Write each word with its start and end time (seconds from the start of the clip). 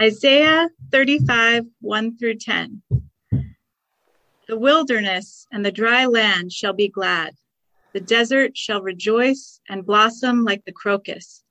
Isaiah 0.00 0.68
35, 0.90 1.66
1 1.80 2.18
through 2.18 2.34
10. 2.34 2.82
The 4.48 4.58
wilderness 4.58 5.46
and 5.52 5.64
the 5.64 5.70
dry 5.70 6.06
land 6.06 6.52
shall 6.52 6.72
be 6.72 6.88
glad. 6.88 7.34
The 7.92 8.00
desert 8.00 8.56
shall 8.56 8.82
rejoice 8.82 9.60
and 9.68 9.86
blossom 9.86 10.42
like 10.42 10.64
the 10.64 10.72
crocus. 10.72 11.44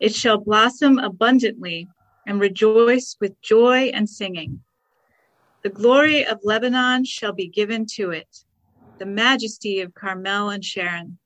It 0.00 0.14
shall 0.14 0.36
blossom 0.36 0.98
abundantly 0.98 1.88
and 2.26 2.38
rejoice 2.38 3.16
with 3.22 3.40
joy 3.40 3.90
and 3.94 4.06
singing. 4.06 4.62
The 5.62 5.70
glory 5.70 6.26
of 6.26 6.40
Lebanon 6.42 7.06
shall 7.06 7.32
be 7.32 7.48
given 7.48 7.86
to 7.94 8.10
it, 8.10 8.28
the 8.98 9.06
majesty 9.06 9.80
of 9.80 9.94
Carmel 9.94 10.50
and 10.50 10.62
Sharon. 10.62 11.18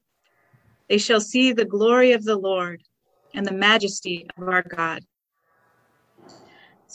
They 0.88 0.98
shall 0.98 1.20
see 1.20 1.52
the 1.52 1.64
glory 1.64 2.12
of 2.12 2.22
the 2.22 2.36
Lord 2.36 2.84
and 3.34 3.44
the 3.44 3.52
majesty 3.52 4.28
of 4.36 4.46
our 4.46 4.62
God. 4.62 5.02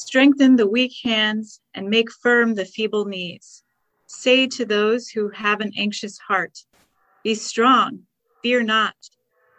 Strengthen 0.03 0.55
the 0.55 0.67
weak 0.67 0.93
hands 1.03 1.61
and 1.75 1.87
make 1.87 2.11
firm 2.11 2.55
the 2.55 2.65
feeble 2.65 3.05
knees. 3.05 3.63
Say 4.07 4.47
to 4.47 4.65
those 4.65 5.09
who 5.09 5.29
have 5.29 5.61
an 5.61 5.71
anxious 5.77 6.17
heart, 6.17 6.57
Be 7.23 7.35
strong, 7.35 8.07
fear 8.41 8.63
not. 8.63 8.95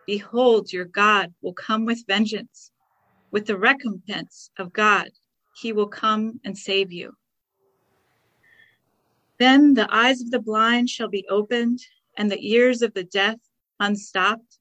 Behold, 0.05 0.73
your 0.73 0.85
God 0.85 1.33
will 1.43 1.53
come 1.53 1.85
with 1.85 2.05
vengeance. 2.09 2.73
With 3.31 3.47
the 3.47 3.57
recompense 3.57 4.51
of 4.59 4.73
God, 4.73 5.11
he 5.55 5.73
will 5.73 5.87
come 5.87 6.41
and 6.45 6.59
save 6.59 6.91
you. 6.91 7.13
Then 9.39 9.75
the 9.75 9.87
eyes 9.95 10.21
of 10.21 10.33
the 10.33 10.41
blind 10.41 10.91
shall 10.91 11.09
be 11.09 11.25
opened, 11.31 11.79
and 12.19 12.29
the 12.29 12.51
ears 12.51 12.83
of 12.83 12.95
the 12.95 13.05
deaf 13.05 13.39
unstopped. 13.79 14.59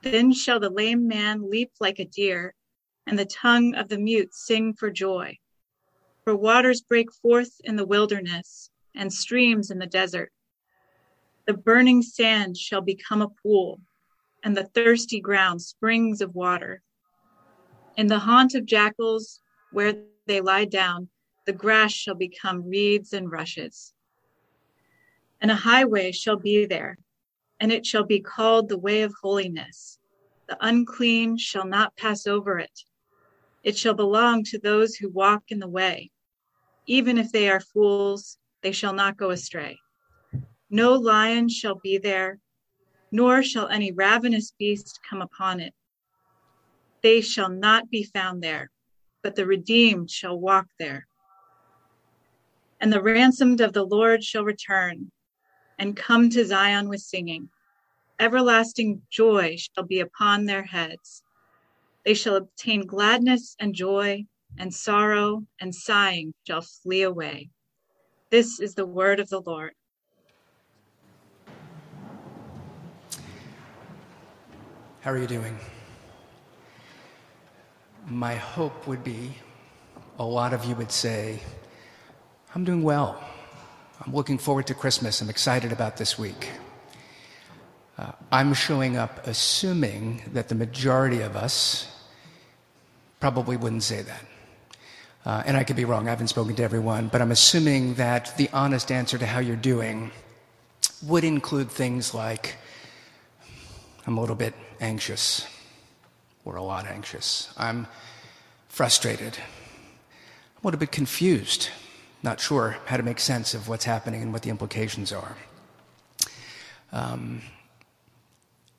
Then 0.00 0.32
shall 0.32 0.60
the 0.60 0.70
lame 0.70 1.06
man 1.06 1.50
leap 1.50 1.72
like 1.78 1.98
a 1.98 2.06
deer 2.06 2.54
and 3.06 3.18
the 3.18 3.24
tongue 3.24 3.74
of 3.74 3.88
the 3.88 3.98
mute 3.98 4.34
sing 4.34 4.72
for 4.72 4.90
joy. 4.90 5.38
For 6.24 6.34
waters 6.34 6.80
break 6.80 7.12
forth 7.12 7.60
in 7.64 7.76
the 7.76 7.86
wilderness 7.86 8.70
and 8.94 9.12
streams 9.12 9.70
in 9.70 9.78
the 9.78 9.86
desert. 9.86 10.32
The 11.46 11.54
burning 11.54 12.00
sand 12.00 12.56
shall 12.56 12.80
become 12.80 13.20
a 13.20 13.28
pool, 13.28 13.80
and 14.42 14.56
the 14.56 14.64
thirsty 14.64 15.20
ground 15.20 15.60
springs 15.60 16.22
of 16.22 16.34
water. 16.34 16.82
In 17.96 18.06
the 18.06 18.18
haunt 18.18 18.54
of 18.54 18.64
jackals, 18.64 19.40
where 19.70 19.94
they 20.26 20.40
lie 20.40 20.64
down, 20.64 21.08
the 21.44 21.52
grass 21.52 21.92
shall 21.92 22.14
become 22.14 22.68
reeds 22.68 23.12
and 23.12 23.30
rushes. 23.30 23.92
And 25.42 25.50
a 25.50 25.56
highway 25.56 26.12
shall 26.12 26.38
be 26.38 26.64
there, 26.64 26.96
and 27.60 27.70
it 27.70 27.84
shall 27.84 28.04
be 28.04 28.20
called 28.20 28.70
the 28.70 28.78
way 28.78 29.02
of 29.02 29.12
holiness. 29.20 29.98
The 30.48 30.56
unclean 30.60 31.36
shall 31.36 31.66
not 31.66 31.96
pass 31.96 32.26
over 32.26 32.58
it 32.58 32.84
it 33.64 33.76
shall 33.76 33.94
belong 33.94 34.44
to 34.44 34.58
those 34.58 34.94
who 34.94 35.08
walk 35.08 35.44
in 35.48 35.58
the 35.58 35.68
way. 35.68 36.10
Even 36.86 37.16
if 37.16 37.32
they 37.32 37.48
are 37.48 37.60
fools, 37.60 38.38
they 38.62 38.72
shall 38.72 38.92
not 38.92 39.16
go 39.16 39.30
astray. 39.30 39.78
No 40.70 40.92
lion 40.92 41.48
shall 41.48 41.76
be 41.76 41.98
there, 41.98 42.38
nor 43.10 43.42
shall 43.42 43.68
any 43.68 43.90
ravenous 43.90 44.52
beast 44.58 45.00
come 45.08 45.22
upon 45.22 45.60
it. 45.60 45.72
They 47.02 47.22
shall 47.22 47.48
not 47.48 47.90
be 47.90 48.04
found 48.04 48.42
there, 48.42 48.70
but 49.22 49.34
the 49.34 49.46
redeemed 49.46 50.10
shall 50.10 50.38
walk 50.38 50.66
there. 50.78 51.06
And 52.80 52.92
the 52.92 53.02
ransomed 53.02 53.62
of 53.62 53.72
the 53.72 53.84
Lord 53.84 54.22
shall 54.22 54.44
return 54.44 55.10
and 55.78 55.96
come 55.96 56.28
to 56.30 56.44
Zion 56.44 56.88
with 56.88 57.00
singing. 57.00 57.48
Everlasting 58.20 59.02
joy 59.10 59.56
shall 59.56 59.84
be 59.84 60.00
upon 60.00 60.44
their 60.44 60.62
heads. 60.62 61.22
They 62.04 62.14
shall 62.14 62.36
obtain 62.36 62.82
gladness 62.86 63.56
and 63.58 63.74
joy, 63.74 64.24
and 64.58 64.72
sorrow 64.72 65.44
and 65.60 65.74
sighing 65.74 66.34
shall 66.46 66.60
flee 66.60 67.02
away. 67.02 67.50
This 68.30 68.60
is 68.60 68.74
the 68.74 68.86
word 68.86 69.20
of 69.20 69.28
the 69.30 69.40
Lord. 69.40 69.72
How 75.00 75.12
are 75.12 75.18
you 75.18 75.26
doing? 75.26 75.58
My 78.06 78.34
hope 78.34 78.86
would 78.86 79.02
be 79.02 79.34
a 80.18 80.24
lot 80.24 80.52
of 80.52 80.64
you 80.64 80.74
would 80.76 80.92
say, 80.92 81.40
I'm 82.54 82.64
doing 82.64 82.82
well. 82.82 83.22
I'm 84.04 84.14
looking 84.14 84.38
forward 84.38 84.66
to 84.66 84.74
Christmas. 84.74 85.20
I'm 85.20 85.30
excited 85.30 85.72
about 85.72 85.96
this 85.96 86.18
week. 86.18 86.50
Uh, 87.96 88.12
I'm 88.30 88.52
showing 88.52 88.96
up 88.96 89.26
assuming 89.26 90.22
that 90.32 90.48
the 90.48 90.54
majority 90.54 91.20
of 91.20 91.36
us 91.36 91.93
probably 93.24 93.56
wouldn't 93.56 93.82
say 93.82 94.02
that. 94.02 94.26
Uh, 95.24 95.42
and 95.46 95.56
I 95.56 95.64
could 95.64 95.76
be 95.76 95.86
wrong, 95.86 96.06
I 96.08 96.10
haven't 96.10 96.28
spoken 96.28 96.54
to 96.56 96.62
everyone, 96.62 97.08
but 97.08 97.22
I'm 97.22 97.30
assuming 97.30 97.94
that 97.94 98.36
the 98.36 98.50
honest 98.52 98.92
answer 98.92 99.16
to 99.16 99.24
how 99.24 99.38
you're 99.38 99.56
doing 99.56 100.10
would 101.02 101.24
include 101.24 101.70
things 101.70 102.12
like 102.12 102.56
I'm 104.06 104.18
a 104.18 104.20
little 104.20 104.36
bit 104.36 104.52
anxious, 104.78 105.46
or 106.44 106.56
a 106.56 106.62
lot 106.62 106.84
anxious. 106.86 107.50
I'm 107.56 107.86
frustrated. 108.68 109.38
I'm 109.38 110.60
a 110.62 110.66
little 110.66 110.80
bit 110.80 110.92
confused, 110.92 111.70
not 112.22 112.40
sure 112.40 112.76
how 112.84 112.98
to 112.98 113.02
make 113.02 113.20
sense 113.20 113.54
of 113.54 113.68
what's 113.68 113.86
happening 113.86 114.20
and 114.20 114.34
what 114.34 114.42
the 114.42 114.50
implications 114.50 115.12
are. 115.12 115.34
Um, 116.92 117.40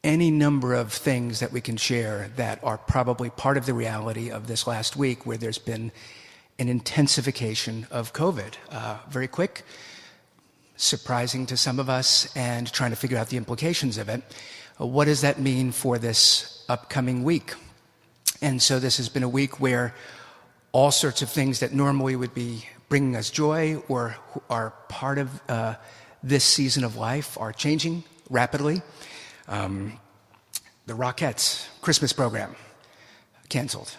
any 0.05 0.29
number 0.29 0.75
of 0.75 0.93
things 0.93 1.39
that 1.39 1.51
we 1.51 1.59
can 1.59 1.75
share 1.75 2.29
that 2.35 2.63
are 2.63 2.77
probably 2.77 3.31
part 3.31 3.57
of 3.57 3.65
the 3.65 3.73
reality 3.73 4.29
of 4.29 4.45
this 4.45 4.67
last 4.67 4.95
week 4.95 5.25
where 5.25 5.35
there's 5.35 5.57
been 5.57 5.91
an 6.59 6.69
intensification 6.69 7.87
of 7.89 8.13
COVID. 8.13 8.53
Uh, 8.69 8.99
very 9.09 9.27
quick, 9.27 9.63
surprising 10.75 11.47
to 11.47 11.57
some 11.57 11.79
of 11.79 11.89
us, 11.89 12.31
and 12.35 12.71
trying 12.71 12.91
to 12.91 12.95
figure 12.95 13.17
out 13.17 13.29
the 13.29 13.37
implications 13.37 13.97
of 13.97 14.07
it. 14.07 14.21
Uh, 14.79 14.85
what 14.85 15.05
does 15.05 15.21
that 15.21 15.39
mean 15.39 15.71
for 15.71 15.97
this 15.97 16.63
upcoming 16.69 17.23
week? 17.23 17.55
And 18.43 18.61
so 18.61 18.77
this 18.77 18.97
has 18.97 19.09
been 19.09 19.23
a 19.23 19.29
week 19.29 19.59
where 19.59 19.95
all 20.71 20.91
sorts 20.91 21.23
of 21.23 21.31
things 21.31 21.61
that 21.61 21.73
normally 21.73 22.15
would 22.15 22.35
be 22.35 22.63
bringing 22.89 23.15
us 23.15 23.31
joy 23.31 23.81
or 23.87 24.17
are 24.51 24.69
part 24.87 25.17
of 25.17 25.41
uh, 25.49 25.73
this 26.21 26.43
season 26.43 26.83
of 26.83 26.95
life 26.95 27.39
are 27.39 27.51
changing 27.51 28.03
rapidly. 28.29 28.83
Um, 29.47 29.99
the 30.85 30.93
Rockettes 30.93 31.67
Christmas 31.81 32.13
program 32.13 32.55
canceled. 33.49 33.95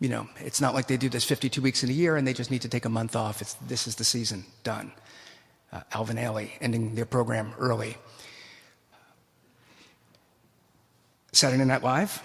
You 0.00 0.08
know, 0.10 0.28
it's 0.40 0.60
not 0.60 0.74
like 0.74 0.86
they 0.86 0.96
do 0.96 1.08
this 1.08 1.24
52 1.24 1.62
weeks 1.62 1.82
in 1.82 1.88
a 1.88 1.92
year 1.92 2.16
and 2.16 2.26
they 2.26 2.34
just 2.34 2.50
need 2.50 2.62
to 2.62 2.68
take 2.68 2.84
a 2.84 2.90
month 2.90 3.16
off. 3.16 3.40
It's, 3.40 3.54
this 3.54 3.86
is 3.86 3.94
the 3.94 4.04
season, 4.04 4.44
done. 4.62 4.92
Uh, 5.72 5.80
Alvin 5.92 6.16
Ailey 6.16 6.50
ending 6.60 6.94
their 6.94 7.06
program 7.06 7.52
early. 7.58 7.96
Saturday 11.32 11.64
Night 11.64 11.82
Live, 11.82 12.22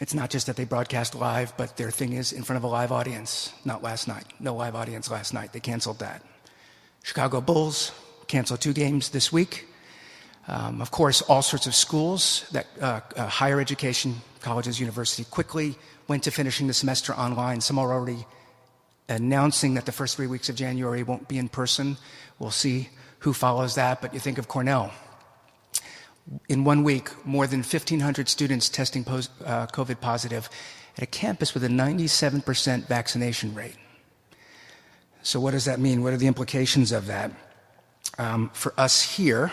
it's 0.00 0.14
not 0.14 0.30
just 0.30 0.46
that 0.46 0.56
they 0.56 0.64
broadcast 0.64 1.14
live, 1.14 1.56
but 1.56 1.76
their 1.76 1.90
thing 1.90 2.14
is 2.14 2.32
in 2.32 2.42
front 2.42 2.56
of 2.56 2.64
a 2.64 2.66
live 2.66 2.90
audience, 2.90 3.52
not 3.64 3.82
last 3.82 4.08
night. 4.08 4.24
No 4.40 4.54
live 4.54 4.74
audience 4.74 5.10
last 5.10 5.32
night. 5.32 5.52
They 5.52 5.60
canceled 5.60 6.00
that. 6.00 6.22
Chicago 7.04 7.40
Bulls 7.40 7.92
canceled 8.26 8.60
two 8.60 8.72
games 8.72 9.10
this 9.10 9.32
week. 9.32 9.66
Um, 10.46 10.82
of 10.82 10.90
course, 10.90 11.22
all 11.22 11.42
sorts 11.42 11.66
of 11.66 11.74
schools, 11.74 12.44
that 12.52 12.66
uh, 12.80 13.00
uh, 13.16 13.26
higher 13.26 13.60
education, 13.60 14.16
colleges, 14.40 14.78
university, 14.78 15.24
quickly 15.24 15.76
went 16.06 16.22
to 16.24 16.30
finishing 16.30 16.66
the 16.66 16.74
semester 16.74 17.14
online. 17.14 17.60
Some 17.60 17.78
are 17.78 17.92
already 17.92 18.26
announcing 19.08 19.74
that 19.74 19.86
the 19.86 19.92
first 19.92 20.16
three 20.16 20.26
weeks 20.26 20.48
of 20.48 20.56
January 20.56 21.02
won't 21.02 21.28
be 21.28 21.38
in 21.38 21.48
person. 21.48 21.96
We'll 22.38 22.50
see 22.50 22.90
who 23.20 23.32
follows 23.32 23.74
that. 23.76 24.02
But 24.02 24.12
you 24.12 24.20
think 24.20 24.38
of 24.38 24.48
Cornell. 24.48 24.92
In 26.48 26.64
one 26.64 26.84
week, 26.84 27.10
more 27.26 27.46
than 27.46 27.60
1,500 27.60 28.28
students 28.28 28.68
testing 28.68 29.04
pos- 29.04 29.28
uh, 29.44 29.66
COVID 29.68 30.00
positive 30.00 30.48
at 30.96 31.02
a 31.02 31.06
campus 31.06 31.52
with 31.52 31.64
a 31.64 31.68
97% 31.68 32.86
vaccination 32.86 33.54
rate. 33.54 33.76
So, 35.22 35.40
what 35.40 35.52
does 35.52 35.64
that 35.64 35.80
mean? 35.80 36.02
What 36.02 36.12
are 36.12 36.18
the 36.18 36.26
implications 36.26 36.92
of 36.92 37.06
that? 37.06 37.30
Um, 38.18 38.50
for 38.52 38.74
us 38.78 39.02
here, 39.02 39.52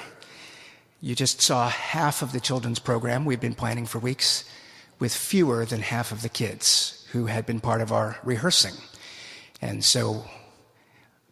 you 1.02 1.16
just 1.16 1.42
saw 1.42 1.68
half 1.68 2.22
of 2.22 2.32
the 2.32 2.40
children's 2.40 2.78
program 2.78 3.26
we've 3.26 3.42
been 3.42 3.56
planning 3.56 3.88
for 3.88 3.98
weeks 3.98 4.46
with 5.00 5.14
fewer 5.14 5.66
than 5.66 5.82
half 5.82 6.12
of 6.12 6.22
the 6.22 6.30
kids 6.30 7.08
who 7.12 7.26
had 7.26 7.46
been 7.46 7.60
part 7.60 7.82
of 7.82 7.92
our 7.92 8.20
rehearsing. 8.24 8.76
And 9.62 9.84
so 9.84 10.24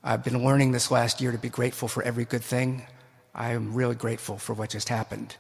I've 0.04 0.24
been 0.24 0.44
learning 0.44 0.72
this 0.72 0.90
last 0.90 1.22
year 1.22 1.32
to 1.32 1.38
be 1.38 1.50
grateful 1.50 1.88
for 1.88 2.02
every 2.02 2.26
good 2.26 2.44
thing. 2.44 2.88
I 3.36 3.52
am 3.52 3.76
really 3.76 3.94
grateful 3.94 4.40
for 4.40 4.54
what 4.54 4.72
just 4.72 4.90
happened. 4.90 5.36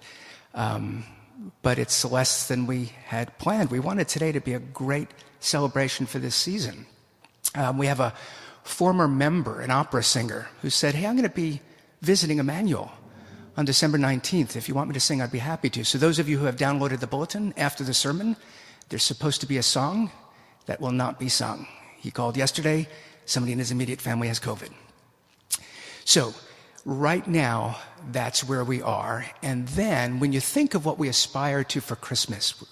Um, 0.53 1.05
but 1.63 1.79
it's 1.79 2.05
less 2.05 2.47
than 2.47 2.67
we 2.67 2.91
had 3.05 3.35
planned. 3.39 3.71
We 3.71 3.79
wanted 3.79 4.07
today 4.07 4.31
to 4.31 4.41
be 4.41 4.53
a 4.53 4.59
great 4.59 5.07
celebration 5.39 6.05
for 6.05 6.19
this 6.19 6.35
season. 6.35 6.85
Um, 7.55 7.79
we 7.79 7.87
have 7.87 7.99
a 7.99 8.13
former 8.61 9.07
member, 9.07 9.61
an 9.61 9.71
opera 9.71 10.03
singer, 10.03 10.49
who 10.61 10.69
said, 10.69 10.93
Hey, 10.93 11.07
I'm 11.07 11.15
going 11.15 11.27
to 11.27 11.33
be 11.33 11.61
visiting 12.01 12.37
Emmanuel 12.37 12.91
on 13.59 13.65
December 13.65 13.97
19th. 13.97 14.55
If 14.55 14.69
you 14.69 14.73
want 14.73 14.87
me 14.87 14.93
to 14.93 15.01
sing, 15.01 15.21
I'd 15.21 15.33
be 15.33 15.37
happy 15.37 15.69
to. 15.71 15.83
So, 15.83 15.97
those 15.97 16.17
of 16.17 16.29
you 16.29 16.37
who 16.37 16.45
have 16.45 16.55
downloaded 16.55 17.01
the 17.01 17.07
bulletin 17.07 17.53
after 17.57 17.83
the 17.83 17.93
sermon, 17.93 18.37
there's 18.87 19.03
supposed 19.03 19.41
to 19.41 19.47
be 19.47 19.57
a 19.57 19.63
song 19.63 20.11
that 20.65 20.79
will 20.79 20.93
not 20.93 21.19
be 21.19 21.27
sung. 21.27 21.67
He 21.97 22.09
called 22.09 22.37
yesterday. 22.37 22.87
Somebody 23.25 23.51
in 23.51 23.59
his 23.59 23.69
immediate 23.69 23.99
family 23.99 24.29
has 24.29 24.39
COVID. 24.39 24.69
So, 26.05 26.33
right 26.85 27.27
now, 27.27 27.75
that's 28.13 28.45
where 28.45 28.63
we 28.63 28.81
are. 28.81 29.25
And 29.43 29.67
then, 29.67 30.21
when 30.21 30.31
you 30.31 30.39
think 30.39 30.73
of 30.73 30.85
what 30.85 30.97
we 30.97 31.09
aspire 31.09 31.65
to 31.65 31.81
for 31.81 31.97
Christmas, 31.97 32.63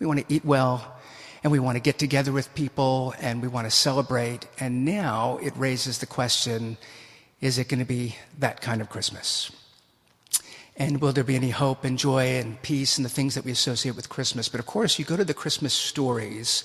we 0.00 0.06
want 0.06 0.18
to 0.18 0.34
eat 0.34 0.44
well, 0.44 0.98
and 1.44 1.52
we 1.52 1.60
want 1.60 1.76
to 1.76 1.80
get 1.80 2.00
together 2.00 2.32
with 2.32 2.52
people, 2.56 3.14
and 3.20 3.40
we 3.40 3.46
want 3.46 3.68
to 3.68 3.70
celebrate. 3.70 4.48
And 4.58 4.84
now 4.84 5.38
it 5.40 5.56
raises 5.56 5.98
the 5.98 6.06
question 6.06 6.78
is 7.40 7.58
it 7.58 7.68
going 7.68 7.78
to 7.78 7.86
be 7.86 8.16
that 8.40 8.60
kind 8.60 8.80
of 8.80 8.90
Christmas? 8.90 9.52
And 10.76 11.00
will 11.00 11.12
there 11.12 11.24
be 11.24 11.36
any 11.36 11.50
hope 11.50 11.84
and 11.84 11.98
joy 11.98 12.36
and 12.36 12.60
peace 12.60 12.98
and 12.98 13.04
the 13.04 13.10
things 13.10 13.34
that 13.34 13.44
we 13.44 13.50
associate 13.50 13.96
with 13.96 14.10
Christmas? 14.10 14.48
But 14.48 14.60
of 14.60 14.66
course, 14.66 14.98
you 14.98 15.04
go 15.04 15.16
to 15.16 15.24
the 15.24 15.32
Christmas 15.32 15.72
stories, 15.72 16.64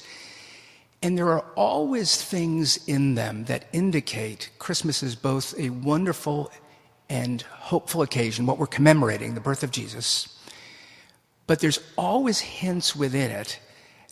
and 1.02 1.18
there 1.18 1.30
are 1.30 1.46
always 1.56 2.22
things 2.22 2.86
in 2.88 3.16
them 3.16 3.46
that 3.46 3.66
indicate 3.72 4.50
Christmas 4.60 5.02
is 5.02 5.16
both 5.16 5.58
a 5.58 5.70
wonderful 5.70 6.52
and 7.10 7.42
hopeful 7.42 8.02
occasion, 8.02 8.46
what 8.46 8.58
we're 8.58 8.68
commemorating, 8.68 9.34
the 9.34 9.42
birth 9.42 9.64
of 9.64 9.72
Jesus. 9.72 10.38
But 11.48 11.60
there's 11.60 11.80
always 11.98 12.40
hints 12.40 12.96
within 12.96 13.32
it 13.32 13.60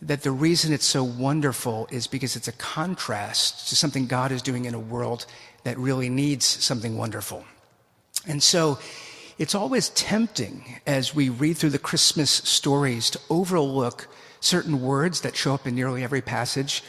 that 0.01 0.23
the 0.23 0.31
reason 0.31 0.71
it's 0.73 0.85
so 0.85 1.03
wonderful 1.03 1.87
is 1.91 2.07
because 2.07 2.35
it's 2.35 2.47
a 2.47 2.53
contrast 2.53 3.69
to 3.69 3.75
something 3.75 4.07
God 4.07 4.31
is 4.31 4.41
doing 4.41 4.65
in 4.65 4.73
a 4.73 4.79
world 4.79 5.25
that 5.63 5.77
really 5.77 6.09
needs 6.09 6.45
something 6.45 6.97
wonderful. 6.97 7.43
And 8.27 8.41
so, 8.41 8.79
it's 9.39 9.55
always 9.55 9.89
tempting 9.89 10.81
as 10.85 11.15
we 11.15 11.29
read 11.29 11.57
through 11.57 11.69
the 11.69 11.79
Christmas 11.79 12.29
stories 12.29 13.09
to 13.11 13.19
overlook 13.29 14.09
certain 14.41 14.81
words 14.81 15.21
that 15.21 15.35
show 15.35 15.53
up 15.53 15.65
in 15.65 15.75
nearly 15.75 16.03
every 16.03 16.21
passage 16.21 16.83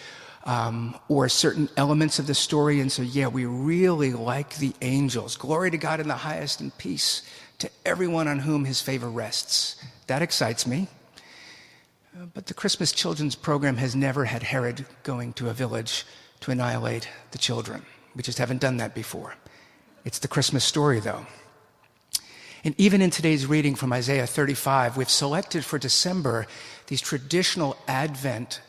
um, 0.44 0.98
or 1.08 1.28
certain 1.28 1.68
elements 1.76 2.18
of 2.18 2.26
the 2.26 2.34
story. 2.34 2.80
And 2.80 2.90
so, 2.90 3.02
yeah, 3.02 3.28
we 3.28 3.44
really 3.44 4.12
like 4.12 4.56
the 4.56 4.74
angels. 4.82 5.36
Glory 5.36 5.70
to 5.70 5.78
God 5.78 6.00
in 6.00 6.08
the 6.08 6.14
highest 6.14 6.60
and 6.60 6.76
peace 6.76 7.22
to 7.58 7.70
everyone 7.86 8.26
on 8.26 8.40
whom 8.40 8.64
his 8.64 8.82
favor 8.82 9.08
rests. 9.08 9.76
That 10.08 10.20
excites 10.20 10.66
me. 10.66 10.88
Uh, 12.16 12.26
but 12.34 12.46
the 12.46 12.54
Christmas 12.54 12.90
Children's 12.90 13.36
Program 13.36 13.76
has 13.76 13.94
never 13.94 14.24
had 14.24 14.42
Herod 14.42 14.86
going 15.04 15.34
to 15.34 15.50
a 15.50 15.54
village 15.54 16.04
to 16.40 16.50
annihilate 16.50 17.08
the 17.30 17.38
children. 17.38 17.86
We 18.16 18.24
just 18.24 18.38
haven't 18.38 18.60
done 18.60 18.78
that 18.78 18.92
before. 18.92 19.36
It's 20.04 20.18
the 20.18 20.26
Christmas 20.26 20.64
story, 20.64 20.98
though. 20.98 21.26
And 22.62 22.74
even 22.78 23.00
in 23.00 23.10
today's 23.10 23.46
reading 23.46 23.74
from 23.74 23.92
Isaiah 23.92 24.26
35, 24.26 24.96
we've 24.96 25.08
selected 25.08 25.64
for 25.64 25.78
December 25.78 26.46
these 26.88 27.00
traditional 27.00 27.76
Advent 27.88 28.60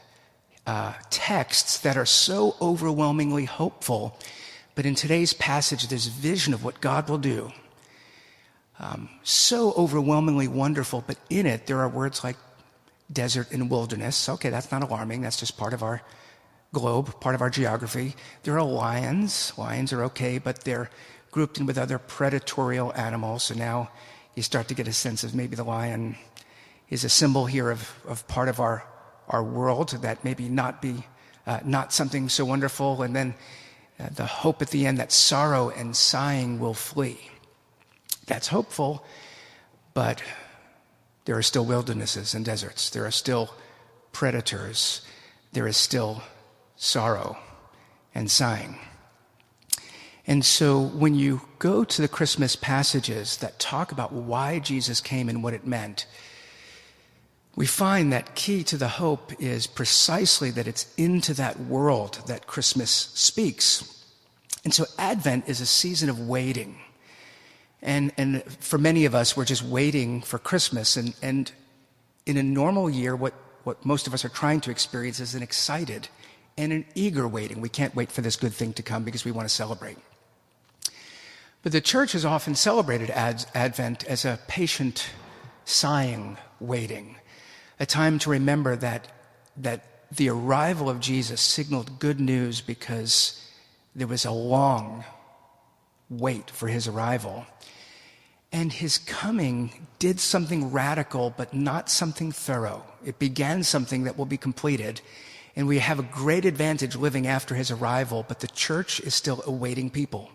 uh, 0.65 0.93
texts 1.09 1.79
that 1.79 1.97
are 1.97 2.05
so 2.05 2.55
overwhelmingly 2.61 3.45
hopeful. 3.45 4.17
But 4.75 4.85
in 4.85 4.95
today's 4.95 5.33
passage, 5.33 5.87
this 5.87 6.07
vision 6.07 6.53
of 6.53 6.63
what 6.63 6.79
God 6.79 7.09
will 7.09 7.17
do. 7.17 7.51
Um, 8.79 9.09
so 9.23 9.73
overwhelmingly 9.73 10.47
wonderful, 10.47 11.03
but 11.05 11.17
in 11.29 11.45
it, 11.45 11.67
there 11.67 11.79
are 11.79 11.89
words 11.89 12.23
like 12.23 12.37
desert 13.11 13.51
and 13.51 13.69
wilderness. 13.69 14.29
Okay, 14.29 14.49
that's 14.49 14.71
not 14.71 14.83
alarming. 14.83 15.21
That's 15.21 15.37
just 15.37 15.57
part 15.57 15.73
of 15.73 15.83
our 15.83 16.01
globe, 16.73 17.19
part 17.19 17.35
of 17.35 17.41
our 17.41 17.49
geography. 17.49 18.15
There 18.43 18.57
are 18.57 18.63
lions. 18.63 19.53
Lions 19.57 19.91
are 19.91 20.03
okay, 20.05 20.37
but 20.37 20.63
they're 20.63 20.89
grouped 21.31 21.57
in 21.57 21.65
with 21.65 21.77
other 21.77 21.97
predatorial 21.97 22.95
animals. 22.97 23.43
So 23.43 23.55
now 23.55 23.89
you 24.35 24.43
start 24.43 24.67
to 24.67 24.73
get 24.73 24.87
a 24.87 24.93
sense 24.93 25.23
of 25.23 25.33
maybe 25.33 25.55
the 25.55 25.63
lion 25.63 26.17
is 26.89 27.03
a 27.03 27.09
symbol 27.09 27.45
here 27.45 27.71
of, 27.71 27.89
of 28.07 28.27
part 28.27 28.49
of 28.49 28.59
our, 28.59 28.85
our 29.29 29.43
world 29.43 29.89
that 30.01 30.23
maybe 30.23 30.49
not 30.49 30.81
be 30.81 31.05
uh, 31.47 31.59
not 31.65 31.91
something 31.91 32.29
so 32.29 32.45
wonderful. 32.45 33.01
And 33.01 33.15
then 33.15 33.33
uh, 33.99 34.09
the 34.09 34.25
hope 34.25 34.61
at 34.61 34.69
the 34.69 34.85
end 34.85 34.99
that 34.99 35.11
sorrow 35.11 35.69
and 35.69 35.95
sighing 35.95 36.59
will 36.59 36.73
flee. 36.73 37.19
That's 38.27 38.47
hopeful, 38.47 39.03
but 39.93 40.21
there 41.25 41.37
are 41.37 41.43
still 41.43 41.65
wildernesses 41.65 42.33
and 42.33 42.45
deserts. 42.45 42.89
There 42.89 43.05
are 43.05 43.11
still 43.11 43.53
predators. 44.11 45.01
There 45.53 45.67
is 45.67 45.77
still 45.77 46.21
sorrow 46.75 47.37
and 48.13 48.29
sighing. 48.29 48.77
And 50.27 50.45
so 50.45 50.79
when 50.79 51.15
you 51.15 51.41
go 51.57 51.83
to 51.83 52.01
the 52.01 52.07
Christmas 52.07 52.55
passages 52.55 53.37
that 53.37 53.59
talk 53.59 53.91
about 53.91 54.13
why 54.13 54.59
Jesus 54.59 55.01
came 55.01 55.29
and 55.29 55.43
what 55.43 55.53
it 55.53 55.65
meant, 55.65 56.05
we 57.55 57.65
find 57.65 58.13
that 58.13 58.35
key 58.35 58.63
to 58.65 58.77
the 58.77 58.87
hope 58.87 59.33
is 59.41 59.67
precisely 59.67 60.51
that 60.51 60.67
it's 60.67 60.93
into 60.95 61.33
that 61.33 61.59
world 61.59 62.19
that 62.27 62.47
Christmas 62.47 62.91
speaks. 62.91 64.05
And 64.63 64.73
so 64.73 64.85
Advent 64.97 65.49
is 65.49 65.59
a 65.59 65.65
season 65.65 66.09
of 66.09 66.19
waiting. 66.19 66.77
And, 67.81 68.13
and 68.15 68.43
for 68.43 68.77
many 68.77 69.05
of 69.05 69.15
us, 69.15 69.35
we're 69.35 69.45
just 69.45 69.63
waiting 69.63 70.21
for 70.21 70.37
Christmas. 70.37 70.97
And, 70.97 71.15
and 71.21 71.51
in 72.25 72.37
a 72.37 72.43
normal 72.43 72.89
year, 72.89 73.15
what, 73.15 73.33
what 73.63 73.83
most 73.83 74.07
of 74.07 74.13
us 74.13 74.23
are 74.23 74.29
trying 74.29 74.61
to 74.61 74.71
experience 74.71 75.19
is 75.19 75.35
an 75.35 75.41
excited 75.41 76.07
and 76.57 76.71
an 76.71 76.85
eager 76.93 77.27
waiting. 77.27 77.59
We 77.59 77.69
can't 77.69 77.95
wait 77.95 78.11
for 78.11 78.21
this 78.21 78.35
good 78.35 78.53
thing 78.53 78.73
to 78.73 78.83
come 78.83 79.03
because 79.03 79.25
we 79.25 79.31
want 79.31 79.49
to 79.49 79.53
celebrate. 79.53 79.97
But 81.63 81.71
the 81.71 81.81
church 81.81 82.13
has 82.13 82.25
often 82.25 82.55
celebrated 82.55 83.11
Advent 83.11 84.03
as 84.05 84.25
a 84.25 84.39
patient, 84.47 85.09
sighing 85.63 86.37
waiting, 86.59 87.17
a 87.79 87.85
time 87.85 88.17
to 88.19 88.31
remember 88.31 88.75
that, 88.75 89.07
that 89.57 90.07
the 90.11 90.29
arrival 90.29 90.89
of 90.89 90.99
Jesus 90.99 91.39
signaled 91.39 91.99
good 91.99 92.19
news 92.19 92.61
because 92.61 93.47
there 93.95 94.07
was 94.07 94.25
a 94.25 94.31
long 94.31 95.03
wait 96.09 96.49
for 96.49 96.67
his 96.67 96.87
arrival. 96.87 97.45
And 98.51 98.73
his 98.73 98.97
coming 98.97 99.87
did 99.99 100.19
something 100.19 100.71
radical, 100.71 101.33
but 101.35 101.53
not 101.53 101.89
something 101.89 102.31
thorough. 102.31 102.83
It 103.05 103.19
began 103.19 103.63
something 103.63 104.03
that 104.03 104.17
will 104.17 104.25
be 104.25 104.37
completed. 104.37 104.99
And 105.55 105.67
we 105.67 105.79
have 105.79 105.99
a 105.99 106.03
great 106.03 106.45
advantage 106.45 106.95
living 106.95 107.27
after 107.27 107.55
his 107.55 107.71
arrival, 107.71 108.25
but 108.27 108.39
the 108.39 108.47
church 108.47 108.99
is 108.99 109.15
still 109.15 109.43
awaiting 109.45 109.89
people. 109.89 110.31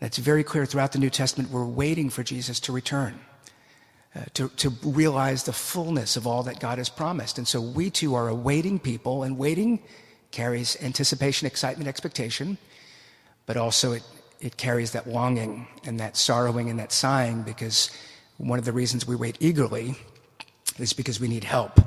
That's 0.00 0.18
very 0.18 0.44
clear 0.44 0.64
throughout 0.64 0.92
the 0.92 0.98
New 0.98 1.10
Testament. 1.10 1.50
We're 1.50 1.64
waiting 1.64 2.08
for 2.10 2.22
Jesus 2.22 2.60
to 2.60 2.72
return, 2.72 3.18
uh, 4.14 4.20
to, 4.34 4.48
to 4.48 4.70
realize 4.82 5.44
the 5.44 5.52
fullness 5.52 6.16
of 6.16 6.26
all 6.26 6.44
that 6.44 6.60
God 6.60 6.78
has 6.78 6.88
promised. 6.88 7.38
And 7.38 7.48
so 7.48 7.60
we 7.60 7.90
too 7.90 8.14
are 8.14 8.28
awaiting 8.28 8.78
people, 8.78 9.24
and 9.24 9.36
waiting 9.36 9.82
carries 10.30 10.76
anticipation, 10.82 11.46
excitement, 11.46 11.88
expectation, 11.88 12.58
but 13.46 13.56
also 13.56 13.92
it, 13.92 14.02
it 14.40 14.56
carries 14.56 14.92
that 14.92 15.08
longing 15.08 15.66
and 15.84 15.98
that 15.98 16.16
sorrowing 16.16 16.70
and 16.70 16.78
that 16.78 16.92
sighing 16.92 17.42
because 17.42 17.90
one 18.36 18.58
of 18.58 18.64
the 18.64 18.72
reasons 18.72 19.06
we 19.06 19.16
wait 19.16 19.36
eagerly 19.40 19.96
is 20.78 20.92
because 20.92 21.18
we 21.18 21.26
need 21.26 21.44
help. 21.44 21.80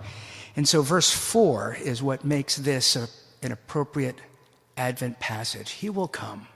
And 0.55 0.67
so 0.67 0.81
verse 0.81 1.11
4 1.11 1.77
is 1.81 2.03
what 2.03 2.25
makes 2.25 2.57
this 2.57 2.97
a, 2.97 3.07
an 3.41 3.53
appropriate 3.53 4.17
Advent 4.75 5.19
passage. 5.19 5.71
He 5.71 5.89
will 5.89 6.07
come 6.07 6.47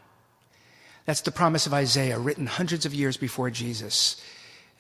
that's 1.06 1.22
the 1.22 1.32
promise 1.32 1.66
of 1.68 1.74
Isaiah, 1.74 2.18
written 2.18 2.48
hundreds 2.48 2.86
of 2.86 2.94
years 2.94 3.16
before 3.18 3.50
Jesus. 3.50 4.22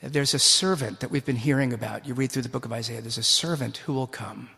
There's 0.02 0.34
a 0.34 0.40
servant 0.40 1.00
that 1.00 1.12
we've 1.12 1.26
been 1.26 1.36
hearing 1.36 1.72
about. 1.72 2.08
You 2.08 2.14
read 2.14 2.32
through 2.32 2.42
the 2.42 2.50
book 2.50 2.66
of 2.66 2.74
Isaiah, 2.74 3.02
there's 3.02 3.18
a 3.18 3.24
servant 3.24 3.78
who 3.78 3.94
will 3.94 4.08
come. 4.08 4.50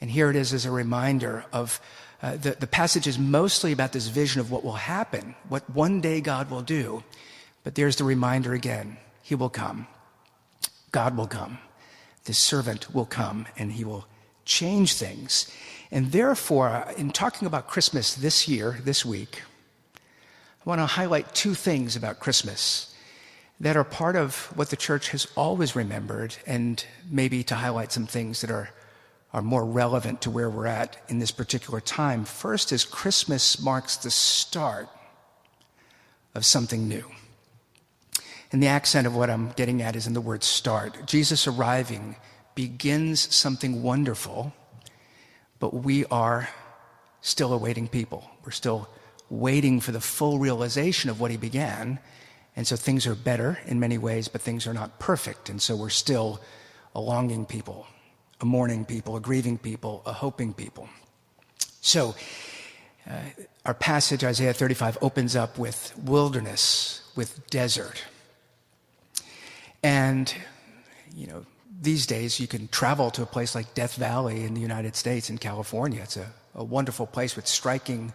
And 0.00 0.10
here 0.10 0.30
it 0.30 0.36
is 0.36 0.52
as 0.52 0.64
a 0.64 0.70
reminder 0.70 1.44
of 1.52 1.80
uh, 2.22 2.36
the, 2.36 2.52
the 2.52 2.66
passage 2.68 3.06
is 3.06 3.18
mostly 3.18 3.72
about 3.72 3.92
this 3.92 4.06
vision 4.06 4.40
of 4.40 4.50
what 4.50 4.64
will 4.64 4.72
happen, 4.72 5.34
what 5.48 5.68
one 5.70 6.00
day 6.00 6.20
God 6.20 6.50
will 6.50 6.62
do. 6.62 7.02
But 7.64 7.74
there's 7.74 7.96
the 7.96 8.04
reminder 8.04 8.54
again 8.54 8.96
He 9.22 9.34
will 9.34 9.48
come. 9.48 9.88
God 10.92 11.16
will 11.16 11.26
come. 11.26 11.58
This 12.24 12.38
servant 12.38 12.94
will 12.94 13.06
come 13.06 13.46
and 13.56 13.72
He 13.72 13.84
will 13.84 14.06
change 14.44 14.94
things. 14.94 15.52
And 15.90 16.12
therefore, 16.12 16.86
in 16.96 17.10
talking 17.10 17.46
about 17.46 17.66
Christmas 17.66 18.14
this 18.14 18.48
year, 18.48 18.78
this 18.84 19.04
week, 19.04 19.42
I 20.64 20.68
want 20.68 20.80
to 20.80 20.86
highlight 20.86 21.34
two 21.34 21.54
things 21.54 21.96
about 21.96 22.20
Christmas 22.20 22.94
that 23.58 23.76
are 23.76 23.82
part 23.82 24.14
of 24.14 24.46
what 24.54 24.70
the 24.70 24.76
church 24.76 25.08
has 25.08 25.26
always 25.36 25.74
remembered, 25.74 26.36
and 26.46 26.84
maybe 27.10 27.42
to 27.44 27.56
highlight 27.56 27.90
some 27.90 28.06
things 28.06 28.42
that 28.42 28.50
are, 28.50 28.70
are 29.32 29.42
more 29.42 29.64
relevant 29.64 30.22
to 30.22 30.30
where 30.30 30.48
we're 30.48 30.68
at 30.68 31.02
in 31.08 31.18
this 31.18 31.32
particular 31.32 31.80
time. 31.80 32.24
First 32.24 32.70
is 32.70 32.84
Christmas 32.84 33.60
marks 33.60 33.96
the 33.96 34.10
start 34.12 34.88
of 36.32 36.44
something 36.44 36.86
new. 36.86 37.10
And 38.52 38.62
the 38.62 38.68
accent 38.68 39.08
of 39.08 39.16
what 39.16 39.30
I'm 39.30 39.50
getting 39.56 39.82
at 39.82 39.96
is 39.96 40.06
in 40.06 40.14
the 40.14 40.20
word 40.20 40.44
start. 40.44 41.06
Jesus 41.06 41.48
arriving 41.48 42.14
begins 42.54 43.34
something 43.34 43.82
wonderful, 43.82 44.52
but 45.58 45.74
we 45.74 46.04
are 46.04 46.50
still 47.20 47.52
awaiting 47.52 47.88
people. 47.88 48.30
We're 48.44 48.52
still 48.52 48.88
waiting 49.32 49.80
for 49.80 49.92
the 49.92 50.00
full 50.00 50.38
realization 50.38 51.08
of 51.08 51.18
what 51.18 51.30
he 51.30 51.38
began. 51.38 51.98
And 52.54 52.66
so 52.66 52.76
things 52.76 53.06
are 53.06 53.14
better 53.14 53.58
in 53.66 53.80
many 53.80 53.96
ways, 53.96 54.28
but 54.28 54.42
things 54.42 54.66
are 54.66 54.74
not 54.74 54.98
perfect. 54.98 55.48
And 55.48 55.60
so 55.60 55.74
we're 55.74 55.88
still 55.88 56.40
a 56.94 57.00
longing 57.00 57.46
people, 57.46 57.86
a 58.42 58.44
mourning 58.44 58.84
people, 58.84 59.16
a 59.16 59.20
grieving 59.20 59.56
people, 59.56 60.02
a 60.04 60.12
hoping 60.12 60.52
people. 60.52 60.88
So, 61.80 62.14
uh, 63.08 63.20
our 63.64 63.74
passage, 63.74 64.22
Isaiah 64.22 64.52
35, 64.52 64.98
opens 65.00 65.34
up 65.34 65.58
with 65.58 65.96
wilderness, 65.98 67.10
with 67.16 67.48
desert. 67.48 68.04
And, 69.82 70.32
you 71.16 71.26
know, 71.26 71.46
these 71.80 72.06
days 72.06 72.38
you 72.38 72.46
can 72.46 72.68
travel 72.68 73.10
to 73.12 73.22
a 73.22 73.26
place 73.26 73.54
like 73.54 73.74
Death 73.74 73.96
Valley 73.96 74.44
in 74.44 74.54
the 74.54 74.60
United 74.60 74.94
States, 74.94 75.30
in 75.30 75.38
California. 75.38 76.02
It's 76.02 76.18
a, 76.18 76.30
a 76.54 76.62
wonderful 76.62 77.06
place 77.06 77.34
with 77.34 77.46
striking 77.46 78.12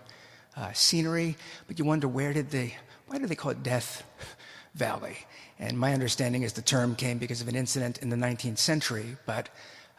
uh, 0.57 0.73
scenery, 0.73 1.37
but 1.67 1.77
you 1.77 1.85
wonder 1.85 2.07
where 2.07 2.33
did 2.33 2.49
they, 2.49 2.75
why 3.07 3.17
do 3.17 3.27
they 3.27 3.35
call 3.35 3.51
it 3.51 3.63
Death 3.63 4.03
Valley? 4.75 5.17
And 5.59 5.77
my 5.77 5.93
understanding 5.93 6.43
is 6.43 6.53
the 6.53 6.61
term 6.61 6.95
came 6.95 7.17
because 7.17 7.41
of 7.41 7.47
an 7.47 7.55
incident 7.55 7.99
in 7.99 8.09
the 8.09 8.15
19th 8.15 8.57
century, 8.57 9.17
but 9.25 9.49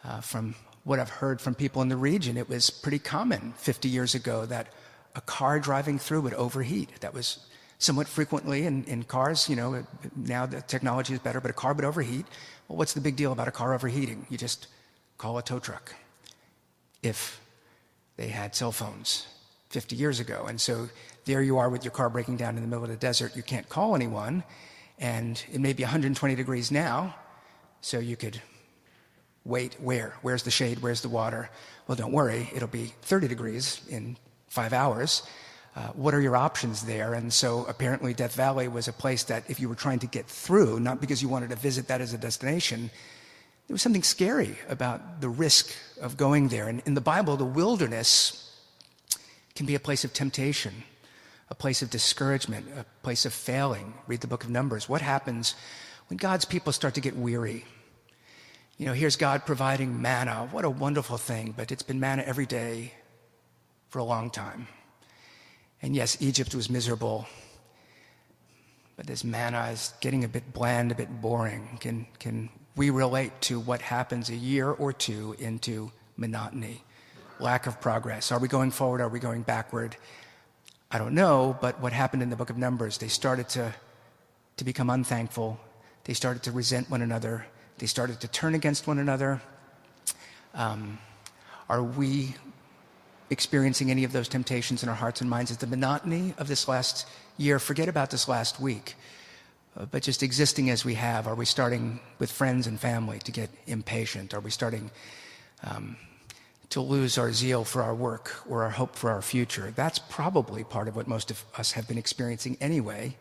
uh, 0.05 0.21
from 0.21 0.55
what 0.85 0.99
I've 0.99 1.11
heard 1.11 1.41
from 1.41 1.55
people 1.55 1.83
in 1.83 1.89
the 1.89 1.97
region, 1.97 2.37
it 2.37 2.49
was 2.49 2.71
pretty 2.71 2.99
common 2.99 3.53
50 3.57 3.89
years 3.89 4.15
ago 4.15 4.47
that 4.47 4.69
a 5.15 5.21
car 5.21 5.59
driving 5.61 5.99
through 5.99 6.23
would 6.23 6.35
overheat. 6.35 7.01
That 7.01 7.15
was 7.15 7.39
somewhat 7.79 8.09
frequently 8.09 8.65
in, 8.65 8.85
in 8.85 9.03
cars. 9.05 9.49
You 9.49 9.57
know, 9.57 9.85
now 10.17 10.47
the 10.47 10.61
technology 10.63 11.15
is 11.15 11.21
better, 11.21 11.41
but 11.41 11.51
a 11.51 11.55
car 11.55 11.73
would 11.73 11.85
overheat. 11.85 12.27
Well, 12.69 12.79
what's 12.79 12.95
the 12.95 13.01
big 13.01 13.17
deal 13.17 13.33
about 13.33 13.49
a 13.49 13.53
car 13.53 13.75
overheating? 13.75 14.27
You 14.29 14.39
just 14.39 14.69
call 15.19 15.39
a 15.39 15.43
tow 15.43 15.59
truck. 15.59 15.95
If 17.03 17.41
they 18.17 18.29
had 18.29 18.55
cell 18.55 18.73
phones 18.73 19.27
50 19.71 19.97
years 19.97 20.21
ago. 20.21 20.47
And 20.49 20.61
so 20.61 20.89
there 21.25 21.43
you 21.43 21.59
are 21.59 21.69
with 21.69 21.85
your 21.85 21.91
car 21.93 22.09
breaking 22.09 22.37
down 22.37 22.57
in 22.57 22.63
the 22.63 22.69
middle 22.69 22.85
of 22.85 22.91
the 22.91 22.97
desert. 22.97 23.37
You 23.37 23.43
can't 23.43 23.69
call 23.69 23.95
anyone. 23.95 24.43
And 24.99 25.43
it 25.53 25.61
may 25.61 25.73
be 25.73 25.83
120 25.83 26.35
degrees 26.35 26.71
now, 26.73 27.15
so 27.81 27.99
you 27.99 28.17
could 28.17 28.41
wait 29.45 29.77
where? 29.81 30.15
Where's 30.23 30.43
the 30.43 30.51
shade? 30.51 30.81
Where's 30.81 31.03
the 31.03 31.09
water? 31.09 31.51
Well, 31.87 31.97
don't 31.97 32.13
worry, 32.13 32.51
it'll 32.55 32.69
be 32.69 32.93
30 33.03 33.29
degrees 33.29 33.81
in 33.89 34.17
five 34.49 34.73
hours. 34.73 35.23
Uh, 35.77 35.89
what 35.89 36.15
are 36.15 36.21
your 36.21 36.37
options 36.37 36.83
there? 36.83 37.15
And 37.15 37.33
so 37.33 37.65
apparently, 37.69 38.13
Death 38.13 38.35
Valley 38.35 38.67
was 38.67 38.89
a 38.89 38.93
place 38.93 39.23
that 39.25 39.49
if 39.49 39.61
you 39.61 39.69
were 39.69 39.77
trying 39.77 40.01
to 40.01 40.07
get 40.09 40.27
through, 40.27 40.81
not 40.81 41.01
because 41.01 41.23
you 41.23 41.29
wanted 41.29 41.51
to 41.51 41.57
visit 41.57 41.87
that 41.89 42.01
as 42.01 42.13
a 42.13 42.19
destination, 42.19 42.91
there 43.69 43.75
was 43.75 43.83
something 43.83 44.03
scary 44.03 44.57
about 44.69 45.21
the 45.21 45.29
risk 45.29 45.73
of 46.01 46.17
going 46.17 46.49
there. 46.49 46.69
And 46.69 46.83
in 46.85 46.95
the 46.95 47.01
Bible, 47.01 47.37
the 47.37 47.45
wilderness 47.45 48.48
can 49.59 49.67
be 49.67 49.75
a 49.75 49.81
place 49.81 50.05
of 50.05 50.13
temptation, 50.13 50.85
a 51.51 51.55
place 51.55 51.83
of 51.83 51.91
discouragement, 51.91 52.65
a 52.79 52.87
place 53.03 53.27
of 53.27 53.33
failing. 53.33 53.93
Read 54.07 54.21
the 54.21 54.29
book 54.29 54.45
of 54.45 54.51
Numbers. 54.51 54.89
What 54.89 55.03
happens 55.03 55.57
when 56.09 56.17
God's 56.17 56.45
people 56.45 56.73
start 56.73 56.95
to 56.95 57.01
get 57.01 57.17
weary? 57.17 57.65
You 58.77 58.87
know, 58.87 58.93
here's 58.93 59.17
God 59.17 59.45
providing 59.45 60.01
manna. 60.01 60.49
What 60.53 60.65
a 60.65 60.71
wonderful 60.71 61.19
thing, 61.19 61.55
but 61.57 61.73
it's 61.73 61.83
been 61.83 61.99
manna 61.99 62.23
every 62.23 62.47
day 62.47 62.93
for 63.89 63.99
a 63.99 64.05
long 64.05 64.31
time. 64.31 64.69
And 65.83 65.97
yes, 65.97 66.17
Egypt 66.21 66.55
was 66.55 66.71
miserable, 66.71 67.27
but 68.97 69.09
this 69.09 69.25
manna 69.25 69.71
is 69.73 69.93
getting 70.01 70.23
a 70.23 70.29
bit 70.29 70.53
bland, 70.53 70.93
a 70.93 70.95
bit 70.95 71.21
boring. 71.21 71.79
Can, 71.81 72.07
can 72.21 72.49
we 72.77 72.91
relate 72.91 73.33
to 73.41 73.59
what 73.59 73.83
happens 73.83 74.29
a 74.29 74.37
year 74.37 74.71
or 74.71 74.93
two 74.93 75.35
into 75.41 75.91
monotony, 76.17 76.85
lack 77.41 77.67
of 77.67 77.81
progress? 77.81 78.33
Are 78.33 78.39
we 78.39 78.49
going 78.49 78.71
forward? 78.71 79.01
Are 79.01 79.09
we 79.09 79.21
going 79.21 79.43
backward? 79.43 79.97
I 80.91 80.99
don't 80.99 81.15
know, 81.15 81.57
but 81.61 81.81
what 81.81 81.93
happened 81.93 82.23
in 82.23 82.31
the 82.31 82.37
book 82.37 82.51
of 82.51 82.57
Numbers, 82.57 82.99
they 82.99 83.09
started 83.09 83.49
to, 83.51 83.75
to 84.57 84.65
become 84.65 84.89
unthankful. 84.91 85.61
They 86.05 86.15
started 86.15 86.43
to 86.45 86.53
resent 86.53 86.89
one 86.89 87.03
another. 87.03 87.47
They 87.79 87.87
started 87.87 88.21
to 88.21 88.29
turn 88.29 88.55
against 88.55 88.87
one 88.87 88.99
another. 88.99 89.43
Um, 90.55 90.99
are 91.69 91.83
we 91.83 92.35
experiencing 93.31 93.91
any 93.91 94.05
of 94.05 94.13
those 94.13 94.29
temptations 94.29 94.83
in 94.83 94.89
our 94.89 94.95
hearts 94.95 95.21
and 95.21 95.29
minds? 95.29 95.51
Is 95.51 95.59
the 95.59 95.67
monotony 95.67 96.35
of 96.39 96.49
this 96.49 96.67
last 96.67 97.07
year, 97.37 97.59
forget 97.59 97.89
about 97.89 98.11
this 98.11 98.27
last 98.27 98.59
week, 98.59 98.97
uh, 99.77 99.85
but 99.85 100.03
just 100.03 100.23
existing 100.23 100.71
as 100.71 100.85
we 100.85 100.95
have, 100.95 101.27
are 101.27 101.35
we 101.35 101.45
starting 101.45 102.01
with 102.19 102.33
friends 102.33 102.67
and 102.67 102.81
family 102.81 103.19
to 103.21 103.31
get 103.31 103.51
impatient? 103.67 104.33
Are 104.33 104.41
we 104.41 104.51
starting 104.51 104.91
um, 105.63 105.97
to 106.71 106.81
lose 106.81 107.17
our 107.17 107.33
zeal 107.33 107.65
for 107.65 107.83
our 107.83 107.95
work 107.95 108.43
or 108.49 108.63
our 108.65 108.71
hope 108.71 108.95
for 108.95 109.11
our 109.11 109.23
future? 109.23 109.73
That's 109.75 109.99
probably 109.99 110.65
part 110.65 110.89
of 110.89 110.97
what 110.97 111.09
most 111.09 111.31
of 111.31 111.45
us 111.57 111.73
have 111.73 111.89
been 111.89 111.99
experiencing 111.99 112.57
anyway. 112.61 113.17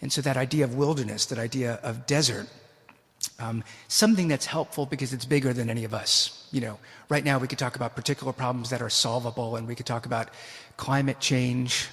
And 0.00 0.12
so 0.12 0.20
that 0.22 0.36
idea 0.36 0.64
of 0.64 0.74
wilderness, 0.74 1.26
that 1.26 1.38
idea 1.38 1.78
of 1.82 2.06
desert, 2.06 2.48
um, 3.38 3.62
something 3.88 4.28
that's 4.28 4.46
helpful 4.46 4.86
because 4.86 5.12
it's 5.12 5.24
bigger 5.24 5.52
than 5.52 5.68
any 5.68 5.84
of 5.84 5.92
us. 5.92 6.48
You 6.52 6.62
know, 6.62 6.78
right 7.08 7.24
now 7.24 7.38
we 7.38 7.46
could 7.46 7.58
talk 7.58 7.76
about 7.76 7.94
particular 7.94 8.32
problems 8.32 8.70
that 8.70 8.80
are 8.80 8.90
solvable, 8.90 9.56
and 9.56 9.66
we 9.66 9.74
could 9.74 9.86
talk 9.86 10.06
about 10.06 10.30
climate 10.76 11.20
change. 11.20 11.88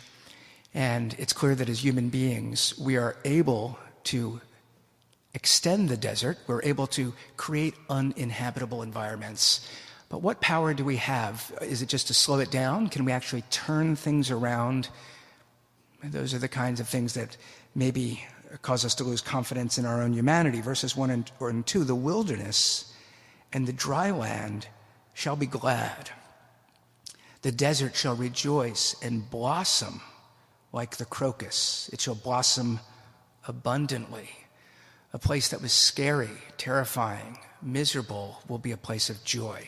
And 0.74 1.16
it's 1.18 1.34
clear 1.34 1.56
that 1.56 1.70
as 1.70 1.84
human 1.84 2.10
beings, 2.10 2.78
we 2.78 2.98
are 2.98 3.18
able 3.26 3.78
to 4.06 4.40
extend 5.34 5.90
the 5.90 5.98
desert. 5.98 6.38
We're 6.48 6.64
able 6.64 6.88
to 6.88 7.14
create 7.36 7.76
uninhabitable 7.90 8.82
environments. 8.82 9.68
But 10.10 10.22
what 10.22 10.40
power 10.40 10.74
do 10.74 10.86
we 10.86 10.98
have? 10.98 11.54
Is 11.62 11.82
it 11.82 11.90
just 11.90 12.08
to 12.08 12.14
slow 12.14 12.40
it 12.40 12.50
down? 12.50 12.88
Can 12.88 13.04
we 13.04 13.12
actually 13.12 13.44
turn 13.50 13.96
things 13.96 14.32
around? 14.32 14.90
Those 16.04 16.34
are 16.34 16.40
the 16.40 16.48
kinds 16.48 16.80
of 16.80 16.88
things 16.88 17.14
that 17.16 17.36
maybe 17.76 18.24
cause 18.62 18.86
us 18.86 18.96
to 18.96 19.04
lose 19.04 19.22
confidence 19.22 19.78
in 19.78 19.86
our 19.86 20.02
own 20.02 20.14
humanity. 20.14 20.62
Verses 20.62 20.96
1 20.96 21.10
and, 21.10 21.32
and 21.42 21.66
2 21.66 21.84
the 21.84 21.96
wilderness 21.96 22.94
and 23.52 23.68
the 23.68 23.74
dry 23.74 24.12
land 24.12 24.68
shall 25.14 25.36
be 25.36 25.46
glad. 25.46 26.12
The 27.42 27.52
desert 27.52 27.96
shall 27.96 28.16
rejoice 28.16 28.96
and 29.02 29.30
blossom 29.30 30.02
like 30.72 30.98
the 30.98 31.06
crocus. 31.06 31.90
It 31.92 32.02
shall 32.02 32.16
blossom 32.16 32.80
abundantly. 33.48 34.30
A 35.14 35.20
place 35.20 35.50
that 35.50 35.62
was 35.62 35.72
scary, 35.72 36.30
terrifying, 36.58 37.40
miserable 37.62 38.42
will 38.48 38.58
be 38.58 38.72
a 38.72 38.78
place 38.78 39.10
of 39.10 39.24
joy. 39.24 39.68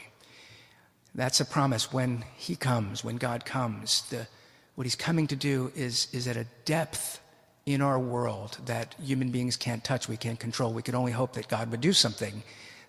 That's 1.16 1.39
a 1.39 1.46
promise 1.46 1.92
when 1.92 2.24
He 2.36 2.56
comes, 2.56 3.04
when 3.04 3.18
God 3.18 3.46
comes. 3.46 4.04
The, 4.10 4.28
what 4.75 4.86
He's 4.86 4.96
coming 4.96 5.28
to 5.28 5.36
do 5.36 5.72
is, 5.75 6.08
is 6.13 6.28
at 6.28 6.38
a 6.38 6.46
depth 6.66 7.20
in 7.66 7.82
our 7.82 8.00
world 8.00 8.58
that 8.66 8.96
human 9.04 9.32
beings 9.32 9.56
can't 9.56 9.84
touch, 9.84 10.08
we 10.08 10.18
can't 10.18 10.39
control. 10.39 10.74
We 10.74 10.82
can 10.82 10.96
only 10.96 11.12
hope 11.12 11.34
that 11.34 11.48
God 11.48 11.70
would 11.72 11.82
do 11.82 11.94
something. 11.94 12.44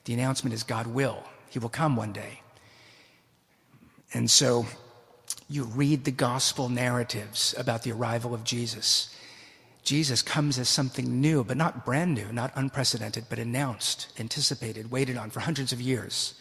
The 0.05 0.15
announcement 0.15 0.55
is 0.55 0.63
God 0.63 0.87
will. 0.87 1.23
He 1.51 1.59
will 1.59 1.69
come 1.69 1.97
one 1.97 2.13
day. 2.13 2.41
And 4.15 4.31
so 4.31 4.67
you 5.49 5.65
read 5.65 6.05
the 6.05 6.11
gospel 6.11 6.69
narratives 6.69 7.55
about 7.59 7.83
the 7.83 7.93
arrival 7.93 8.35
of 8.35 8.45
Jesus. 8.45 9.15
Jesus 9.83 10.23
comes 10.23 10.59
as 10.59 10.69
something 10.69 11.21
new, 11.21 11.43
but 11.45 11.57
not 11.57 11.85
brand 11.85 12.15
new, 12.15 12.33
not 12.33 12.53
unprecedented, 12.55 13.27
but 13.29 13.39
announced, 13.39 14.09
anticipated, 14.19 14.91
waited 14.91 15.17
on 15.17 15.31
for 15.31 15.41
hundreds 15.41 15.73
of 15.73 15.81
years. 15.81 16.35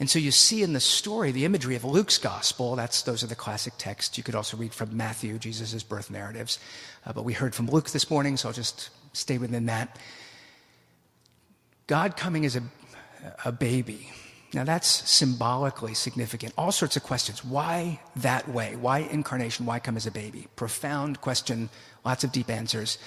And 0.00 0.08
so 0.08 0.18
you 0.18 0.30
see 0.30 0.62
in 0.62 0.74
the 0.74 0.80
story 0.80 1.32
the 1.32 1.44
imagery 1.44 1.74
of 1.74 1.84
Luke's 1.84 2.18
gospel. 2.18 2.76
That's, 2.76 3.02
those 3.02 3.24
are 3.24 3.26
the 3.26 3.34
classic 3.34 3.74
texts. 3.78 4.16
You 4.16 4.24
could 4.24 4.36
also 4.36 4.56
read 4.56 4.72
from 4.72 4.96
Matthew, 4.96 5.38
Jesus' 5.38 5.82
birth 5.82 6.10
narratives. 6.10 6.58
Uh, 7.04 7.12
but 7.12 7.24
we 7.24 7.32
heard 7.32 7.54
from 7.54 7.66
Luke 7.66 7.90
this 7.90 8.08
morning, 8.08 8.36
so 8.36 8.48
I'll 8.48 8.54
just 8.54 8.90
stay 9.12 9.38
within 9.38 9.66
that. 9.66 9.98
God 11.88 12.16
coming 12.16 12.44
as 12.44 12.54
a, 12.54 12.62
a 13.44 13.50
baby. 13.50 14.10
Now 14.54 14.64
that's 14.64 14.86
symbolically 14.86 15.94
significant. 15.94 16.54
All 16.56 16.70
sorts 16.70 16.96
of 16.96 17.02
questions. 17.02 17.44
Why 17.44 18.00
that 18.16 18.48
way? 18.48 18.76
Why 18.76 19.00
incarnation? 19.00 19.66
Why 19.66 19.80
come 19.80 19.96
as 19.96 20.06
a 20.06 20.10
baby? 20.12 20.46
Profound 20.54 21.20
question, 21.20 21.70
lots 22.04 22.24
of 22.24 22.30
deep 22.30 22.50
answers. 22.50 22.98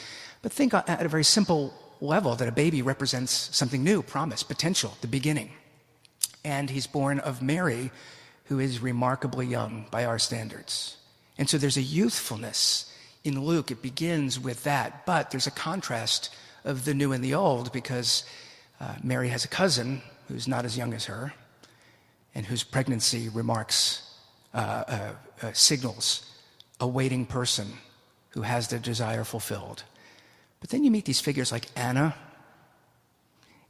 But 0.41 0.51
think 0.51 0.73
at 0.73 1.05
a 1.05 1.07
very 1.07 1.23
simple 1.23 1.73
level 2.01 2.35
that 2.35 2.47
a 2.47 2.51
baby 2.51 2.81
represents 2.81 3.55
something 3.55 3.83
new, 3.83 4.01
promise, 4.01 4.43
potential, 4.43 4.97
the 5.01 5.07
beginning 5.07 5.51
and 6.43 6.69
he's 6.69 6.87
born 6.87 7.19
of 7.19 7.41
Mary, 7.41 7.91
who 8.45 8.59
is 8.59 8.81
remarkably 8.81 9.45
young 9.45 9.85
by 9.91 10.05
our 10.05 10.19
standards. 10.19 10.97
And 11.37 11.49
so 11.49 11.57
there's 11.57 11.77
a 11.77 11.81
youthfulness 11.81 12.93
in 13.23 13.39
Luke. 13.41 13.71
It 13.71 13.81
begins 13.81 14.39
with 14.39 14.63
that, 14.63 15.05
but 15.05 15.31
there's 15.31 15.47
a 15.47 15.51
contrast 15.51 16.33
of 16.63 16.85
the 16.85 16.93
new 16.93 17.11
and 17.11 17.23
the 17.23 17.33
old 17.33 17.71
because 17.71 18.23
uh, 18.79 18.95
Mary 19.03 19.29
has 19.29 19.45
a 19.45 19.47
cousin 19.47 20.01
who's 20.27 20.47
not 20.47 20.65
as 20.65 20.77
young 20.77 20.93
as 20.93 21.05
her 21.05 21.33
and 22.33 22.45
whose 22.45 22.63
pregnancy 22.63 23.29
remarks, 23.29 24.09
uh, 24.53 24.83
uh, 24.87 25.13
uh 25.41 25.51
signals 25.53 26.25
a 26.81 26.87
waiting 26.87 27.25
person 27.25 27.67
who 28.29 28.41
has 28.41 28.67
their 28.67 28.79
desire 28.79 29.23
fulfilled. 29.23 29.83
But 30.59 30.71
then 30.71 30.83
you 30.83 30.91
meet 30.91 31.05
these 31.05 31.21
figures 31.21 31.51
like 31.51 31.67
Anna 31.75 32.15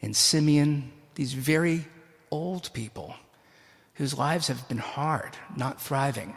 and 0.01 0.15
Simeon, 0.15 0.91
these 1.15 1.33
very 1.33 1.85
old 2.31 2.71
people 2.73 3.15
whose 3.95 4.17
lives 4.17 4.47
have 4.47 4.67
been 4.67 4.77
hard, 4.77 5.37
not 5.55 5.81
thriving. 5.81 6.35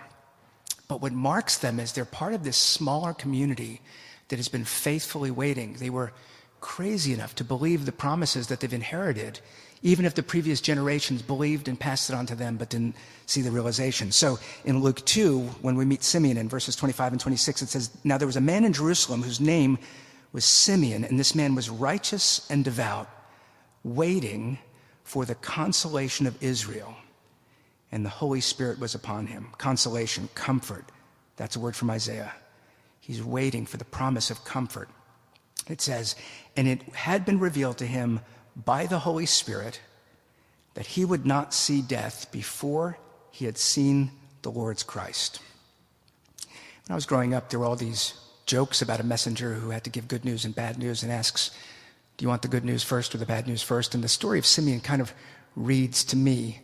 But 0.89 1.01
what 1.01 1.13
marks 1.13 1.59
them 1.59 1.81
is 1.81 1.93
they're 1.93 2.05
part 2.05 2.35
of 2.35 2.45
this 2.45 2.57
smaller 2.57 3.15
community 3.15 3.81
that 4.29 4.37
has 4.37 4.49
been 4.49 4.65
faithfully 4.65 5.31
waiting. 5.31 5.75
They 5.75 5.91
were 5.91 6.13
crazy 6.61 7.13
enough 7.13 7.35
to 7.37 7.45
believe 7.45 7.85
the 7.85 7.93
promises 7.93 8.49
that 8.49 8.61
they've 8.61 8.73
inherited, 8.73 9.41
even 9.83 10.05
if 10.05 10.15
the 10.15 10.23
previous 10.23 10.61
generations 10.61 11.23
believed 11.23 11.69
and 11.69 11.79
passed 11.79 12.11
it 12.11 12.17
on 12.17 12.27
to 12.27 12.35
them 12.35 12.57
but 12.57 12.71
didn't 12.71 12.97
see 13.27 13.43
the 13.43 13.51
realization. 13.51 14.11
So 14.13 14.39
in 14.65 14.81
Luke 14.81 15.05
2, 15.05 15.41
when 15.61 15.77
we 15.77 15.85
meet 15.85 16.03
Simeon 16.03 16.37
in 16.37 16.49
verses 16.49 16.75
25 16.75 17.13
and 17.13 17.21
26, 17.21 17.63
it 17.63 17.69
says, 17.69 17.91
Now 18.03 18.19
there 18.19 18.27
was 18.27 18.37
a 18.37 18.41
man 18.41 18.65
in 18.65 18.73
Jerusalem 18.73 19.23
whose 19.23 19.41
name 19.41 19.79
was 20.33 20.45
Simeon, 20.45 21.05
and 21.05 21.21
this 21.21 21.35
man 21.35 21.55
was 21.55 21.71
righteous 21.71 22.47
and 22.51 22.65
devout, 22.65 23.09
waiting 23.85 24.59
for 25.05 25.25
the 25.25 25.35
consolation 25.37 26.27
of 26.27 26.43
Israel. 26.43 26.97
And 27.93 28.05
the 28.05 28.11
Holy 28.11 28.41
Spirit 28.41 28.81
was 28.81 28.95
upon 28.95 29.27
him. 29.27 29.49
Consolation, 29.59 30.29
comfort. 30.35 30.85
That's 31.37 31.55
a 31.55 31.61
word 31.61 31.77
from 31.77 31.91
Isaiah. 31.91 32.33
He's 33.01 33.23
waiting 33.23 33.67
for 33.67 33.77
the 33.77 33.85
promise 33.85 34.31
of 34.31 34.45
comfort. 34.45 34.89
It 35.69 35.81
says, 35.81 36.17
And 36.57 36.67
it 36.67 36.83
had 36.95 37.25
been 37.25 37.39
revealed 37.39 37.79
to 37.79 37.87
him 37.87 38.21
by 38.57 38.87
the 38.87 38.99
Holy 38.99 39.27
Spirit 39.27 39.81
that 40.75 40.87
he 40.87 41.05
would 41.05 41.25
not 41.25 41.55
see 41.55 41.83
death 41.83 42.33
before 42.33 42.99
he 43.31 43.45
had 43.45 43.59
seen 43.59 44.11
the 44.43 44.51
Lord's 44.51 44.83
Christ. 44.83 45.41
When 46.87 46.93
I 46.93 46.95
was 46.95 47.07
growing 47.07 47.35
up, 47.35 47.51
there 47.51 47.61
were 47.61 47.67
all 47.67 47.77
these 47.77 48.15
jokes 48.47 48.83
about 48.83 49.01
a 49.01 49.05
messenger 49.05 49.55
who 49.55 49.71
had 49.71 49.85
to 49.85 49.91
give 49.91 50.09
good 50.09 50.25
news 50.25 50.45
and 50.45 50.55
bad 50.55 50.79
news 50.79 51.03
and 51.03 51.13
asks, 51.13 51.51
Do 52.17 52.25
you 52.25 52.29
want 52.29 52.43
the 52.43 52.49
good 52.49 52.65
news 52.65 52.83
first 52.83 53.15
or 53.15 53.19
the 53.19 53.27
bad 53.27 53.47
news 53.47 53.63
first? 53.63 53.95
And 53.95 54.05
the 54.05 54.09
story 54.09 54.39
of 54.39 54.47
Simeon 54.47 54.81
kind 54.81 55.03
of 55.03 55.13
reads 55.57 56.05
to 56.05 56.17
me 56.17 56.61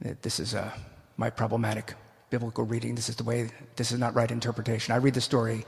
that 0.00 0.22
this 0.22 0.40
is 0.40 0.54
uh, 0.54 0.70
my 1.16 1.30
problematic 1.30 1.94
biblical 2.30 2.64
reading. 2.64 2.94
This 2.94 3.08
is 3.08 3.16
the 3.16 3.24
way, 3.24 3.50
this 3.76 3.92
is 3.92 3.98
not 3.98 4.14
right 4.14 4.30
interpretation. 4.30 4.94
I 4.94 4.98
read 4.98 5.14
the 5.14 5.20
story 5.20 5.64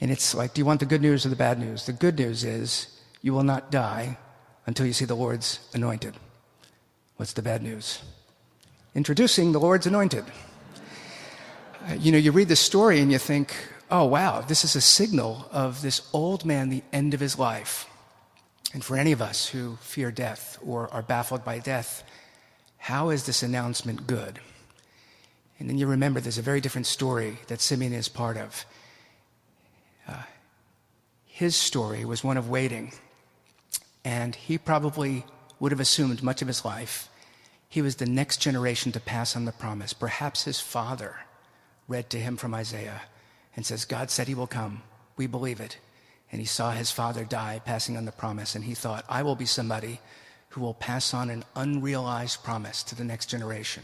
and 0.00 0.10
it's 0.10 0.34
like, 0.34 0.54
Do 0.54 0.60
you 0.60 0.64
want 0.64 0.80
the 0.80 0.86
good 0.86 1.02
news 1.02 1.26
or 1.26 1.30
the 1.30 1.36
bad 1.36 1.58
news? 1.58 1.86
The 1.86 1.92
good 1.92 2.18
news 2.18 2.44
is 2.44 3.00
you 3.22 3.34
will 3.34 3.42
not 3.42 3.70
die 3.70 4.16
until 4.66 4.86
you 4.86 4.92
see 4.92 5.04
the 5.04 5.16
Lord's 5.16 5.58
anointed. 5.74 6.14
What's 7.16 7.32
the 7.32 7.42
bad 7.42 7.62
news? 7.62 8.00
Introducing 8.94 9.52
the 9.52 9.58
Lord's 9.58 9.86
anointed. 9.86 10.24
Uh, 11.88 11.94
you 11.94 12.12
know, 12.12 12.18
you 12.18 12.30
read 12.30 12.48
the 12.48 12.56
story 12.56 13.00
and 13.00 13.10
you 13.10 13.18
think, 13.18 13.54
oh, 13.90 14.04
wow, 14.04 14.40
this 14.40 14.64
is 14.64 14.76
a 14.76 14.80
signal 14.80 15.48
of 15.50 15.82
this 15.82 16.08
old 16.12 16.44
man, 16.44 16.68
the 16.68 16.82
end 16.92 17.14
of 17.14 17.20
his 17.20 17.38
life. 17.38 17.86
And 18.74 18.84
for 18.84 18.96
any 18.96 19.12
of 19.12 19.22
us 19.22 19.48
who 19.48 19.76
fear 19.80 20.10
death 20.10 20.58
or 20.64 20.92
are 20.92 21.02
baffled 21.02 21.44
by 21.44 21.58
death, 21.58 22.02
how 22.76 23.10
is 23.10 23.24
this 23.24 23.42
announcement 23.42 24.06
good? 24.06 24.40
And 25.58 25.68
then 25.68 25.78
you 25.78 25.86
remember 25.86 26.20
there's 26.20 26.38
a 26.38 26.42
very 26.42 26.60
different 26.60 26.86
story 26.86 27.38
that 27.48 27.60
Simeon 27.60 27.92
is 27.92 28.08
part 28.08 28.36
of. 28.36 28.64
Uh, 30.06 30.22
his 31.26 31.56
story 31.56 32.04
was 32.04 32.22
one 32.22 32.36
of 32.36 32.50
waiting. 32.50 32.92
And 34.04 34.34
he 34.34 34.58
probably 34.58 35.24
would 35.58 35.72
have 35.72 35.80
assumed 35.80 36.22
much 36.22 36.42
of 36.42 36.48
his 36.48 36.64
life 36.64 37.08
he 37.68 37.82
was 37.82 37.96
the 37.96 38.06
next 38.06 38.38
generation 38.38 38.92
to 38.92 39.00
pass 39.00 39.36
on 39.36 39.44
the 39.44 39.52
promise. 39.52 39.92
Perhaps 39.92 40.44
his 40.44 40.60
father 40.60 41.16
read 41.86 42.08
to 42.10 42.18
him 42.18 42.36
from 42.36 42.54
Isaiah 42.54 43.02
and 43.58 43.66
says, 43.66 43.84
God 43.84 44.08
said 44.08 44.28
he 44.28 44.36
will 44.36 44.46
come. 44.46 44.82
We 45.16 45.26
believe 45.26 45.58
it. 45.58 45.78
And 46.30 46.40
he 46.40 46.46
saw 46.46 46.70
his 46.70 46.92
father 46.92 47.24
die, 47.24 47.60
passing 47.64 47.96
on 47.96 48.04
the 48.04 48.12
promise, 48.12 48.54
and 48.54 48.64
he 48.64 48.72
thought, 48.72 49.04
I 49.08 49.24
will 49.24 49.34
be 49.34 49.46
somebody 49.46 49.98
who 50.50 50.60
will 50.60 50.74
pass 50.74 51.12
on 51.12 51.28
an 51.28 51.42
unrealized 51.56 52.44
promise 52.44 52.84
to 52.84 52.94
the 52.94 53.02
next 53.02 53.26
generation. 53.26 53.82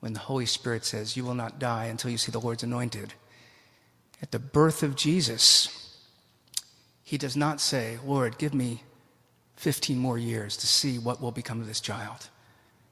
When 0.00 0.12
the 0.12 0.18
Holy 0.18 0.44
Spirit 0.44 0.84
says, 0.84 1.16
You 1.16 1.24
will 1.24 1.34
not 1.34 1.58
die 1.58 1.86
until 1.86 2.10
you 2.10 2.18
see 2.18 2.30
the 2.30 2.42
Lord's 2.42 2.62
anointed. 2.62 3.14
At 4.20 4.32
the 4.32 4.38
birth 4.38 4.82
of 4.82 4.96
Jesus, 4.96 5.96
he 7.02 7.16
does 7.16 7.38
not 7.38 7.58
say, 7.58 7.96
Lord, 8.04 8.36
give 8.36 8.52
me 8.52 8.82
15 9.56 9.96
more 9.96 10.18
years 10.18 10.58
to 10.58 10.66
see 10.66 10.98
what 10.98 11.22
will 11.22 11.32
become 11.32 11.62
of 11.62 11.66
this 11.68 11.80
child. 11.80 12.28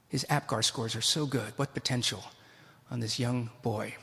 His 0.09 0.25
APGAR 0.27 0.63
scores 0.63 0.95
are 0.95 1.01
so 1.01 1.27
good. 1.27 1.53
What 1.57 1.75
potential 1.75 2.23
on 2.89 2.99
this 2.99 3.19
young 3.19 3.51
boy. 3.61 3.93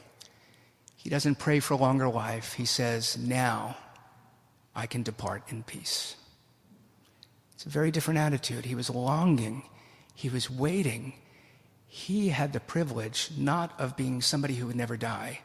He 1.08 1.10
doesn't 1.10 1.38
pray 1.38 1.58
for 1.60 1.74
longer 1.74 2.06
life. 2.06 2.52
He 2.52 2.66
says, 2.66 3.16
Now 3.16 3.78
I 4.76 4.84
can 4.84 5.02
depart 5.02 5.42
in 5.48 5.62
peace. 5.62 6.16
It's 7.54 7.64
a 7.64 7.70
very 7.70 7.90
different 7.90 8.20
attitude. 8.20 8.66
He 8.66 8.74
was 8.74 8.90
longing, 8.90 9.62
he 10.14 10.28
was 10.28 10.50
waiting. 10.50 11.14
He 11.86 12.28
had 12.28 12.52
the 12.52 12.60
privilege 12.60 13.30
not 13.38 13.72
of 13.80 13.96
being 13.96 14.20
somebody 14.20 14.56
who 14.56 14.66
would 14.66 14.76
never 14.76 14.98
die, 14.98 15.40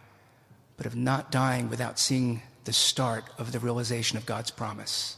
but 0.75 0.85
of 0.85 0.97
not 0.97 1.31
dying 1.31 1.69
without 1.69 1.97
seeing 1.97 2.41
the 2.65 2.73
start 2.73 3.23
of 3.37 3.53
the 3.53 3.59
realization 3.59 4.17
of 4.17 4.25
God's 4.25 4.51
promise. 4.51 5.15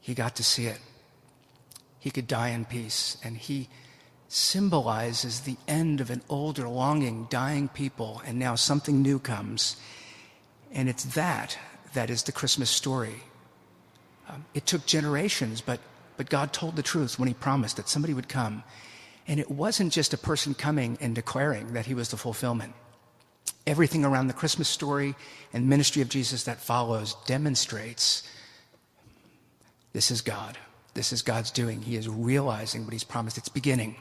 He 0.00 0.14
got 0.14 0.36
to 0.36 0.42
see 0.42 0.64
it. 0.64 0.80
He 1.98 2.10
could 2.10 2.26
die 2.26 2.48
in 2.48 2.64
peace, 2.64 3.18
and 3.22 3.36
he 3.36 3.68
symbolizes 4.28 5.40
the 5.40 5.56
end 5.66 6.00
of 6.00 6.10
an 6.10 6.22
older, 6.28 6.68
longing, 6.68 7.26
dying 7.30 7.68
people, 7.68 8.22
and 8.26 8.38
now 8.38 8.54
something 8.54 9.02
new 9.02 9.18
comes. 9.18 9.76
And 10.70 10.88
it's 10.88 11.04
that 11.14 11.58
that 11.94 12.10
is 12.10 12.22
the 12.22 12.32
Christmas 12.32 12.68
story. 12.68 13.22
Um, 14.28 14.44
it 14.54 14.66
took 14.66 14.84
generations, 14.84 15.62
but, 15.62 15.80
but 16.18 16.28
God 16.28 16.52
told 16.52 16.76
the 16.76 16.82
truth 16.82 17.18
when 17.18 17.28
He 17.28 17.34
promised 17.34 17.78
that 17.78 17.88
somebody 17.88 18.12
would 18.12 18.28
come. 18.28 18.62
And 19.26 19.40
it 19.40 19.50
wasn't 19.50 19.92
just 19.92 20.14
a 20.14 20.18
person 20.18 20.54
coming 20.54 20.98
and 21.00 21.14
declaring 21.14 21.72
that 21.72 21.86
He 21.86 21.94
was 21.94 22.10
the 22.10 22.16
fulfillment. 22.18 22.74
Everything 23.66 24.04
around 24.04 24.26
the 24.26 24.34
Christmas 24.34 24.68
story 24.68 25.14
and 25.52 25.68
ministry 25.68 26.02
of 26.02 26.08
Jesus 26.08 26.44
that 26.44 26.60
follows 26.60 27.16
demonstrates 27.26 28.28
this 29.92 30.10
is 30.10 30.20
God. 30.20 30.58
This 30.94 31.12
is 31.12 31.22
God's 31.22 31.50
doing. 31.50 31.80
He 31.82 31.96
is 31.96 32.08
realizing 32.08 32.84
what 32.84 32.92
He's 32.92 33.04
promised. 33.04 33.38
It's 33.38 33.48
beginning. 33.48 33.96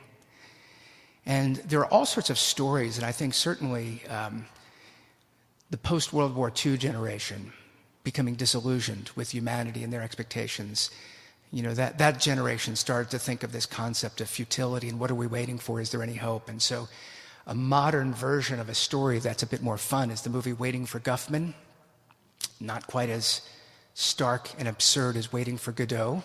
And 1.28 1.58
there 1.58 1.82
are 1.82 1.94
all 1.94 2.06
sorts 2.06 2.30
of 2.30 2.40
stories, 2.40 2.96
and 2.98 3.06
I 3.06 3.12
think 3.12 3.34
certainly 3.34 4.02
um, 4.08 4.46
the 5.70 5.78
post 5.78 6.14
World 6.14 6.34
War 6.34 6.50
II 6.66 6.78
generation 6.78 7.52
becoming 8.06 8.36
disillusioned 8.36 9.12
with 9.18 9.34
humanity 9.34 9.84
and 9.84 9.92
their 9.92 10.02
expectations. 10.02 10.90
You 11.52 11.64
know, 11.64 11.74
that, 11.74 11.98
that 11.98 12.22
generation 12.22 12.78
started 12.78 13.12
to 13.12 13.20
think 13.20 13.44
of 13.44 13.52
this 13.52 13.66
concept 13.66 14.22
of 14.22 14.30
futility 14.30 14.88
and 14.88 15.02
what 15.02 15.12
are 15.12 15.16
we 15.16 15.28
waiting 15.28 15.60
for? 15.60 15.82
Is 15.82 15.92
there 15.92 16.02
any 16.02 16.16
hope? 16.16 16.48
And 16.48 16.62
so, 16.62 16.88
a 17.46 17.54
modern 17.54 18.14
version 18.14 18.62
of 18.62 18.70
a 18.70 18.74
story 18.74 19.20
that's 19.20 19.44
a 19.44 19.48
bit 19.48 19.62
more 19.62 19.78
fun 19.78 20.12
is 20.12 20.22
the 20.22 20.30
movie 20.30 20.54
Waiting 20.54 20.86
for 20.86 21.02
Guffman. 21.02 21.54
Not 22.62 22.88
quite 22.88 23.10
as 23.10 23.42
stark 23.94 24.50
and 24.58 24.68
absurd 24.70 25.18
as 25.18 25.34
Waiting 25.34 25.58
for 25.58 25.74
Godot. 25.74 26.24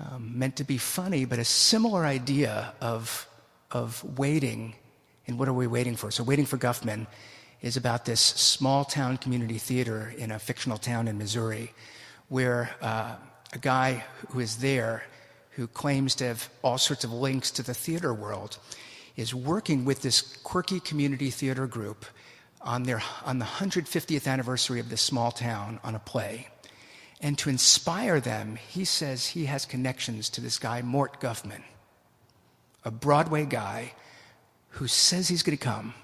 Um, 0.00 0.38
meant 0.38 0.56
to 0.56 0.64
be 0.64 0.78
funny, 0.78 1.26
but 1.26 1.38
a 1.38 1.44
similar 1.44 2.06
idea 2.06 2.72
of 2.80 3.27
of 3.70 4.02
waiting 4.18 4.74
and 5.28 5.38
what 5.38 5.46
are 5.46 5.52
we 5.52 5.66
waiting 5.66 5.94
for? 5.94 6.10
So, 6.10 6.24
Waiting 6.24 6.46
for 6.46 6.56
Guffman 6.56 7.06
is 7.60 7.76
about 7.76 8.06
this 8.06 8.20
small 8.20 8.84
town 8.84 9.18
community 9.18 9.58
theater 9.58 10.12
in 10.16 10.30
a 10.30 10.38
fictional 10.38 10.78
town 10.78 11.06
in 11.06 11.18
Missouri 11.18 11.74
where 12.28 12.70
uh, 12.80 13.14
a 13.52 13.58
guy 13.58 14.04
who 14.30 14.40
is 14.40 14.56
there 14.56 15.04
who 15.50 15.66
claims 15.66 16.14
to 16.14 16.24
have 16.24 16.48
all 16.62 16.78
sorts 16.78 17.04
of 17.04 17.12
links 17.12 17.50
to 17.50 17.62
the 17.62 17.74
theater 17.74 18.14
world 18.14 18.58
is 19.16 19.34
working 19.34 19.84
with 19.84 20.00
this 20.00 20.22
quirky 20.22 20.80
community 20.80 21.30
theater 21.30 21.66
group 21.66 22.06
on, 22.62 22.84
their, 22.84 23.02
on 23.24 23.38
the 23.38 23.44
150th 23.44 24.26
anniversary 24.26 24.80
of 24.80 24.88
this 24.88 25.02
small 25.02 25.30
town 25.30 25.80
on 25.82 25.94
a 25.94 25.98
play. 25.98 26.48
And 27.20 27.36
to 27.38 27.50
inspire 27.50 28.20
them, 28.20 28.56
he 28.56 28.84
says 28.84 29.26
he 29.26 29.46
has 29.46 29.66
connections 29.66 30.30
to 30.30 30.40
this 30.40 30.58
guy, 30.58 30.80
Mort 30.82 31.20
Guffman 31.20 31.62
a 32.84 32.90
Broadway 32.90 33.44
guy 33.44 33.92
who 34.70 34.86
says 34.86 35.28
he's 35.28 35.42
going 35.42 35.56
to 35.56 35.64
come. 35.64 35.94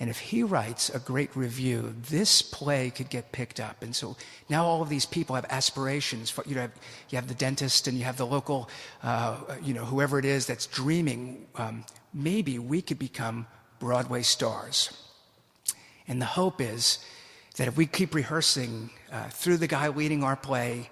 And 0.00 0.10
if 0.10 0.18
he 0.18 0.42
writes 0.42 0.90
a 0.90 0.98
great 0.98 1.34
review, 1.36 1.94
this 2.10 2.42
play 2.42 2.90
could 2.90 3.08
get 3.08 3.30
picked 3.30 3.60
up. 3.60 3.82
And 3.82 3.94
so 3.94 4.16
now 4.48 4.64
all 4.64 4.82
of 4.82 4.88
these 4.88 5.06
people 5.06 5.36
have 5.36 5.46
aspirations. 5.50 6.30
For, 6.30 6.42
you, 6.46 6.56
know, 6.56 6.68
you 7.10 7.16
have 7.16 7.28
the 7.28 7.34
dentist 7.34 7.86
and 7.86 7.96
you 7.96 8.04
have 8.04 8.16
the 8.16 8.26
local, 8.26 8.68
uh, 9.02 9.36
you 9.62 9.72
know, 9.72 9.84
whoever 9.84 10.18
it 10.18 10.24
is 10.24 10.46
that's 10.46 10.66
dreaming, 10.66 11.46
um, 11.54 11.84
maybe 12.12 12.58
we 12.58 12.82
could 12.82 12.98
become 12.98 13.46
Broadway 13.78 14.22
stars. 14.22 14.90
And 16.08 16.20
the 16.20 16.26
hope 16.26 16.60
is 16.60 16.98
that 17.56 17.68
if 17.68 17.76
we 17.76 17.86
keep 17.86 18.14
rehearsing 18.14 18.90
uh, 19.12 19.28
through 19.28 19.58
the 19.58 19.68
guy 19.68 19.88
leading 19.88 20.24
our 20.24 20.36
play, 20.36 20.90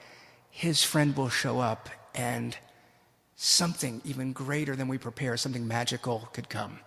his 0.51 0.83
friend 0.83 1.16
will 1.16 1.29
show 1.29 1.59
up 1.59 1.88
and 2.14 2.57
something 3.42 4.00
even 4.05 4.33
greater 4.33 4.76
than 4.76 4.88
we 4.88 4.98
prepare, 4.98 5.37
something 5.37 5.66
magical 5.66 6.28
could 6.33 6.48
come. 6.48 6.78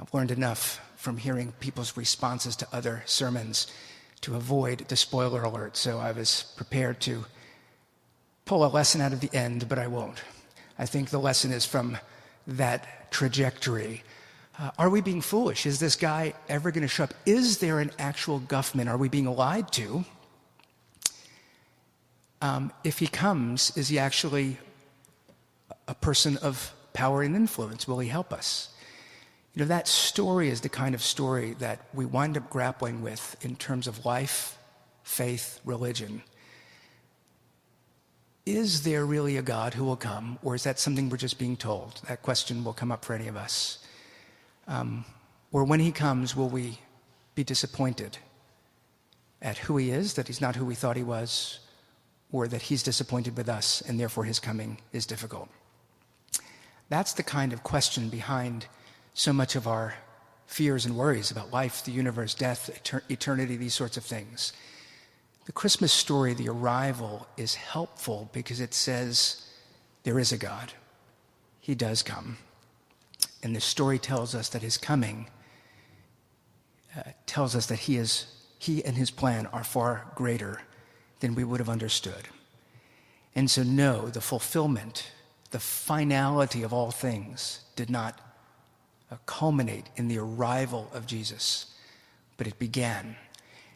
I've 0.00 0.12
learned 0.12 0.30
enough 0.30 0.80
from 0.96 1.18
hearing 1.18 1.52
people's 1.60 1.96
responses 1.96 2.56
to 2.56 2.68
other 2.72 3.02
sermons 3.06 3.66
to 4.22 4.34
avoid 4.34 4.80
the 4.88 4.96
spoiler 4.96 5.42
alert, 5.42 5.76
so 5.76 5.98
I 5.98 6.12
was 6.12 6.52
prepared 6.56 7.00
to 7.02 7.26
pull 8.44 8.64
a 8.64 8.68
lesson 8.68 9.00
out 9.00 9.12
of 9.12 9.20
the 9.20 9.34
end, 9.34 9.68
but 9.68 9.78
I 9.78 9.86
won't. 9.86 10.22
I 10.78 10.86
think 10.86 11.10
the 11.10 11.18
lesson 11.18 11.52
is 11.52 11.64
from 11.64 11.98
that 12.46 13.10
trajectory. 13.10 14.02
Uh, 14.58 14.70
are 14.78 14.90
we 14.90 15.00
being 15.00 15.20
foolish? 15.20 15.66
Is 15.66 15.78
this 15.78 15.96
guy 15.96 16.34
ever 16.48 16.70
going 16.70 16.82
to 16.82 16.88
show 16.88 17.04
up? 17.04 17.14
Is 17.26 17.58
there 17.58 17.80
an 17.80 17.92
actual 17.98 18.40
Guffman? 18.40 18.88
Are 18.88 18.96
we 18.96 19.08
being 19.08 19.26
lied 19.26 19.70
to? 19.72 20.04
um, 22.44 22.70
if 22.84 22.98
he 22.98 23.06
comes, 23.06 23.74
is 23.74 23.88
he 23.88 23.98
actually 23.98 24.58
a 25.88 25.94
person 25.94 26.36
of 26.38 26.72
power 26.92 27.22
and 27.22 27.34
influence? 27.36 27.86
Will 27.86 27.98
he 27.98 28.08
help 28.08 28.32
us? 28.32 28.70
You 29.54 29.60
know, 29.60 29.68
that 29.68 29.86
story 29.86 30.48
is 30.48 30.62
the 30.62 30.68
kind 30.68 30.94
of 30.94 31.02
story 31.02 31.54
that 31.60 31.86
we 31.94 32.06
wind 32.06 32.36
up 32.36 32.50
grappling 32.50 33.02
with 33.02 33.36
in 33.42 33.54
terms 33.54 33.86
of 33.86 34.04
life, 34.04 34.58
faith, 35.04 35.60
religion. 35.64 36.22
Is 38.46 38.82
there 38.82 39.06
really 39.06 39.36
a 39.36 39.42
God 39.42 39.74
who 39.74 39.84
will 39.84 39.96
come, 39.96 40.38
or 40.42 40.54
is 40.54 40.64
that 40.64 40.78
something 40.78 41.08
we're 41.08 41.16
just 41.16 41.38
being 41.38 41.56
told? 41.56 42.00
That 42.08 42.22
question 42.22 42.64
will 42.64 42.72
come 42.72 42.90
up 42.90 43.04
for 43.04 43.14
any 43.14 43.28
of 43.28 43.36
us. 43.36 43.78
Um, 44.66 45.04
or 45.52 45.64
when 45.64 45.80
he 45.80 45.92
comes, 45.92 46.34
will 46.34 46.48
we 46.48 46.78
be 47.34 47.44
disappointed 47.44 48.18
at 49.40 49.58
who 49.58 49.76
he 49.76 49.90
is, 49.90 50.14
that 50.14 50.26
he's 50.26 50.40
not 50.40 50.56
who 50.56 50.64
we 50.64 50.74
thought 50.74 50.96
he 50.96 51.02
was, 51.02 51.60
or 52.34 52.48
that 52.48 52.62
he's 52.62 52.82
disappointed 52.82 53.36
with 53.36 53.48
us 53.48 53.80
and 53.86 53.98
therefore 53.98 54.24
his 54.24 54.40
coming 54.40 54.76
is 54.92 55.06
difficult? 55.06 55.48
That's 56.88 57.12
the 57.12 57.22
kind 57.22 57.52
of 57.52 57.62
question 57.62 58.08
behind 58.08 58.66
so 59.14 59.32
much 59.32 59.54
of 59.54 59.68
our 59.68 59.94
fears 60.48 60.84
and 60.84 60.96
worries 60.96 61.30
about 61.30 61.52
life, 61.52 61.84
the 61.84 61.92
universe, 61.92 62.34
death, 62.34 62.68
eternity, 63.08 63.56
these 63.56 63.72
sorts 63.72 63.96
of 63.96 64.04
things. 64.04 64.52
The 65.44 65.52
Christmas 65.52 65.92
story, 65.92 66.34
the 66.34 66.48
arrival, 66.48 67.28
is 67.36 67.54
helpful 67.54 68.28
because 68.32 68.60
it 68.60 68.74
says 68.74 69.48
there 70.02 70.18
is 70.18 70.32
a 70.32 70.36
God. 70.36 70.72
He 71.60 71.76
does 71.76 72.02
come. 72.02 72.38
And 73.44 73.54
the 73.54 73.60
story 73.60 74.00
tells 74.00 74.34
us 74.34 74.48
that 74.48 74.62
his 74.62 74.76
coming 74.76 75.28
uh, 76.96 77.02
tells 77.26 77.54
us 77.54 77.66
that 77.66 77.78
he, 77.78 77.96
is, 77.96 78.26
he 78.58 78.84
and 78.84 78.96
his 78.96 79.12
plan 79.12 79.46
are 79.52 79.62
far 79.62 80.10
greater 80.16 80.60
we 81.32 81.44
would 81.44 81.60
have 81.60 81.68
understood. 81.68 82.28
And 83.34 83.50
so, 83.50 83.62
no, 83.62 84.08
the 84.08 84.20
fulfillment, 84.20 85.10
the 85.50 85.58
finality 85.58 86.62
of 86.62 86.72
all 86.72 86.90
things 86.90 87.60
did 87.76 87.90
not 87.90 88.20
uh, 89.10 89.16
culminate 89.26 89.86
in 89.96 90.08
the 90.08 90.18
arrival 90.18 90.90
of 90.92 91.06
Jesus, 91.06 91.74
but 92.36 92.46
it 92.46 92.58
began 92.58 93.16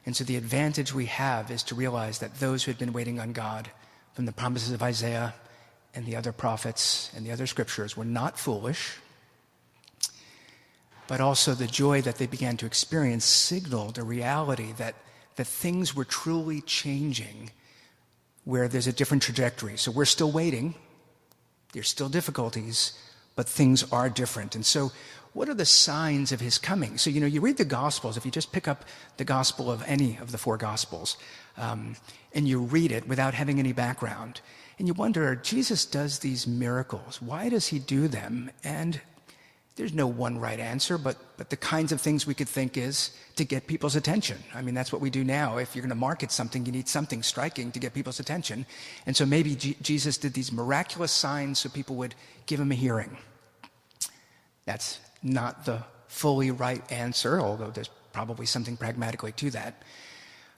and 0.09 0.17
so 0.17 0.25
the 0.25 0.37
advantage 0.37 0.95
we 0.95 1.05
have 1.05 1.51
is 1.51 1.63
to 1.65 1.75
realize 1.75 2.21
that 2.21 2.41
those 2.41 2.65
who 2.65 2.71
had 2.71 2.79
been 2.79 2.95
waiting 2.95 3.21
on 3.21 3.35
God 3.35 3.71
from 4.15 4.25
the 4.25 4.33
promises 4.33 4.73
of 4.73 4.83
Isaiah 4.83 5.35
and 5.95 6.07
the 6.07 6.17
other 6.17 6.33
prophets 6.33 7.11
and 7.15 7.27
the 7.27 7.31
other 7.31 7.47
scriptures 7.47 7.95
were 7.95 8.07
not 8.07 8.39
foolish, 8.39 8.97
but 11.09 11.21
also 11.21 11.53
the 11.53 11.67
joy 11.67 12.01
that 12.01 12.17
they 12.17 12.27
began 12.27 12.57
to 12.57 12.65
experience 12.65 13.27
signaled 13.27 13.99
a 13.99 14.03
reality 14.03 14.73
that, 14.79 14.95
that 15.39 15.47
things 15.47 15.95
were 15.95 16.05
truly 16.05 16.61
changing 16.63 17.51
where 18.45 18.67
there's 18.67 18.89
a 18.89 18.93
different 18.93 19.23
trajectory. 19.23 19.77
So 19.77 19.93
we're 19.93 20.05
still 20.05 20.33
waiting. 20.33 20.75
There's 21.73 21.89
still 21.89 22.09
difficulties, 22.09 22.99
but 23.37 23.49
things 23.49 23.85
are 23.93 24.11
different. 24.11 24.57
And 24.57 24.67
so 24.67 24.91
what 25.35 25.49
are 25.49 25.55
the 25.55 25.65
signs 25.65 26.33
of 26.33 26.41
his 26.41 26.59
coming? 26.59 26.99
So, 26.99 27.09
you 27.09 27.21
know, 27.21 27.27
you 27.29 27.41
read 27.41 27.57
the 27.57 27.65
Gospels, 27.65 28.17
if 28.17 28.25
you 28.25 28.33
just 28.33 28.51
pick 28.51 28.67
up 28.67 28.85
the 29.17 29.25
Gospel 29.25 29.71
of 29.71 29.85
any 29.87 30.17
of 30.17 30.33
the 30.33 30.39
four 30.39 30.57
Gospels, 30.57 31.17
um, 31.57 31.95
and 32.35 32.49
you 32.49 32.59
read 32.59 32.91
it 32.91 33.07
without 33.07 33.35
having 33.35 33.61
any 33.61 33.73
background, 33.73 34.41
and 34.77 34.89
you 34.89 34.95
wonder, 34.95 35.37
Jesus 35.37 35.85
does 35.85 36.19
these 36.19 36.49
miracles. 36.49 37.23
Why 37.23 37.49
does 37.49 37.69
he 37.69 37.79
do 37.79 38.09
them? 38.09 38.51
And 38.65 39.01
there's 39.79 39.95
no 39.95 40.09
one 40.09 40.39
right 40.39 40.59
answer, 40.59 40.99
but, 40.99 41.17
but 41.37 41.51
the 41.51 41.57
kinds 41.57 41.93
of 41.93 42.01
things 42.01 42.27
we 42.27 42.35
could 42.35 42.49
think 42.49 42.77
is 42.77 43.13
to 43.37 43.45
get 43.45 43.69
people's 43.69 43.95
attention. 43.95 44.37
I 44.53 44.61
mean, 44.61 44.75
that's 44.75 44.93
what 44.93 45.01
we 45.01 45.09
do 45.09 45.23
now. 45.23 45.59
If 45.59 45.75
you're 45.75 45.83
going 45.83 45.91
to 45.91 45.95
market 45.95 46.33
something, 46.33 46.67
you 46.67 46.73
need 46.73 46.89
something 46.89 47.23
striking 47.23 47.71
to 47.71 47.79
get 47.79 47.95
people's 47.95 48.19
attention. 48.19 48.67
And 49.07 49.17
so 49.17 49.25
maybe 49.25 49.55
G- 49.55 49.77
Jesus 49.81 50.19
did 50.19 50.35
these 50.35 50.51
miraculous 50.53 51.13
signs 51.13 51.61
so 51.61 51.69
people 51.69 51.95
would 51.97 52.17
give 52.47 52.59
him 52.59 52.73
a 52.73 52.75
hearing. 52.75 53.17
That's 54.65 54.99
not 55.23 55.65
the 55.65 55.85
fully 56.09 56.51
right 56.51 56.83
answer, 56.91 57.41
although 57.41 57.71
there's 57.71 57.91
probably 58.13 58.47
something 58.47 58.77
pragmatically 58.77 59.31
to 59.33 59.51
that. 59.53 59.83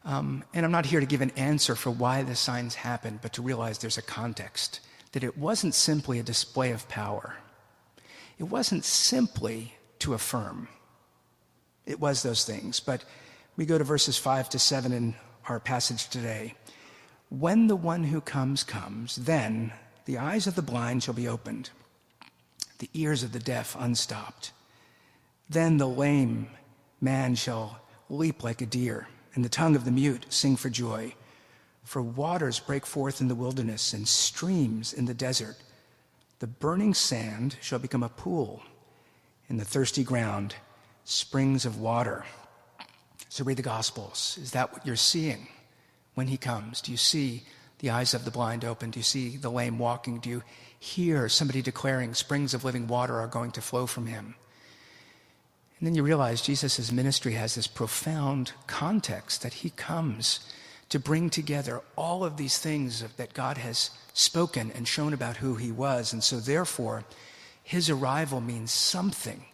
Um, 0.07 0.45
and 0.55 0.65
I'm 0.65 0.73
not 0.73 0.87
here 0.87 1.01
to 1.01 1.07
give 1.07 1.21
an 1.21 1.33
answer 1.37 1.75
for 1.75 1.91
why 1.91 2.23
the 2.23 2.35
signs 2.35 2.75
happened, 2.75 3.19
but 3.21 3.35
to 3.35 3.43
realize 3.43 3.79
there's 3.79 3.99
a 3.99 4.03
context, 4.03 4.81
that 5.13 5.23
it 5.23 5.37
wasn't 5.37 5.75
simply 5.75 6.19
a 6.19 6.23
display 6.23 6.71
of 6.71 6.89
power. 6.89 7.37
It 8.41 8.45
wasn't 8.45 8.85
simply 8.85 9.75
to 10.01 10.15
affirm. 10.15 10.67
It 11.85 12.01
was 12.01 12.23
those 12.23 12.45
things. 12.45 12.81
But 12.81 13.05
we 13.57 13.67
go 13.67 13.77
to 13.77 13.85
verses 13.85 14.17
5 14.17 14.49
to 14.49 14.59
7 14.59 14.93
in 14.93 15.15
our 15.47 15.61
passage 15.61 16.09
today. 16.09 16.55
When 17.29 17.67
the 17.67 17.77
one 17.77 18.03
who 18.03 18.23
comes 18.23 18.65
comes, 18.65 19.17
then 19.17 19.73
the 20.07 20.17
eyes 20.17 20.47
of 20.47 20.55
the 20.55 20.63
blind 20.63 21.03
shall 21.03 21.15
be 21.15 21.29
opened 21.29 21.71
the 22.79 22.91
ears 22.95 23.23
of 23.23 23.33
the 23.33 23.39
deaf 23.39 23.77
unstopped. 23.79 24.53
Then 25.51 25.77
the 25.77 25.87
lame 25.87 26.49
man 26.99 27.35
shall 27.35 27.79
leap 28.09 28.43
like 28.43 28.63
a 28.63 28.67
deer, 28.67 29.07
and 29.35 29.45
the 29.45 29.51
tongue 29.51 29.77
of 29.77 29.85
the 29.85 29.91
mute 29.91 30.25
sing 30.31 30.57
for 30.57 30.71
joy. 30.71 31.15
For 31.85 32.01
waters 32.01 32.59
break 32.59 32.87
forth 32.87 33.21
in 33.21 33.29
the 33.29 33.35
wilderness 33.35 33.93
and 33.93 34.09
streams 34.09 34.95
in 34.95 35.05
the 35.05 35.13
desert. 35.13 35.57
The 36.41 36.47
burning 36.47 36.95
sand 36.95 37.57
shall 37.61 37.79
become 37.79 38.03
a 38.03 38.09
pool, 38.09 38.63
in 39.49 39.59
the 39.59 39.65
thirsty 39.65 40.03
ground, 40.03 40.55
springs 41.05 41.67
of 41.67 41.79
water. 41.79 42.25
So 43.29 43.45
read 43.45 43.59
the 43.59 43.63
Gospels. 43.63 44.39
Is 44.43 44.53
that 44.53 44.73
what 44.73 44.87
you're 44.87 44.97
seeing 44.97 45.49
when 46.15 46.29
he 46.29 46.39
comes? 46.39 46.81
Do 46.81 46.93
you 46.93 46.97
see 46.97 47.45
the 47.81 47.91
eyes 47.91 48.15
of 48.15 48.25
the 48.25 48.31
blind 48.31 48.65
open? 48.65 48.91
Do 48.91 48.99
you 48.99 49.05
see 49.05 49.37
the 49.37 49.51
lame 49.51 49.79
walking? 49.79 50.19
Do 50.19 50.31
you 50.31 50.43
hear 50.79 51.29
somebody 51.29 51.61
declaring 51.61 52.15
springs 52.15 52.55
of 52.55 52.65
living 52.65 52.87
water 52.87 53.21
are 53.21 53.27
going 53.27 53.51
to 53.53 53.61
flow 53.61 53.87
from 53.87 54.07
him? 54.07 54.35
And 55.79 55.87
then 55.87 55.95
you 55.95 56.03
realize 56.03 56.41
Jesus' 56.41 56.91
ministry 56.91 57.35
has 57.35 57.55
this 57.55 57.67
profound 57.67 58.53
context 58.67 59.43
that 59.43 59.55
he 59.55 59.71
comes 59.71 60.41
to 60.91 60.99
bring 60.99 61.31
together 61.31 61.81
all 61.97 62.25
of 62.25 62.37
these 62.37 62.59
things 62.59 63.03
that 63.17 63.35
God 63.35 63.59
has 63.59 63.91
spoken 64.13 64.71
and 64.73 64.87
shown 64.87 65.13
about 65.13 65.39
who 65.39 65.55
he 65.55 65.73
was. 65.73 66.13
And 66.13 66.23
so, 66.23 66.39
therefore, 66.39 67.05
his 67.63 67.89
arrival 67.89 68.41
means 68.41 68.73
something 68.73 69.45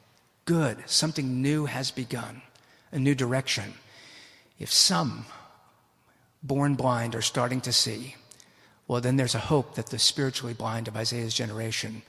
good, 0.46 0.78
something 0.86 1.42
new 1.42 1.66
has 1.66 1.90
begun, 1.90 2.42
a 2.90 2.98
new 2.98 3.14
direction. 3.14 3.74
If 4.58 4.72
some 4.72 5.26
born 6.42 6.74
blind 6.74 7.14
are 7.14 7.22
starting 7.22 7.60
to 7.62 7.72
see, 7.72 8.16
well, 8.88 9.00
then 9.00 9.16
there's 9.16 9.34
a 9.34 9.40
hope 9.40 9.74
that 9.74 9.86
the 9.86 9.98
spiritually 9.98 10.54
blind 10.54 10.88
of 10.88 10.96
Isaiah's 10.96 11.34
generation, 11.34 12.02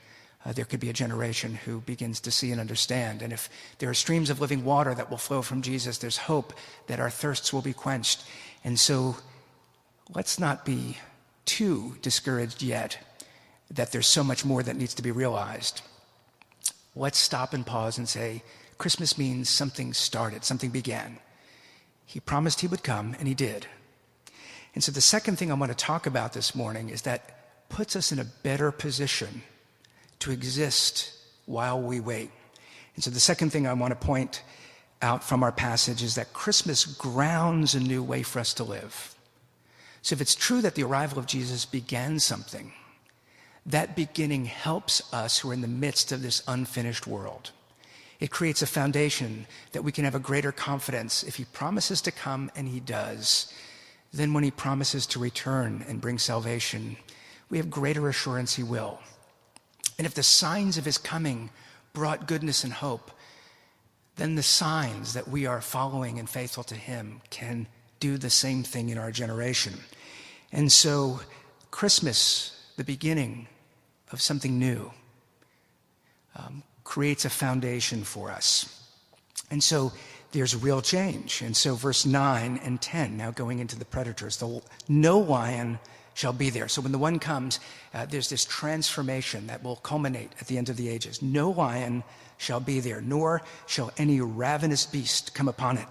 uh, 0.45 0.53
there 0.53 0.65
could 0.65 0.79
be 0.79 0.89
a 0.89 0.93
generation 0.93 1.55
who 1.55 1.81
begins 1.81 2.19
to 2.21 2.31
see 2.31 2.51
and 2.51 2.61
understand. 2.61 3.21
And 3.21 3.33
if 3.33 3.49
there 3.79 3.89
are 3.89 3.95
streams 3.95 4.29
of 4.29 4.39
living 4.39 4.63
water 4.63 4.93
that 4.93 5.09
will 5.09 5.17
flow 5.17 5.41
from 5.41 5.61
Jesus, 5.61 5.97
there's 5.97 6.17
hope 6.17 6.53
that 6.85 6.99
our 6.99 7.09
thirsts 7.09 7.51
will 7.51 7.63
be 7.63 7.73
quenched. 7.73 8.23
And 8.67 8.77
so 8.77 9.15
let's 10.13 10.41
not 10.41 10.65
be 10.65 10.97
too 11.45 11.95
discouraged 12.01 12.61
yet 12.61 12.97
that 13.71 13.93
there's 13.93 14.07
so 14.07 14.25
much 14.25 14.43
more 14.43 14.61
that 14.61 14.75
needs 14.75 14.93
to 14.95 15.01
be 15.01 15.09
realized. 15.09 15.83
Let's 16.93 17.17
stop 17.17 17.53
and 17.53 17.65
pause 17.65 17.97
and 17.97 18.09
say, 18.09 18.43
Christmas 18.77 19.17
means 19.17 19.47
something 19.47 19.93
started, 19.93 20.43
something 20.43 20.69
began. 20.69 21.19
He 22.05 22.19
promised 22.19 22.59
he 22.59 22.67
would 22.67 22.83
come, 22.83 23.15
and 23.17 23.25
he 23.25 23.33
did. 23.33 23.67
And 24.75 24.83
so 24.83 24.91
the 24.91 24.99
second 24.99 25.37
thing 25.37 25.49
I 25.49 25.55
want 25.55 25.71
to 25.71 25.85
talk 25.85 26.05
about 26.05 26.33
this 26.33 26.53
morning 26.53 26.89
is 26.89 27.03
that 27.03 27.69
puts 27.69 27.95
us 27.95 28.11
in 28.11 28.19
a 28.19 28.25
better 28.25 28.73
position 28.73 29.43
to 30.19 30.31
exist 30.31 31.13
while 31.45 31.81
we 31.81 32.01
wait. 32.01 32.31
And 32.95 33.03
so 33.03 33.11
the 33.11 33.21
second 33.21 33.51
thing 33.51 33.65
I 33.65 33.71
want 33.71 33.97
to 33.97 34.05
point 34.05 34.43
out 35.01 35.23
from 35.23 35.43
our 35.43 35.51
passage 35.51 36.01
is 36.01 36.15
that 36.15 36.33
Christmas 36.33 36.85
grounds 36.85 37.75
a 37.75 37.79
new 37.79 38.03
way 38.03 38.23
for 38.23 38.39
us 38.39 38.53
to 38.55 38.63
live. 38.63 39.15
So 40.01 40.13
if 40.13 40.21
it's 40.21 40.35
true 40.35 40.61
that 40.61 40.75
the 40.75 40.83
arrival 40.83 41.19
of 41.19 41.27
Jesus 41.27 41.65
began 41.65 42.19
something, 42.19 42.73
that 43.65 43.95
beginning 43.95 44.45
helps 44.45 45.13
us 45.13 45.39
who 45.39 45.51
are 45.51 45.53
in 45.53 45.61
the 45.61 45.67
midst 45.67 46.11
of 46.11 46.21
this 46.21 46.41
unfinished 46.47 47.05
world. 47.05 47.51
It 48.19 48.31
creates 48.31 48.61
a 48.61 48.67
foundation 48.67 49.45
that 49.73 49.83
we 49.83 49.91
can 49.91 50.05
have 50.05 50.15
a 50.15 50.19
greater 50.19 50.51
confidence 50.51 51.23
if 51.23 51.35
he 51.35 51.45
promises 51.45 52.01
to 52.01 52.11
come 52.11 52.49
and 52.55 52.67
he 52.67 52.79
does 52.79 53.53
then, 54.13 54.33
when 54.33 54.43
he 54.43 54.51
promises 54.51 55.05
to 55.07 55.19
return 55.19 55.85
and 55.87 56.01
bring 56.01 56.17
salvation, 56.17 56.97
we 57.49 57.57
have 57.57 57.69
greater 57.69 58.07
assurance 58.07 58.55
he 58.55 58.63
will. 58.63 58.99
And 59.97 60.07
if 60.07 60.13
the 60.13 60.23
signs 60.23 60.77
of 60.77 60.85
his 60.85 60.97
coming 60.97 61.49
brought 61.93 62.27
goodness 62.27 62.63
and 62.63 62.73
hope, 62.73 63.11
then 64.17 64.35
the 64.35 64.43
signs 64.43 65.13
that 65.13 65.27
we 65.27 65.45
are 65.45 65.61
following 65.61 66.19
and 66.19 66.29
faithful 66.29 66.63
to 66.63 66.75
him 66.75 67.21
can 67.29 67.67
do 67.99 68.17
the 68.17 68.29
same 68.29 68.63
thing 68.63 68.89
in 68.89 68.97
our 68.97 69.11
generation. 69.11 69.73
And 70.51 70.71
so, 70.71 71.21
Christmas, 71.71 72.59
the 72.77 72.83
beginning 72.83 73.47
of 74.11 74.21
something 74.21 74.59
new, 74.59 74.91
um, 76.35 76.63
creates 76.83 77.25
a 77.25 77.29
foundation 77.29 78.03
for 78.03 78.31
us. 78.31 78.83
And 79.49 79.63
so, 79.63 79.91
there's 80.31 80.55
real 80.55 80.81
change. 80.81 81.41
And 81.41 81.55
so, 81.55 81.75
verse 81.75 82.05
9 82.05 82.59
and 82.63 82.81
10, 82.81 83.17
now 83.17 83.31
going 83.31 83.59
into 83.59 83.77
the 83.77 83.85
predators, 83.85 84.37
the, 84.37 84.61
no 84.87 85.19
lion 85.19 85.79
shall 86.17 86.33
be 86.33 86.49
there. 86.49 86.67
So 86.67 86.81
when 86.81 86.91
the 86.91 86.97
one 86.97 87.19
comes, 87.19 87.59
uh, 87.93 88.07
there's 88.07 88.29
this 88.29 88.43
transformation 88.43 89.47
that 89.47 89.63
will 89.63 89.75
culminate 89.77 90.31
at 90.41 90.47
the 90.47 90.57
end 90.57 90.67
of 90.67 90.75
the 90.75 90.89
ages. 90.89 91.21
No 91.21 91.51
lion 91.51 92.03
shall 92.37 92.59
be 92.59 92.79
there, 92.79 93.01
nor 93.01 93.41
shall 93.65 93.91
any 93.97 94.21
ravenous 94.21 94.85
beast 94.85 95.33
come 95.33 95.47
upon 95.47 95.77
it. 95.77 95.87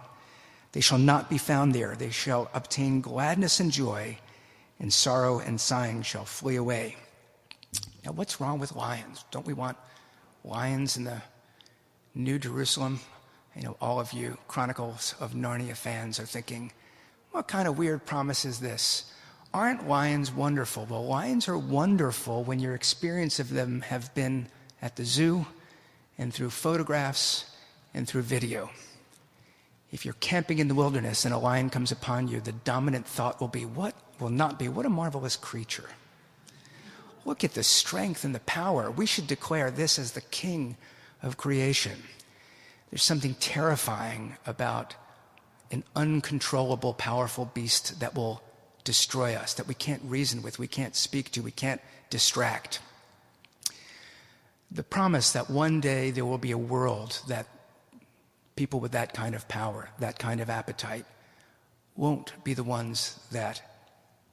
They 0.73 0.81
shall 0.81 0.99
not 0.99 1.31
be 1.31 1.39
found 1.39 1.75
there. 1.75 1.97
They 1.97 2.11
shall 2.11 2.51
obtain 2.55 3.01
gladness 3.01 3.61
and 3.61 3.73
joy, 3.73 4.19
and 4.79 4.93
sorrow 4.93 5.39
and 5.39 5.61
sighing 5.61 6.03
shall 6.03 6.25
flee 6.25 6.57
away. 6.57 6.97
Now, 8.05 8.13
what's 8.13 8.41
wrong 8.41 8.59
with 8.59 8.77
lions? 8.77 9.25
Don't 9.31 9.47
we 9.47 9.53
want 9.53 9.77
lions 10.45 10.97
in 10.97 11.05
the 11.05 11.23
New 12.15 12.39
Jerusalem? 12.39 13.01
You 13.57 13.63
know, 13.63 13.77
all 13.81 13.99
of 13.99 14.13
you 14.13 14.37
Chronicles 14.49 15.15
of 15.19 15.33
Narnia 15.33 15.75
fans 15.75 16.21
are 16.21 16.27
thinking, 16.27 16.73
what 17.33 17.49
kind 17.49 17.67
of 17.67 17.79
weird 17.79 18.05
promise 18.05 18.45
is 18.45 18.61
this? 18.61 19.11
Aren't 19.55 19.89
lions 19.89 20.31
wonderful? 20.31 20.87
Well, 20.89 21.07
lions 21.07 21.49
are 21.49 21.57
wonderful 21.57 22.45
when 22.45 22.59
your 22.59 22.75
experience 22.75 23.41
of 23.41 23.49
them 23.49 23.81
have 23.81 24.15
been 24.15 24.49
at 24.83 24.97
the 24.97 25.05
zoo 25.05 25.47
and 26.19 26.33
through 26.33 26.51
photographs 26.51 27.57
and 27.95 28.09
through 28.09 28.23
video. 28.23 28.71
If 29.93 30.05
you're 30.05 30.15
camping 30.15 30.59
in 30.59 30.69
the 30.69 30.75
wilderness 30.75 31.25
and 31.25 31.33
a 31.33 31.39
lion 31.39 31.71
comes 31.71 31.93
upon 31.93 32.29
you, 32.29 32.41
the 32.41 32.53
dominant 32.53 33.07
thought 33.07 33.41
will 33.41 33.49
be, 33.49 33.65
what 33.65 33.95
will 34.19 34.31
not 34.31 34.59
be, 34.59 34.69
what 34.69 34.87
a 34.87 34.91
marvelous 34.91 35.37
creature. 35.37 35.89
Look 37.25 37.45
at 37.45 37.55
the 37.55 37.63
strength 37.63 38.25
and 38.25 38.35
the 38.35 38.41
power. 38.41 38.91
We 38.91 39.07
should 39.07 39.27
declare 39.27 39.71
this 39.71 39.99
as 39.99 40.13
the 40.13 40.21
king 40.21 40.77
of 41.23 41.37
creation. 41.37 42.03
There's 42.91 43.03
something 43.03 43.35
terrifying 43.35 44.37
about 44.47 44.95
an 45.71 45.83
uncontrollable, 45.95 46.95
powerful 46.95 47.51
beast 47.53 47.99
that 48.01 48.15
will 48.15 48.43
destroy 48.85 49.35
us, 49.35 49.55
that 49.55 49.67
we 49.67 49.75
can't 49.75 50.03
reason 50.05 50.43
with, 50.43 50.59
we 50.59 50.69
can't 50.69 50.95
speak 50.95 51.33
to, 51.33 51.43
we 51.43 51.51
can't 51.51 51.81
distract. 52.11 52.81
The 54.71 54.83
promise 54.83 55.33
that 55.33 55.49
one 55.49 55.81
day 55.81 56.11
there 56.11 56.25
will 56.25 56.39
be 56.39 56.51
a 56.51 56.59
world 56.59 57.21
that 57.29 57.47
people 58.57 58.81
with 58.81 58.93
that 58.93 59.15
kind 59.15 59.35
of 59.35 59.47
power, 59.49 59.91
that 59.99 60.19
kind 60.19 60.41
of 60.41 60.51
appetite, 60.51 61.05
won't 61.95 62.33
be 62.45 62.55
the 62.55 62.65
ones 62.65 63.19
that 63.33 63.63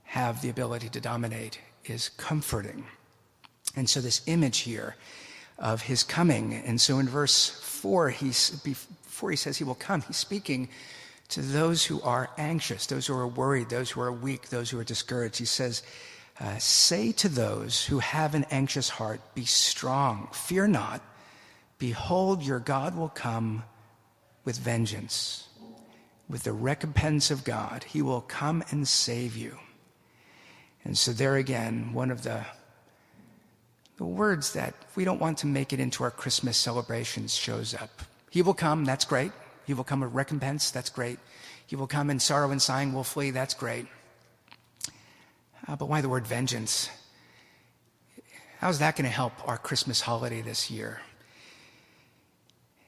have 0.04 0.42
the 0.42 0.50
ability 0.50 0.90
to 0.90 1.00
dominate 1.00 1.60
is 1.86 2.10
comforting. 2.10 2.86
And 3.76 3.90
so, 3.90 4.02
this 4.02 4.22
image 4.28 4.60
here 4.60 4.96
of 5.58 5.82
his 5.82 6.04
coming, 6.04 6.54
and 6.54 6.80
so 6.80 7.00
in 7.00 7.08
verse 7.08 7.50
4, 7.50 8.10
he's, 8.10 8.50
before 8.62 9.30
he 9.30 9.36
says 9.36 9.58
he 9.58 9.64
will 9.64 9.76
come, 9.76 10.02
he's 10.02 10.18
speaking 10.18 10.70
to 11.30 11.42
those 11.42 11.86
who 11.86 12.02
are 12.02 12.30
anxious, 12.38 12.86
those 12.86 13.08
who 13.08 13.14
are 13.14 13.28
worried, 13.28 13.70
those 13.70 13.90
who 13.90 14.02
are 14.02 14.12
weak, 14.12 14.50
those 14.50 14.70
who 14.70 14.80
are 14.80 14.84
discouraged. 14.84 15.38
He 15.38 15.46
says, 15.46 15.84
uh, 16.44 16.58
Say 16.58 17.14
to 17.14 17.30
those 17.30 17.86
who 17.86 18.00
have 18.00 18.36
an 18.36 18.46
anxious 18.52 18.90
heart, 18.90 19.22
Be 19.34 19.46
strong, 19.46 20.28
fear 20.34 20.68
not. 20.68 21.02
Behold, 21.80 22.44
your 22.44 22.60
God 22.60 22.96
will 22.96 23.10
come 23.10 23.64
with 24.44 24.58
vengeance. 24.58 25.48
With 26.30 26.44
the 26.44 26.54
recompense 26.54 27.32
of 27.32 27.44
God, 27.44 27.86
he 27.86 28.02
will 28.02 28.22
come 28.22 28.64
and 28.72 28.88
save 28.88 29.38
you. 29.38 29.58
And 30.84 30.98
so, 30.98 31.14
there 31.14 31.36
again, 31.36 31.94
one 31.94 32.12
of 32.12 32.24
the, 32.24 32.46
the 33.98 34.06
words 34.06 34.54
that 34.54 34.74
we 34.96 35.06
don't 35.06 35.22
want 35.22 35.38
to 35.40 35.48
make 35.48 35.72
it 35.72 35.80
into 35.80 36.04
our 36.04 36.12
Christmas 36.12 36.58
celebrations 36.58 37.34
shows 37.34 37.74
up. 37.74 38.02
He 38.32 38.42
will 38.42 38.54
come, 38.54 38.84
that's 38.84 39.06
great. 39.06 39.32
He 39.66 39.74
will 39.74 39.84
come 39.86 40.02
with 40.02 40.14
recompense, 40.14 40.72
that's 40.72 40.90
great. 40.90 41.20
He 41.66 41.78
will 41.78 41.88
come 41.88 42.10
and 42.10 42.22
sorrow 42.22 42.52
and 42.52 42.62
sighing 42.62 42.94
will 42.94 43.06
flee, 43.06 43.32
that's 43.32 43.54
great. 43.54 43.88
Uh, 45.68 45.76
but 45.76 45.88
why 45.88 46.02
the 46.02 46.10
word 46.10 46.28
vengeance? 46.28 46.90
How's 48.60 48.80
that 48.80 48.96
going 48.96 49.06
to 49.06 49.12
help 49.12 49.34
our 49.48 49.58
Christmas 49.58 50.02
holiday 50.02 50.42
this 50.42 50.70
year? 50.70 51.02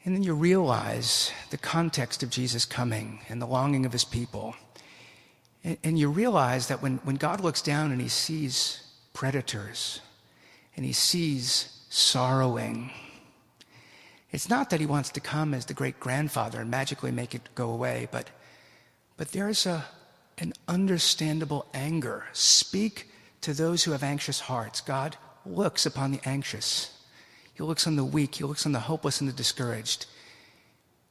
And 0.03 0.15
then 0.15 0.23
you 0.23 0.35
realize 0.35 1.31
the 1.49 1.57
context 1.57 2.21
of 2.21 2.29
Jesus 2.29 2.65
coming 2.65 3.21
and 3.27 3.41
the 3.41 3.47
longing 3.47 3.85
of 3.85 3.91
his 3.91 4.03
people. 4.03 4.55
And, 5.63 5.77
and 5.83 5.99
you 5.99 6.09
realize 6.09 6.67
that 6.67 6.81
when, 6.81 6.97
when 7.03 7.15
God 7.15 7.41
looks 7.41 7.61
down 7.61 7.91
and 7.91 8.01
he 8.01 8.09
sees 8.09 8.81
predators 9.13 10.01
and 10.75 10.85
he 10.85 10.93
sees 10.93 11.85
sorrowing 11.89 12.91
it's 14.35 14.49
not 14.49 14.69
that 14.71 14.81
he 14.81 14.85
wants 14.85 15.11
to 15.11 15.21
come 15.21 15.53
as 15.53 15.65
the 15.65 15.73
great 15.73 15.97
grandfather 15.97 16.59
and 16.59 16.69
magically 16.69 17.09
make 17.09 17.33
it 17.33 17.47
go 17.55 17.69
away, 17.69 18.09
but, 18.11 18.29
but 19.15 19.31
there's 19.31 19.65
a, 19.65 19.85
an 20.37 20.53
understandable 20.67 21.65
anger. 21.73 22.25
Speak 22.33 23.09
to 23.41 23.53
those 23.53 23.83
who 23.83 23.91
have 23.91 24.03
anxious 24.03 24.39
hearts. 24.41 24.81
God 24.81 25.17
looks 25.45 25.85
upon 25.85 26.11
the 26.11 26.21
anxious, 26.25 26.91
He 27.53 27.63
looks 27.63 27.87
on 27.87 27.95
the 27.95 28.03
weak, 28.03 28.35
He 28.35 28.43
looks 28.43 28.65
on 28.65 28.71
the 28.71 28.79
hopeless 28.79 29.19
and 29.21 29.29
the 29.29 29.33
discouraged, 29.33 30.05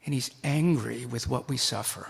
and 0.05 0.15
He's 0.15 0.31
angry 0.43 1.07
with 1.07 1.29
what 1.29 1.49
we 1.49 1.57
suffer. 1.57 2.09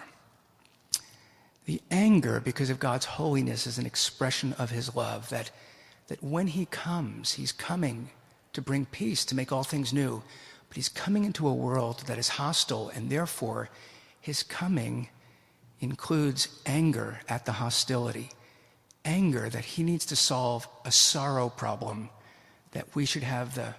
The 1.66 1.80
anger, 1.90 2.40
because 2.40 2.70
of 2.70 2.78
God's 2.78 3.06
holiness, 3.06 3.66
is 3.66 3.78
an 3.78 3.86
expression 3.86 4.52
of 4.54 4.70
His 4.70 4.94
love. 4.96 5.28
That, 5.30 5.50
that 6.08 6.22
when 6.22 6.48
He 6.48 6.66
comes, 6.66 7.32
He's 7.34 7.52
coming 7.52 8.10
to 8.54 8.62
bring 8.62 8.86
peace, 8.86 9.24
to 9.26 9.34
make 9.34 9.52
all 9.52 9.64
things 9.64 9.92
new. 9.92 10.22
But 10.68 10.76
he's 10.76 10.88
coming 10.88 11.24
into 11.24 11.46
a 11.46 11.54
world 11.54 12.04
that 12.06 12.18
is 12.18 12.28
hostile, 12.30 12.88
and 12.88 13.10
therefore 13.10 13.68
his 14.20 14.42
coming 14.42 15.08
includes 15.84 16.48
anger 16.66 17.20
at 17.28 17.46
the 17.46 17.52
hostility. 17.52 18.30
Anger 19.04 19.48
that 19.48 19.64
he 19.64 19.82
needs 19.82 20.06
to 20.06 20.16
solve 20.16 20.66
a 20.84 20.90
sorrow 20.90 21.48
problem 21.48 22.08
that 22.72 22.94
we 22.96 23.04
should 23.04 23.22
have 23.22 23.54
the 23.54 23.74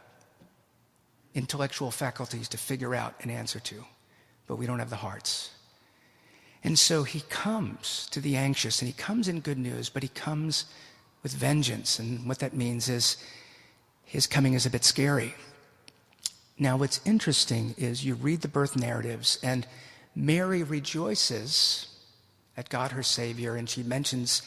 intellectual 1.33 1.91
faculties 1.91 2.47
to 2.49 2.57
figure 2.57 2.95
out 2.95 3.15
an 3.21 3.29
answer 3.29 3.59
to, 3.59 3.83
but 4.47 4.55
we 4.55 4.65
don't 4.65 4.79
have 4.79 4.89
the 4.89 4.95
hearts. 4.95 5.51
And 6.63 6.79
so 6.79 7.03
he 7.03 7.21
comes 7.29 8.07
to 8.11 8.21
the 8.21 8.35
anxious, 8.37 8.81
and 8.81 8.87
he 8.87 8.93
comes 8.93 9.27
in 9.27 9.39
good 9.41 9.57
news, 9.57 9.89
but 9.89 10.01
he 10.01 10.09
comes 10.09 10.65
with 11.21 11.33
vengeance. 11.33 11.99
And 11.99 12.27
what 12.27 12.39
that 12.39 12.55
means 12.55 12.87
is 12.87 13.17
his 14.05 14.27
coming 14.27 14.53
is 14.53 14.65
a 14.65 14.69
bit 14.69 14.83
scary. 14.83 15.35
Now, 16.57 16.77
what's 16.77 17.01
interesting 17.05 17.75
is 17.77 18.05
you 18.05 18.15
read 18.15 18.41
the 18.41 18.47
birth 18.47 18.75
narratives, 18.77 19.37
and 19.43 19.67
Mary 20.15 20.63
rejoices 20.63 21.87
at 22.57 22.69
God 22.69 22.91
her 22.91 23.03
Savior, 23.03 23.55
and 23.55 23.69
she 23.69 23.83
mentions 23.83 24.41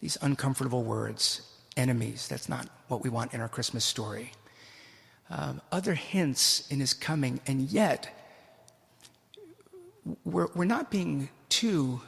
these 0.00 0.18
uncomfortable 0.20 0.82
words 0.82 1.42
enemies. 1.76 2.28
That's 2.28 2.48
not 2.48 2.68
what 2.88 3.02
we 3.02 3.10
want 3.10 3.34
in 3.34 3.40
our 3.40 3.48
Christmas 3.48 3.84
story. 3.84 4.32
Um, 5.28 5.60
other 5.72 5.94
hints 5.94 6.66
in 6.70 6.80
his 6.80 6.94
coming, 6.94 7.40
and 7.46 7.62
yet 7.62 8.08
we're, 10.24 10.48
we're 10.54 10.64
not 10.64 10.90
being 10.90 11.28
too 11.48 12.00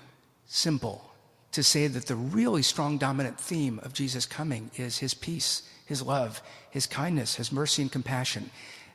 simple 0.47 1.05
to 1.53 1.63
say 1.63 1.87
that 1.87 2.07
the 2.07 2.15
really 2.15 2.63
strong 2.63 2.99
dominant 2.99 3.41
theme 3.41 3.81
of 3.83 3.93
Jesus' 3.93 4.27
coming 4.27 4.71
is 4.77 4.99
his 4.99 5.15
peace, 5.15 5.63
his 5.87 6.03
love, 6.03 6.43
his 6.71 6.87
kindness, 6.87 7.37
his 7.37 7.51
mercy 7.51 7.83
and 7.83 7.91
compassion. 7.91 8.51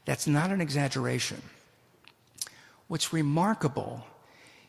That's 0.05 0.27
not 0.27 0.51
an 0.51 0.61
exaggeration. 0.61 1.41
What's 2.87 3.11
remarkable 3.11 4.05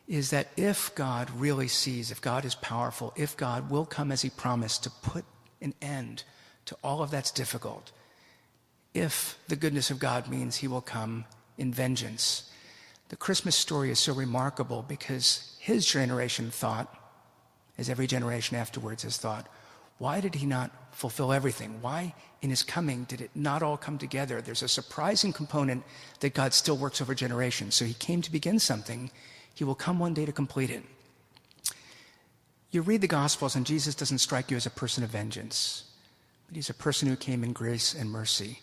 is 0.06 0.30
that 0.30 0.48
if 0.56 0.94
God 0.94 1.30
really 1.30 1.68
sees, 1.68 2.10
if 2.10 2.20
God 2.20 2.44
is 2.44 2.54
powerful, 2.54 3.12
if 3.16 3.36
God 3.36 3.70
will 3.70 3.86
come 3.86 4.12
as 4.12 4.22
he 4.22 4.30
promised 4.30 4.82
to 4.84 4.90
put 4.90 5.24
an 5.62 5.74
end 5.80 6.24
to 6.66 6.76
all 6.84 7.02
of 7.02 7.10
that's 7.10 7.30
difficult, 7.30 7.90
if 8.92 9.38
the 9.48 9.56
goodness 9.56 9.90
of 9.90 9.98
God 9.98 10.28
means 10.28 10.56
he 10.56 10.68
will 10.68 10.80
come 10.80 11.24
in 11.56 11.72
vengeance, 11.72 12.50
the 13.08 13.16
Christmas 13.16 13.56
story 13.56 13.90
is 13.90 13.98
so 13.98 14.12
remarkable 14.12 14.84
because 14.86 15.56
his 15.58 15.86
generation 15.86 16.50
thought, 16.50 16.94
as 17.78 17.88
every 17.88 18.06
generation 18.06 18.56
afterwards 18.56 19.02
has 19.02 19.16
thought, 19.16 19.48
why 19.98 20.20
did 20.20 20.34
he 20.34 20.46
not 20.46 20.70
fulfill 20.92 21.32
everything? 21.32 21.78
Why, 21.80 22.14
in 22.42 22.50
his 22.50 22.62
coming, 22.62 23.04
did 23.04 23.20
it 23.20 23.30
not 23.34 23.62
all 23.62 23.76
come 23.76 23.98
together? 23.98 24.40
There's 24.40 24.62
a 24.62 24.68
surprising 24.68 25.32
component 25.32 25.84
that 26.20 26.34
God 26.34 26.52
still 26.52 26.76
works 26.76 27.00
over 27.00 27.14
generations. 27.14 27.74
So 27.74 27.84
he 27.84 27.94
came 27.94 28.20
to 28.22 28.32
begin 28.32 28.58
something, 28.58 29.10
he 29.54 29.64
will 29.64 29.74
come 29.74 29.98
one 29.98 30.14
day 30.14 30.26
to 30.26 30.32
complete 30.32 30.70
it. 30.70 30.82
You 32.70 32.82
read 32.82 33.02
the 33.02 33.06
Gospels, 33.06 33.54
and 33.54 33.64
Jesus 33.64 33.94
doesn't 33.94 34.18
strike 34.18 34.50
you 34.50 34.56
as 34.56 34.66
a 34.66 34.70
person 34.70 35.04
of 35.04 35.10
vengeance, 35.10 35.84
but 36.48 36.56
he's 36.56 36.70
a 36.70 36.74
person 36.74 37.08
who 37.08 37.14
came 37.14 37.44
in 37.44 37.52
grace 37.52 37.94
and 37.94 38.10
mercy. 38.10 38.60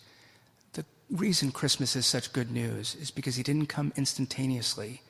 The 0.74 0.84
reason 1.10 1.50
Christmas 1.50 1.96
is 1.96 2.04
such 2.04 2.34
good 2.34 2.50
news 2.50 2.94
is 2.94 3.10
because 3.10 3.36
he 3.36 3.42
didn't 3.42 3.70
come 3.70 3.92
instantaneously 3.96 5.00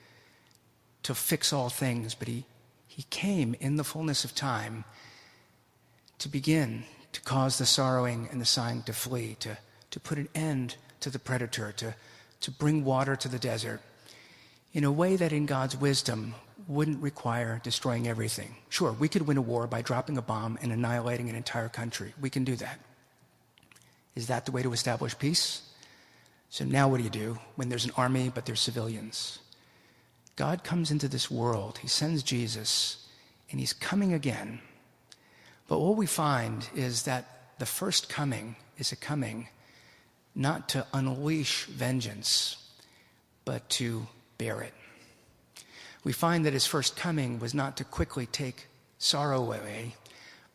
to 1.03 1.17
fix 1.17 1.53
all 1.53 1.69
things, 1.69 2.15
but 2.15 2.29
he, 2.29 2.45
he 2.87 3.03
came 3.11 3.57
in 3.59 3.75
the 3.75 3.83
fullness 3.83 4.25
of 4.25 4.37
time 4.37 4.85
to 6.19 6.29
begin 6.29 6.85
to 7.13 7.21
cause 7.23 7.59
the 7.59 7.67
sorrowing 7.67 8.29
and 8.31 8.41
the 8.41 8.47
sighing 8.47 8.85
to 8.85 8.93
flee, 8.93 9.37
to, 9.41 9.59
to 9.91 9.99
put 9.99 10.17
an 10.17 10.29
end 10.33 10.77
to 11.01 11.11
the 11.11 11.19
predator, 11.19 11.73
to, 11.73 11.97
to 12.41 12.51
bring 12.53 12.85
water 12.85 13.17
to 13.17 13.29
the 13.29 13.41
desert 13.41 13.81
in 14.73 14.85
a 14.85 14.93
way 14.93 15.17
that 15.17 15.33
in 15.33 15.47
God's 15.47 15.77
wisdom 15.77 16.35
wouldn't 16.69 17.03
require 17.03 17.61
destroying 17.63 18.09
everything. 18.09 18.57
Sure, 18.69 18.93
we 18.93 19.09
could 19.09 19.27
win 19.27 19.37
a 19.37 19.43
war 19.43 19.67
by 19.67 19.83
dropping 19.83 20.17
a 20.17 20.23
bomb 20.23 20.59
and 20.63 20.73
annihilating 20.73 21.29
an 21.29 21.35
entire 21.35 21.69
country. 21.69 22.15
We 22.21 22.31
can 22.31 22.45
do 22.45 22.57
that. 22.57 22.79
Is 24.15 24.29
that 24.29 24.47
the 24.47 24.53
way 24.53 24.63
to 24.63 24.73
establish 24.73 25.19
peace? 25.19 25.63
So 26.51 26.65
now 26.65 26.89
what 26.89 26.99
do 26.99 27.05
you 27.05 27.11
do 27.11 27.39
when 27.57 27.69
there's 27.69 27.85
an 27.85 27.93
army 27.97 28.31
but 28.33 28.47
there's 28.47 28.61
civilians? 28.61 29.39
God 30.37 30.65
comes 30.65 30.91
into 30.91 31.09
this 31.09 31.31
world, 31.31 31.79
He 31.79 31.89
sends 31.89 32.23
Jesus, 32.23 33.07
and 33.51 33.61
He's 33.61 33.73
coming 33.73 34.13
again. 34.13 34.61
But 35.69 35.81
what 35.81 35.97
we 35.97 36.07
find 36.07 36.69
is 36.75 37.05
that 37.05 37.55
the 37.59 37.67
first 37.67 38.09
coming 38.09 38.57
is 38.79 38.93
a 38.93 38.97
coming 38.97 39.49
not 40.35 40.69
to 40.71 40.87
unleash 40.93 41.67
vengeance, 41.67 42.57
but 43.45 43.69
to 43.71 44.07
bear 44.43 44.61
it. 44.61 44.75
We 46.03 46.13
find 46.13 46.45
that 46.45 46.53
his 46.53 46.67
first 46.67 46.97
coming 46.97 47.39
was 47.39 47.55
not 47.55 47.77
to 47.77 47.85
quickly 47.85 48.27
take 48.27 48.67
sorrow 48.99 49.41
away, 49.41 49.95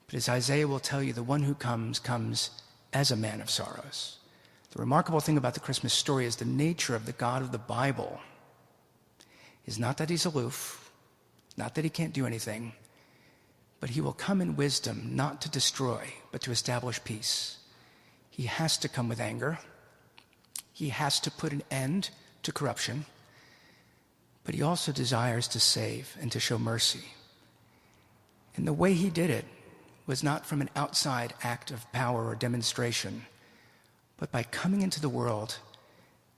but 0.06 0.16
as 0.16 0.28
Isaiah 0.28 0.68
will 0.68 0.82
tell 0.82 1.02
you, 1.02 1.14
the 1.14 1.24
one 1.24 1.44
who 1.44 1.56
comes 1.56 2.00
comes 2.00 2.52
as 2.92 3.12
a 3.12 3.16
man 3.16 3.40
of 3.40 3.50
sorrows. 3.50 4.18
The 4.72 4.82
remarkable 4.82 5.22
thing 5.22 5.38
about 5.38 5.54
the 5.54 5.62
Christmas 5.62 5.94
story 5.94 6.26
is 6.26 6.36
the 6.36 6.44
nature 6.44 6.96
of 6.96 7.06
the 7.06 7.14
God 7.14 7.42
of 7.42 7.54
the 7.54 7.58
Bible 7.58 8.20
is 9.66 9.80
not 9.80 9.98
that 9.98 10.10
he's 10.10 10.26
aloof, 10.26 10.92
not 11.56 11.76
that 11.76 11.86
he 11.86 11.90
can't 11.90 12.14
do 12.14 12.26
anything, 12.26 12.74
but 13.80 13.92
he 13.92 14.02
will 14.02 14.14
come 14.14 14.42
in 14.42 14.58
wisdom, 14.58 15.12
not 15.14 15.42
to 15.42 15.50
destroy, 15.50 16.14
but 16.34 16.42
to 16.42 16.52
establish 16.52 17.02
peace. 17.06 17.58
He 18.30 18.48
has 18.48 18.78
to 18.80 18.90
come 18.90 19.08
with 19.08 19.22
anger. 19.22 19.60
He 20.74 20.90
has 20.90 21.22
to 21.22 21.32
put 21.32 21.54
an 21.54 21.64
end 21.72 22.10
to 22.44 22.52
corruption. 22.52 23.06
But 24.48 24.56
he 24.56 24.62
also 24.62 24.94
desires 24.94 25.50
to 25.50 25.60
save 25.60 26.16
and 26.22 26.32
to 26.32 26.40
show 26.40 26.58
mercy. 26.58 27.04
And 28.56 28.66
the 28.66 28.72
way 28.72 28.94
he 28.94 29.10
did 29.10 29.30
it 29.30 29.44
was 30.06 30.24
not 30.24 30.46
from 30.46 30.62
an 30.62 30.70
outside 30.74 31.34
act 31.44 31.70
of 31.70 31.92
power 31.92 32.30
or 32.30 32.34
demonstration, 32.34 33.26
but 34.16 34.32
by 34.32 34.44
coming 34.44 34.84
into 34.84 35.02
the 35.02 35.10
world 35.10 35.58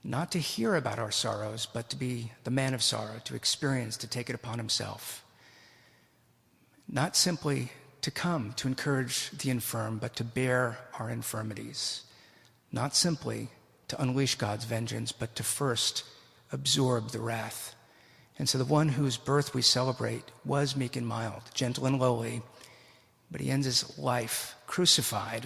not 0.04 0.32
to 0.32 0.40
hear 0.40 0.76
about 0.76 0.98
our 0.98 1.12
sorrows, 1.12 1.68
but 1.72 1.88
to 1.92 1.96
be 1.96 2.32
the 2.46 2.50
man 2.50 2.74
of 2.74 2.82
sorrow, 2.82 3.22
to 3.26 3.36
experience, 3.36 3.96
to 3.98 4.08
take 4.08 4.28
it 4.28 4.36
upon 4.36 4.58
himself. 4.58 5.24
Not 6.88 7.16
simply 7.16 7.72
to 8.02 8.10
come 8.10 8.54
to 8.54 8.68
encourage 8.68 9.30
the 9.30 9.52
infirm, 9.52 10.00
but 10.00 10.16
to 10.16 10.24
bear 10.24 10.80
our 10.98 11.12
infirmities. 11.12 12.06
Not 12.72 12.96
simply 12.96 13.50
to 13.88 14.02
unleash 14.02 14.34
God's 14.34 14.66
vengeance, 14.66 15.12
but 15.12 15.36
to 15.36 15.44
first 15.44 16.06
absorb 16.52 17.12
the 17.12 17.20
wrath. 17.20 17.76
And 18.40 18.48
so 18.48 18.58
the 18.58 18.66
one 18.66 18.88
whose 18.90 19.18
birth 19.18 19.54
we 19.54 19.62
celebrate 19.62 20.24
was 20.46 20.76
meek 20.76 20.96
and 20.96 21.06
mild, 21.06 21.44
gentle 21.54 21.86
and 21.86 22.00
lowly, 22.00 22.42
but 23.30 23.42
he 23.42 23.52
ends 23.52 23.66
his 23.66 24.00
life 24.00 24.56
crucified 24.66 25.46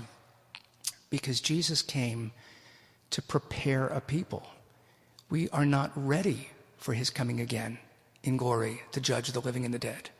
because 1.09 1.41
Jesus 1.41 1.81
came 1.81 2.31
to 3.09 3.21
prepare 3.21 3.87
a 3.87 3.99
people. 3.99 4.47
We 5.29 5.49
are 5.49 5.65
not 5.65 5.91
ready 5.95 6.49
for 6.77 6.93
his 6.93 7.09
coming 7.09 7.41
again 7.41 7.79
in 8.23 8.37
glory 8.37 8.81
to 8.91 9.01
judge 9.01 9.31
the 9.31 9.41
living 9.41 9.65
and 9.65 9.73
the 9.73 9.79
dead. 9.79 10.11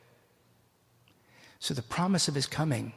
So, 1.60 1.74
the 1.74 1.82
promise 1.82 2.28
of 2.28 2.36
his 2.36 2.46
coming 2.46 2.94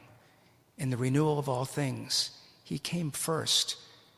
and 0.77 0.91
the 0.91 0.97
renewal 0.97 1.39
of 1.39 1.47
all 1.47 1.65
things, 1.65 2.31
he 2.63 2.79
came 2.79 3.11
first 3.11 3.77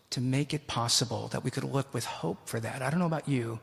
to 0.09 0.21
make 0.21 0.53
it 0.53 0.67
possible 0.67 1.27
that 1.27 1.43
we 1.43 1.51
could 1.51 1.63
look 1.63 1.93
with 1.93 2.05
hope 2.05 2.47
for 2.47 2.59
that. 2.59 2.81
I 2.81 2.89
don't 2.89 2.99
know 2.99 3.05
about 3.05 3.29
you, 3.29 3.59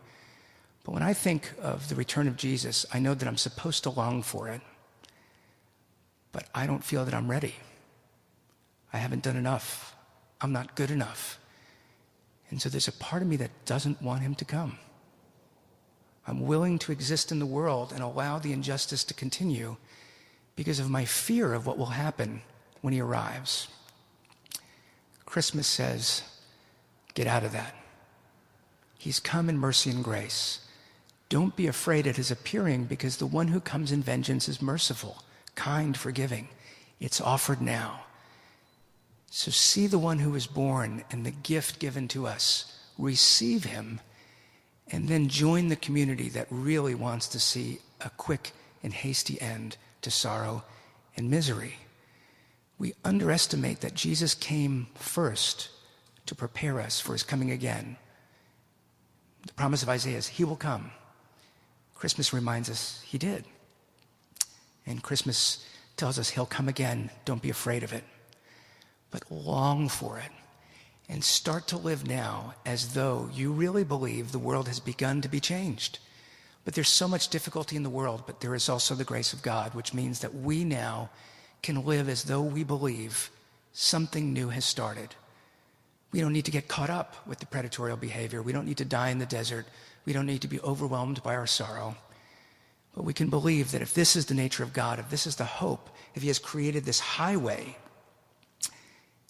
but 0.87 0.93
when 0.93 1.03
I 1.03 1.15
think 1.15 1.53
of 1.61 1.89
the 1.89 1.97
return 1.97 2.29
of 2.29 2.37
Jesus, 2.37 2.87
I 2.95 3.01
know 3.01 3.13
that 3.13 3.27
I'm 3.27 3.37
supposed 3.37 3.83
to 3.83 3.91
long 3.91 4.23
for 4.23 4.49
it, 4.49 4.61
but 6.31 6.45
I 6.55 6.69
don't 6.69 6.85
feel 6.85 7.05
that 7.05 7.13
I'm 7.13 7.29
ready. 7.29 7.57
I 8.93 8.99
haven't 8.99 9.25
done 9.25 9.37
enough. 9.37 9.97
I'm 10.41 10.53
not 10.53 10.77
good 10.77 10.93
enough. 10.93 11.41
And 12.51 12.63
so 12.63 12.69
there's 12.69 12.87
a 12.87 12.93
part 12.93 13.21
of 13.21 13.27
me 13.27 13.35
that 13.35 13.51
doesn't 13.65 14.01
want 14.01 14.23
him 14.23 14.37
to 14.37 14.45
come. 14.45 14.79
I'm 16.25 16.43
willing 16.47 16.79
to 16.79 16.93
exist 16.93 17.33
in 17.33 17.41
the 17.41 17.47
world 17.47 17.91
and 17.93 18.01
allow 18.01 18.39
the 18.39 18.53
injustice 18.53 19.03
to 19.05 19.15
continue 19.15 19.79
because 20.55 20.79
of 20.79 20.89
my 20.89 21.05
fear 21.05 21.53
of 21.53 21.67
what 21.67 21.79
will 21.79 21.87
happen 21.87 22.43
when 22.81 22.93
he 22.93 23.01
arrives. 23.01 23.67
Christmas 25.25 25.67
says, 25.67 26.23
get 27.15 27.27
out 27.27 27.43
of 27.43 27.51
that. 27.51 27.75
He's 28.99 29.19
come 29.19 29.49
in 29.49 29.59
mercy 29.59 29.91
and 29.91 30.05
grace. 30.05 30.61
Don't 31.29 31.57
be 31.57 31.67
afraid 31.67 32.07
at 32.07 32.17
his 32.17 32.31
appearing 32.31 32.85
because 32.85 33.17
the 33.17 33.27
one 33.27 33.49
who 33.49 33.61
comes 33.61 33.91
in 33.91 34.03
vengeance 34.03 34.49
is 34.49 34.63
merciful, 34.63 35.23
kind, 35.55 35.97
forgiving. 35.97 36.49
It's 37.01 37.21
offered 37.21 37.61
now. 37.61 38.01
So 39.31 39.51
see 39.51 39.87
the 39.87 39.99
one 39.99 40.21
who 40.21 40.31
was 40.31 40.47
born 40.47 41.05
and 41.11 41.27
the 41.27 41.33
gift 41.33 41.79
given 41.79 42.09
to 42.09 42.27
us, 42.27 42.79
receive 42.97 43.65
him, 43.65 44.01
and 44.91 45.09
then 45.09 45.29
join 45.29 45.69
the 45.69 45.77
community 45.77 46.29
that 46.31 46.47
really 46.49 46.95
wants 46.95 47.27
to 47.29 47.41
see 47.41 47.81
a 48.01 48.11
quick 48.11 48.53
and 48.83 48.95
hasty 48.95 49.41
end 49.41 49.77
to 50.03 50.11
sorrow 50.11 50.65
and 51.17 51.29
misery. 51.29 51.77
We 52.79 52.95
underestimate 53.05 53.81
that 53.81 53.95
Jesus 53.95 54.35
came 54.35 54.87
first 54.95 55.71
to 56.27 56.35
prepare 56.35 56.81
us 56.81 57.01
for 57.01 57.13
his 57.15 57.23
coming 57.23 57.51
again. 57.51 57.97
The 59.47 59.53
promise 59.55 59.83
of 59.83 59.89
Isaiah 59.89 60.19
is 60.19 60.29
he 60.29 60.45
will 60.45 60.57
come. 60.57 60.93
Christmas 61.97 62.33
reminds 62.33 62.71
us 62.71 63.03
he 63.05 63.19
did. 63.19 63.45
And 64.87 65.03
Christmas 65.03 65.67
tells 65.97 66.19
us 66.19 66.31
he'll 66.31 66.47
come 66.47 66.69
again. 66.69 67.11
Don't 67.25 67.43
be 67.43 67.51
afraid 67.51 67.83
of 67.83 67.93
it 67.93 68.05
but 69.11 69.31
long 69.31 69.89
for 69.89 70.19
it 70.19 70.31
and 71.09 71.23
start 71.23 71.67
to 71.69 71.79
live 71.79 72.07
now 72.07 72.55
as 72.65 72.95
though 72.95 73.31
you 73.33 73.53
really 73.53 73.85
believe 73.85 74.33
the 74.33 74.39
world 74.39 74.69
has 74.69 74.81
begun 74.81 75.21
to 75.23 75.29
be 75.29 75.41
changed. 75.41 75.99
But 76.65 76.75
there's 76.75 76.89
so 76.89 77.07
much 77.07 77.29
difficulty 77.29 77.77
in 77.77 77.85
the 77.85 77.91
world, 77.91 78.25
but 78.27 78.41
there 78.41 78.55
is 78.55 78.69
also 78.69 78.95
the 78.95 79.05
grace 79.05 79.33
of 79.33 79.43
God, 79.43 79.73
which 79.75 79.95
means 79.95 80.21
that 80.21 80.35
we 80.35 80.65
now 80.65 81.11
can 81.63 81.85
live 81.85 82.09
as 82.09 82.25
though 82.25 82.43
we 82.43 82.65
believe 82.65 83.31
something 83.73 84.33
new 84.33 84.49
has 84.49 84.65
started. 84.65 85.15
We 86.11 86.21
don't 86.21 86.33
need 86.33 86.45
to 86.47 86.51
get 86.51 86.67
caught 86.67 86.91
up 86.91 87.27
with 87.27 87.39
the 87.39 87.47
predatory 87.47 87.95
behavior. 87.97 88.43
We 88.43 88.53
don't 88.53 88.67
need 88.67 88.79
to 88.79 88.85
die 88.85 89.11
in 89.11 89.19
the 89.19 89.27
desert. 89.27 89.67
We 90.07 90.15
don't 90.15 90.27
need 90.27 90.43
to 90.43 90.49
be 90.49 90.61
overwhelmed 90.61 91.23
by 91.23 91.35
our 91.35 91.47
sorrow. 91.47 91.97
But 92.95 93.05
we 93.05 93.13
can 93.13 93.29
believe 93.29 93.73
that 93.73 93.83
if 93.83 93.93
this 93.93 94.17
is 94.17 94.25
the 94.27 94.35
nature 94.35 94.63
of 94.63 94.73
God, 94.73 94.99
if 94.99 95.11
this 95.11 95.27
is 95.27 95.37
the 95.37 95.45
hope, 95.45 95.91
if 96.15 96.23
He 96.23 96.29
has 96.29 96.39
created 96.39 96.85
this 96.85 97.01
highway 97.01 97.77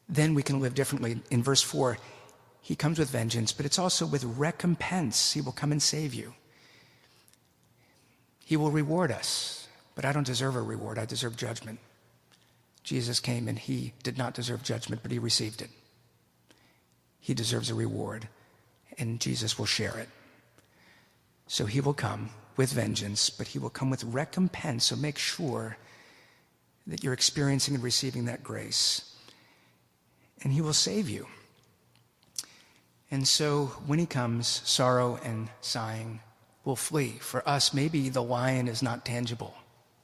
then 0.08 0.34
we 0.34 0.42
can 0.42 0.60
live 0.60 0.74
differently. 0.74 1.20
In 1.30 1.42
verse 1.42 1.62
4, 1.62 1.98
he 2.60 2.76
comes 2.76 2.98
with 2.98 3.10
vengeance, 3.10 3.52
but 3.52 3.66
it's 3.66 3.78
also 3.78 4.06
with 4.06 4.24
recompense. 4.24 5.32
He 5.32 5.40
will 5.40 5.52
come 5.52 5.72
and 5.72 5.82
save 5.82 6.14
you. 6.14 6.34
He 8.44 8.56
will 8.56 8.70
reward 8.70 9.10
us, 9.10 9.68
but 9.94 10.04
I 10.04 10.12
don't 10.12 10.26
deserve 10.26 10.54
a 10.54 10.62
reward. 10.62 10.98
I 10.98 11.04
deserve 11.04 11.36
judgment. 11.36 11.80
Jesus 12.84 13.18
came 13.18 13.48
and 13.48 13.58
he 13.58 13.92
did 14.04 14.16
not 14.16 14.34
deserve 14.34 14.62
judgment, 14.62 15.02
but 15.02 15.10
he 15.10 15.18
received 15.18 15.60
it. 15.60 15.70
He 17.18 17.34
deserves 17.34 17.70
a 17.70 17.74
reward, 17.74 18.28
and 18.98 19.20
Jesus 19.20 19.58
will 19.58 19.66
share 19.66 19.98
it. 19.98 20.08
So 21.46 21.66
he 21.66 21.80
will 21.80 21.94
come 21.94 22.30
with 22.56 22.72
vengeance, 22.72 23.30
but 23.30 23.48
he 23.48 23.58
will 23.58 23.70
come 23.70 23.90
with 23.90 24.04
recompense. 24.04 24.86
So 24.86 24.96
make 24.96 25.18
sure 25.18 25.76
that 26.86 27.04
you're 27.04 27.12
experiencing 27.12 27.74
and 27.74 27.82
receiving 27.82 28.24
that 28.26 28.42
grace 28.42 29.16
and 30.42 30.52
he 30.52 30.60
will 30.60 30.72
save 30.72 31.08
you. 31.08 31.26
And 33.10 33.26
so 33.26 33.66
when 33.86 33.98
he 33.98 34.06
comes, 34.06 34.62
sorrow 34.64 35.18
and 35.24 35.48
sighing 35.60 36.20
will 36.64 36.76
flee. 36.76 37.16
For 37.20 37.48
us, 37.48 37.72
maybe 37.72 38.08
the 38.08 38.22
lion 38.22 38.68
is 38.68 38.82
not 38.82 39.04
tangible. 39.04 39.54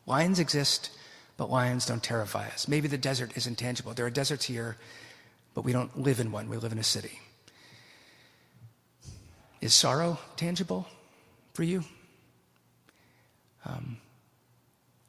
Lions 0.06 0.38
exist, 0.38 0.90
but 1.36 1.50
lions 1.50 1.86
don't 1.86 2.02
terrify 2.02 2.46
us. 2.48 2.68
Maybe 2.68 2.88
the 2.88 2.98
desert 2.98 3.36
isn't 3.36 3.58
tangible. 3.58 3.92
There 3.92 4.06
are 4.06 4.10
deserts 4.10 4.44
here, 4.44 4.76
but 5.54 5.62
we 5.62 5.72
don't 5.72 5.98
live 5.98 6.20
in 6.20 6.32
one. 6.32 6.48
We 6.48 6.56
live 6.56 6.72
in 6.72 6.78
a 6.78 6.84
city. 6.84 7.20
Is 9.60 9.74
sorrow 9.74 10.18
tangible 10.36 10.88
for 11.52 11.62
you? 11.62 11.84
Um, 13.64 13.98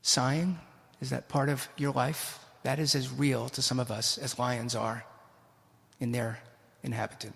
sighing, 0.02 0.60
is 1.02 1.10
that 1.10 1.30
part 1.30 1.50
of 1.50 1.68
your 1.78 1.92
life? 1.92 2.40
That 2.64 2.80
is 2.80 2.96
as 2.96 3.12
real 3.12 3.50
to 3.50 3.62
some 3.62 3.80
of 3.80 3.92
us 3.92 4.18
as 4.18 4.40
lions 4.40 4.76
are 4.76 5.04
in 6.00 6.12
their 6.12 6.40
inhabitant. 6.84 7.36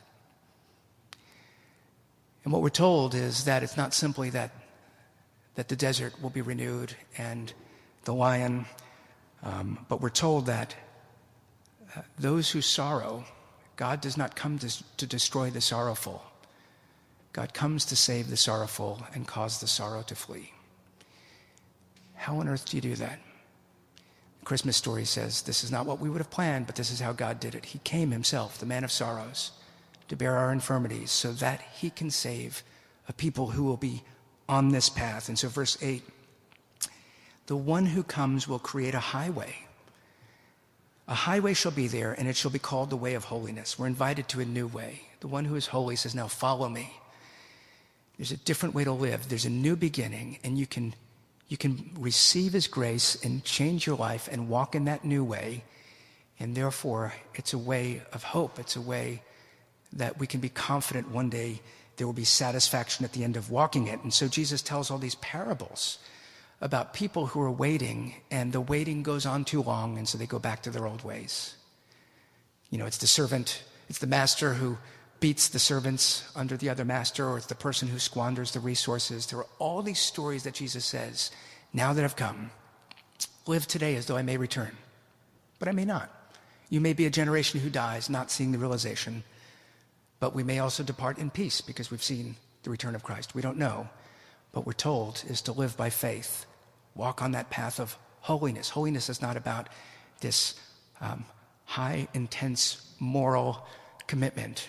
And 2.43 2.53
what 2.53 2.61
we're 2.61 2.69
told 2.69 3.13
is 3.13 3.45
that 3.45 3.63
it's 3.63 3.75
not 3.75 3.93
simply 3.93 4.29
that, 4.29 4.51
that 5.55 5.67
the 5.67 5.75
desert 5.75 6.21
will 6.21 6.29
be 6.29 6.41
renewed 6.41 6.95
and 7.17 7.51
the 8.05 8.13
lion, 8.13 8.65
um, 9.43 9.85
but 9.89 9.99
we're 9.99 10.09
told 10.09 10.45
that 10.45 10.73
uh, 11.95 12.03
those 12.17 12.49
who 12.49 12.61
sorrow, 12.61 13.25
God 13.75 13.99
does 13.99 14.15
not 14.15 14.35
come 14.35 14.59
to, 14.59 14.83
to 14.95 15.05
destroy 15.05 15.49
the 15.49 15.59
sorrowful. 15.59 16.23
God 17.37 17.53
comes 17.53 17.85
to 17.85 17.95
save 17.95 18.31
the 18.31 18.35
sorrowful 18.35 18.99
and 19.13 19.27
cause 19.27 19.59
the 19.59 19.67
sorrow 19.67 20.01
to 20.07 20.15
flee. 20.15 20.53
How 22.15 22.39
on 22.39 22.47
earth 22.47 22.65
do 22.65 22.75
you 22.77 22.81
do 22.81 22.95
that? 22.95 23.19
The 24.39 24.45
Christmas 24.45 24.75
story 24.75 25.05
says 25.05 25.43
this 25.43 25.63
is 25.63 25.71
not 25.71 25.85
what 25.85 25.99
we 25.99 26.09
would 26.09 26.17
have 26.17 26.31
planned, 26.31 26.65
but 26.65 26.75
this 26.75 26.89
is 26.89 26.99
how 26.99 27.13
God 27.13 27.39
did 27.39 27.53
it. 27.53 27.63
He 27.65 27.77
came 27.83 28.09
himself, 28.09 28.57
the 28.57 28.65
man 28.65 28.83
of 28.83 28.91
sorrows, 28.91 29.51
to 30.07 30.15
bear 30.15 30.35
our 30.35 30.51
infirmities 30.51 31.11
so 31.11 31.31
that 31.33 31.61
he 31.75 31.91
can 31.91 32.09
save 32.09 32.63
a 33.07 33.13
people 33.13 33.51
who 33.51 33.65
will 33.65 33.77
be 33.77 34.01
on 34.49 34.69
this 34.69 34.89
path. 34.89 35.29
And 35.29 35.37
so, 35.37 35.47
verse 35.47 35.77
8 35.79 36.01
the 37.45 37.55
one 37.55 37.85
who 37.85 38.01
comes 38.01 38.47
will 38.47 38.57
create 38.57 38.95
a 38.95 38.99
highway. 38.99 39.67
A 41.07 41.13
highway 41.13 41.53
shall 41.53 41.71
be 41.71 41.87
there, 41.87 42.13
and 42.13 42.27
it 42.27 42.35
shall 42.35 42.49
be 42.49 42.57
called 42.57 42.89
the 42.89 42.97
way 42.97 43.13
of 43.13 43.25
holiness. 43.25 43.77
We're 43.77 43.85
invited 43.85 44.27
to 44.29 44.39
a 44.39 44.45
new 44.45 44.65
way. 44.65 45.03
The 45.19 45.27
one 45.27 45.45
who 45.45 45.55
is 45.55 45.67
holy 45.67 45.95
says, 45.97 46.15
Now 46.15 46.27
follow 46.27 46.67
me. 46.67 46.95
There's 48.17 48.31
a 48.31 48.37
different 48.37 48.75
way 48.75 48.83
to 48.83 48.91
live. 48.91 49.29
There's 49.29 49.45
a 49.45 49.49
new 49.49 49.75
beginning, 49.75 50.39
and 50.43 50.57
you 50.57 50.65
can, 50.65 50.95
you 51.47 51.57
can 51.57 51.91
receive 51.97 52.53
his 52.53 52.67
grace 52.67 53.17
and 53.23 53.43
change 53.43 53.85
your 53.85 53.97
life 53.97 54.27
and 54.31 54.49
walk 54.49 54.75
in 54.75 54.85
that 54.85 55.05
new 55.05 55.23
way. 55.23 55.63
And 56.39 56.55
therefore, 56.55 57.13
it's 57.35 57.53
a 57.53 57.57
way 57.57 58.01
of 58.13 58.23
hope. 58.23 58.59
It's 58.59 58.75
a 58.75 58.81
way 58.81 59.21
that 59.93 60.19
we 60.19 60.27
can 60.27 60.39
be 60.39 60.49
confident 60.49 61.09
one 61.09 61.29
day 61.29 61.61
there 61.97 62.05
will 62.05 62.13
be 62.13 62.23
satisfaction 62.23 63.03
at 63.03 63.13
the 63.13 63.23
end 63.23 63.35
of 63.35 63.49
walking 63.49 63.87
it. 63.87 64.01
And 64.03 64.13
so 64.13 64.27
Jesus 64.27 64.61
tells 64.61 64.89
all 64.89 64.99
these 64.99 65.15
parables 65.15 65.97
about 66.61 66.93
people 66.93 67.27
who 67.27 67.41
are 67.41 67.51
waiting, 67.51 68.15
and 68.31 68.53
the 68.53 68.61
waiting 68.61 69.03
goes 69.03 69.25
on 69.25 69.45
too 69.45 69.61
long, 69.61 69.97
and 69.97 70.07
so 70.07 70.17
they 70.17 70.25
go 70.25 70.39
back 70.39 70.63
to 70.63 70.69
their 70.69 70.87
old 70.87 71.03
ways. 71.03 71.55
You 72.69 72.77
know, 72.77 72.85
it's 72.85 72.97
the 72.97 73.07
servant, 73.07 73.63
it's 73.89 73.99
the 73.99 74.07
master 74.07 74.53
who 74.53 74.77
beats 75.19 75.49
the 75.49 75.59
servants 75.59 76.29
under 76.35 76.57
the 76.57 76.69
other 76.69 76.85
master, 76.85 77.27
or 77.27 77.37
it's 77.37 77.47
the 77.47 77.55
person 77.55 77.87
who 77.87 77.99
squanders 77.99 78.51
the 78.51 78.59
resources. 78.59 79.25
There 79.25 79.39
are 79.39 79.47
all 79.59 79.81
these 79.81 79.99
stories 79.99 80.43
that 80.43 80.53
Jesus 80.53 80.85
says, 80.85 81.31
now 81.73 81.93
that 81.93 82.03
I've 82.03 82.15
come, 82.15 82.51
live 83.45 83.67
today 83.67 83.95
as 83.95 84.05
though 84.05 84.17
I 84.17 84.21
may 84.21 84.37
return. 84.37 84.77
But 85.59 85.67
I 85.67 85.71
may 85.71 85.85
not. 85.85 86.11
You 86.69 86.81
may 86.81 86.93
be 86.93 87.05
a 87.05 87.09
generation 87.09 87.59
who 87.59 87.69
dies 87.69 88.09
not 88.09 88.29
seeing 88.29 88.51
the 88.51 88.57
realization, 88.57 89.23
but 90.19 90.35
we 90.35 90.43
may 90.43 90.59
also 90.59 90.83
depart 90.83 91.17
in 91.17 91.29
peace 91.29 91.61
because 91.61 91.89
we've 91.89 92.03
seen 92.03 92.35
the 92.63 92.69
return 92.69 92.95
of 92.95 93.03
Christ. 93.03 93.33
We 93.33 93.41
don't 93.41 93.57
know. 93.57 93.89
What 94.51 94.65
we're 94.65 94.73
told 94.73 95.23
is 95.27 95.41
to 95.43 95.51
live 95.51 95.77
by 95.77 95.89
faith, 95.89 96.45
walk 96.95 97.21
on 97.21 97.31
that 97.31 97.49
path 97.49 97.79
of 97.79 97.97
holiness. 98.21 98.69
Holiness 98.69 99.09
is 99.09 99.21
not 99.21 99.37
about 99.37 99.69
this 100.19 100.59
um, 100.99 101.25
high, 101.65 102.07
intense 102.13 102.93
moral 102.99 103.65
commitment. 104.07 104.67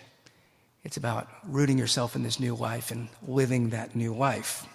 It's 0.89 0.97
about 0.97 1.28
rooting 1.45 1.76
yourself 1.76 2.16
in 2.16 2.22
this 2.22 2.41
new 2.41 2.55
life 2.55 2.91
and 2.91 3.09
living 3.26 3.68
that 3.70 3.95
new 3.95 4.14
life. 4.14 4.66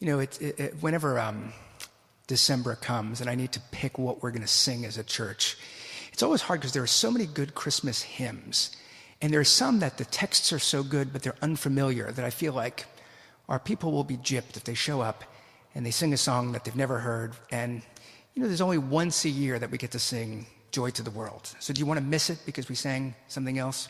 You 0.00 0.08
know, 0.08 0.18
it, 0.18 0.42
it, 0.42 0.58
it, 0.58 0.74
whenever 0.80 1.20
um, 1.20 1.52
December 2.26 2.74
comes 2.74 3.20
and 3.20 3.30
I 3.30 3.36
need 3.36 3.52
to 3.52 3.60
pick 3.70 3.96
what 3.96 4.24
we're 4.24 4.32
going 4.32 4.42
to 4.42 4.48
sing 4.48 4.84
as 4.84 4.98
a 4.98 5.04
church, 5.04 5.56
it's 6.12 6.20
always 6.20 6.42
hard 6.42 6.58
because 6.58 6.72
there 6.72 6.82
are 6.82 6.88
so 6.88 7.12
many 7.12 7.26
good 7.26 7.54
Christmas 7.54 8.02
hymns. 8.02 8.76
And 9.20 9.32
there 9.32 9.38
are 9.38 9.44
some 9.44 9.78
that 9.78 9.98
the 9.98 10.04
texts 10.04 10.52
are 10.52 10.58
so 10.58 10.82
good, 10.82 11.12
but 11.12 11.22
they're 11.22 11.36
unfamiliar 11.42 12.10
that 12.10 12.24
I 12.24 12.30
feel 12.30 12.52
like 12.52 12.86
our 13.48 13.60
people 13.60 13.92
will 13.92 14.02
be 14.02 14.16
gypped 14.16 14.56
if 14.56 14.64
they 14.64 14.74
show 14.74 15.00
up 15.00 15.22
and 15.76 15.86
they 15.86 15.92
sing 15.92 16.12
a 16.12 16.16
song 16.16 16.50
that 16.50 16.64
they've 16.64 16.74
never 16.74 16.98
heard. 16.98 17.34
And, 17.52 17.82
you 18.34 18.42
know, 18.42 18.48
there's 18.48 18.60
only 18.60 18.78
once 18.78 19.24
a 19.26 19.30
year 19.30 19.60
that 19.60 19.70
we 19.70 19.78
get 19.78 19.92
to 19.92 20.00
sing 20.00 20.44
Joy 20.72 20.90
to 20.90 21.04
the 21.04 21.12
World. 21.12 21.54
So 21.60 21.72
do 21.72 21.78
you 21.78 21.86
want 21.86 21.98
to 21.98 22.04
miss 22.04 22.30
it 22.30 22.40
because 22.44 22.68
we 22.68 22.74
sang 22.74 23.14
something 23.28 23.58
else? 23.58 23.88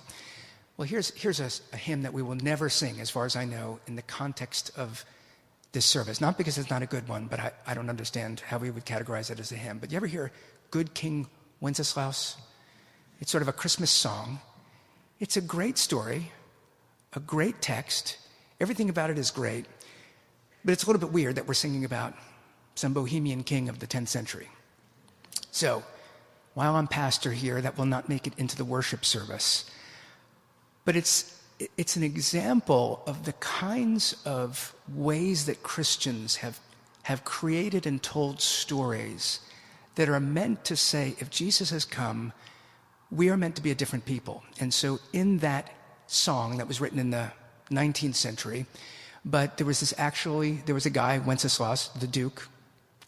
Well, 0.76 0.88
here's, 0.88 1.10
here's 1.10 1.40
a, 1.40 1.50
a 1.74 1.76
hymn 1.76 2.02
that 2.02 2.12
we 2.12 2.22
will 2.22 2.36
never 2.36 2.68
sing, 2.68 3.00
as 3.00 3.10
far 3.10 3.24
as 3.24 3.36
I 3.36 3.44
know, 3.44 3.78
in 3.86 3.96
the 3.96 4.02
context 4.02 4.70
of 4.76 5.04
this 5.72 5.84
service. 5.84 6.20
Not 6.20 6.38
because 6.38 6.58
it's 6.58 6.70
not 6.70 6.82
a 6.82 6.86
good 6.86 7.08
one, 7.08 7.26
but 7.26 7.40
I, 7.40 7.52
I 7.66 7.74
don't 7.74 7.88
understand 7.88 8.40
how 8.40 8.58
we 8.58 8.70
would 8.70 8.84
categorize 8.84 9.30
it 9.30 9.38
as 9.38 9.52
a 9.52 9.56
hymn. 9.56 9.78
But 9.78 9.90
you 9.90 9.96
ever 9.96 10.06
hear 10.06 10.32
Good 10.70 10.94
King 10.94 11.28
Wenceslaus? 11.60 12.36
It's 13.20 13.30
sort 13.30 13.42
of 13.42 13.48
a 13.48 13.52
Christmas 13.52 13.90
song. 13.90 14.40
It's 15.20 15.36
a 15.36 15.40
great 15.40 15.78
story, 15.78 16.32
a 17.12 17.20
great 17.20 17.62
text, 17.62 18.18
Everything 18.62 18.88
about 18.90 19.10
it 19.10 19.18
is 19.18 19.32
great, 19.32 19.66
but 20.64 20.70
it's 20.70 20.84
a 20.84 20.86
little 20.86 21.00
bit 21.00 21.10
weird 21.10 21.34
that 21.34 21.48
we're 21.48 21.54
singing 21.54 21.84
about 21.84 22.14
some 22.76 22.92
bohemian 22.92 23.42
king 23.42 23.68
of 23.68 23.80
the 23.80 23.88
10th 23.88 24.06
century. 24.06 24.46
So, 25.50 25.82
while 26.54 26.76
I'm 26.76 26.86
pastor 26.86 27.32
here, 27.32 27.60
that 27.60 27.76
will 27.76 27.86
not 27.86 28.08
make 28.08 28.28
it 28.28 28.34
into 28.38 28.56
the 28.56 28.64
worship 28.64 29.04
service. 29.04 29.68
But 30.84 30.96
it's, 30.96 31.40
it's 31.76 31.96
an 31.96 32.02
example 32.02 33.02
of 33.06 33.24
the 33.24 33.32
kinds 33.34 34.16
of 34.24 34.74
ways 34.92 35.46
that 35.46 35.62
Christians 35.62 36.36
have, 36.36 36.58
have 37.04 37.24
created 37.24 37.86
and 37.86 38.02
told 38.02 38.40
stories 38.40 39.40
that 39.94 40.08
are 40.08 40.20
meant 40.20 40.64
to 40.64 40.76
say, 40.76 41.14
if 41.18 41.30
Jesus 41.30 41.70
has 41.70 41.84
come, 41.84 42.32
we 43.10 43.28
are 43.28 43.36
meant 43.36 43.56
to 43.56 43.62
be 43.62 43.70
a 43.70 43.74
different 43.74 44.06
people. 44.06 44.42
And 44.58 44.72
so, 44.72 44.98
in 45.12 45.38
that 45.38 45.70
song 46.06 46.58
that 46.58 46.68
was 46.68 46.80
written 46.80 46.98
in 46.98 47.10
the 47.10 47.32
19th 47.70 48.14
century. 48.14 48.66
But 49.24 49.56
there 49.56 49.66
was 49.66 49.80
this 49.80 49.94
actually, 49.98 50.62
there 50.66 50.74
was 50.74 50.86
a 50.86 50.90
guy, 50.90 51.18
Wenceslaus, 51.18 51.88
the 51.88 52.06
Duke. 52.06 52.48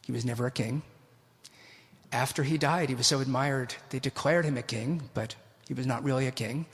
He 0.06 0.12
was 0.12 0.24
never 0.24 0.46
a 0.46 0.50
king. 0.50 0.82
After 2.12 2.44
he 2.44 2.58
died, 2.58 2.88
he 2.88 2.94
was 2.94 3.06
so 3.06 3.20
admired, 3.20 3.74
they 3.90 3.98
declared 3.98 4.44
him 4.44 4.56
a 4.56 4.62
king, 4.62 5.10
but 5.14 5.34
he 5.66 5.74
was 5.74 5.86
not 5.86 6.04
really 6.04 6.26
a 6.26 6.30
king. 6.30 6.66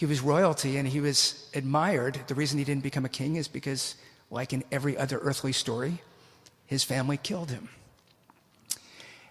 He 0.00 0.06
was 0.06 0.22
royalty 0.22 0.78
and 0.78 0.88
he 0.88 0.98
was 0.98 1.46
admired. 1.52 2.20
The 2.26 2.34
reason 2.34 2.58
he 2.58 2.64
didn't 2.64 2.82
become 2.82 3.04
a 3.04 3.10
king 3.10 3.36
is 3.36 3.48
because, 3.48 3.96
like 4.30 4.54
in 4.54 4.64
every 4.72 4.96
other 4.96 5.18
earthly 5.18 5.52
story, 5.52 6.00
his 6.64 6.82
family 6.82 7.18
killed 7.18 7.50
him. 7.50 7.68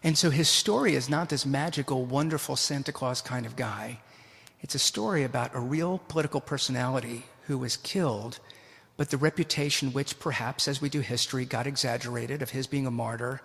And 0.04 0.16
so 0.16 0.30
his 0.30 0.48
story 0.48 0.94
is 0.94 1.10
not 1.10 1.30
this 1.30 1.44
magical, 1.44 2.06
wonderful 2.06 2.56
Santa 2.56 2.92
Claus 2.92 3.20
kind 3.20 3.48
of 3.48 3.56
guy. 3.56 4.02
It's 4.62 4.76
a 4.76 4.80
story 4.80 5.24
about 5.24 5.56
a 5.56 5.60
real 5.60 6.02
political 6.08 6.40
personality 6.40 7.26
who 7.48 7.58
was 7.58 7.76
killed, 7.76 8.38
but 8.96 9.10
the 9.10 9.18
reputation, 9.18 9.92
which 9.92 10.20
perhaps, 10.20 10.68
as 10.68 10.80
we 10.80 10.88
do 10.90 11.00
history, 11.00 11.46
got 11.46 11.66
exaggerated 11.66 12.44
of 12.44 12.52
his 12.52 12.68
being 12.68 12.86
a 12.86 12.92
martyr. 12.92 13.42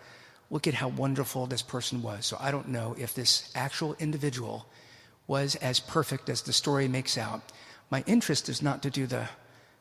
Look 0.51 0.67
at 0.67 0.75
how 0.75 0.89
wonderful 0.89 1.47
this 1.47 1.63
person 1.63 2.03
was. 2.03 2.27
So 2.27 2.37
I 2.39 2.51
don't 2.51 2.69
know 2.69 2.95
if 2.99 3.15
this 3.15 3.51
actual 3.55 3.97
individual 3.99 4.67
was 5.27 5.57
as 5.57 5.81
perfect 5.81 6.29
as 6.29 6.43
the 6.43 6.53
story 6.53 6.89
makes 6.89 7.17
out. 7.17 7.43
My 7.91 8.05
interest 8.07 8.49
is 8.49 8.63
not 8.63 8.83
to 8.83 8.91
do 8.91 9.07
the, 9.07 9.29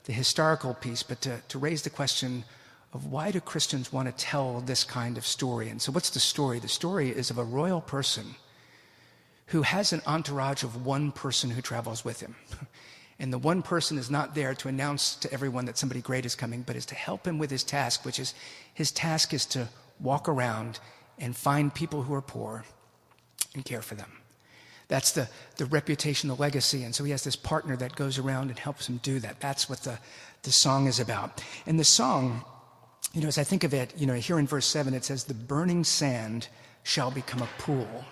the 0.06 0.14
historical 0.14 0.74
piece, 0.74 1.04
but 1.04 1.22
to, 1.22 1.42
to 1.50 1.60
raise 1.60 1.82
the 1.82 1.90
question 1.90 2.44
of 2.94 3.08
why 3.08 3.32
do 3.32 3.42
Christians 3.42 3.92
want 3.92 4.08
to 4.08 4.24
tell 4.24 4.62
this 4.62 4.84
kind 4.84 5.18
of 5.18 5.26
story? 5.26 5.70
And 5.70 5.82
so, 5.82 5.92
what's 5.92 6.12
the 6.12 6.20
story? 6.20 6.60
The 6.60 6.68
story 6.68 7.10
is 7.10 7.30
of 7.30 7.38
a 7.38 7.44
royal 7.44 7.82
person 7.82 8.36
who 9.48 9.64
has 9.64 9.92
an 9.92 10.02
entourage 10.06 10.64
of 10.64 10.86
one 10.86 11.12
person 11.12 11.50
who 11.50 11.62
travels 11.62 12.06
with 12.06 12.20
him. 12.22 12.36
And 13.20 13.32
the 13.32 13.38
one 13.38 13.62
person 13.62 13.98
is 13.98 14.10
not 14.10 14.36
there 14.36 14.54
to 14.56 14.68
announce 14.68 15.16
to 15.18 15.32
everyone 15.32 15.66
that 15.66 15.78
somebody 15.78 16.02
great 16.02 16.26
is 16.26 16.36
coming, 16.36 16.64
but 16.64 16.76
is 16.76 16.86
to 16.88 16.96
help 16.96 17.28
him 17.28 17.38
with 17.38 17.52
his 17.52 17.64
task, 17.64 18.06
which 18.06 18.20
is 18.20 18.34
his 18.74 18.92
task 18.92 19.34
is 19.34 19.46
to 19.48 19.70
walk 20.00 20.28
around 20.28 20.80
and 21.20 21.36
find 21.36 21.74
people 21.74 22.02
who 22.02 22.14
are 22.14 22.22
poor 22.22 22.66
and 23.54 23.64
care 23.64 23.82
for 23.82 23.96
them. 23.96 24.12
That's 24.94 25.14
the, 25.14 25.28
the 25.56 25.66
reputation, 25.66 26.30
the 26.30 26.36
legacy. 26.36 26.84
And 26.84 26.94
so 26.94 27.04
he 27.04 27.10
has 27.10 27.24
this 27.24 27.36
partner 27.36 27.76
that 27.78 27.96
goes 27.96 28.20
around 28.20 28.50
and 28.52 28.60
helps 28.60 28.88
him 28.88 29.00
do 29.02 29.18
that. 29.22 29.40
That's 29.40 29.68
what 29.68 29.80
the, 29.80 29.98
the 30.44 30.52
song 30.52 30.86
is 30.86 31.00
about. 31.00 31.44
And 31.66 31.80
the 31.80 31.84
song, 31.84 32.46
you 33.12 33.22
know, 33.22 33.28
as 33.28 33.40
I 33.40 33.44
think 33.44 33.64
of 33.64 33.74
it, 33.74 33.92
you 33.98 34.06
know, 34.06 34.14
here 34.14 34.38
in 34.38 34.46
verse 34.46 34.68
7, 34.68 34.94
it 34.94 35.04
says, 35.04 35.24
The 35.24 35.34
burning 35.34 35.84
sand 35.84 36.48
shall 36.84 37.10
become 37.10 37.42
a 37.42 37.50
pool. 37.58 38.06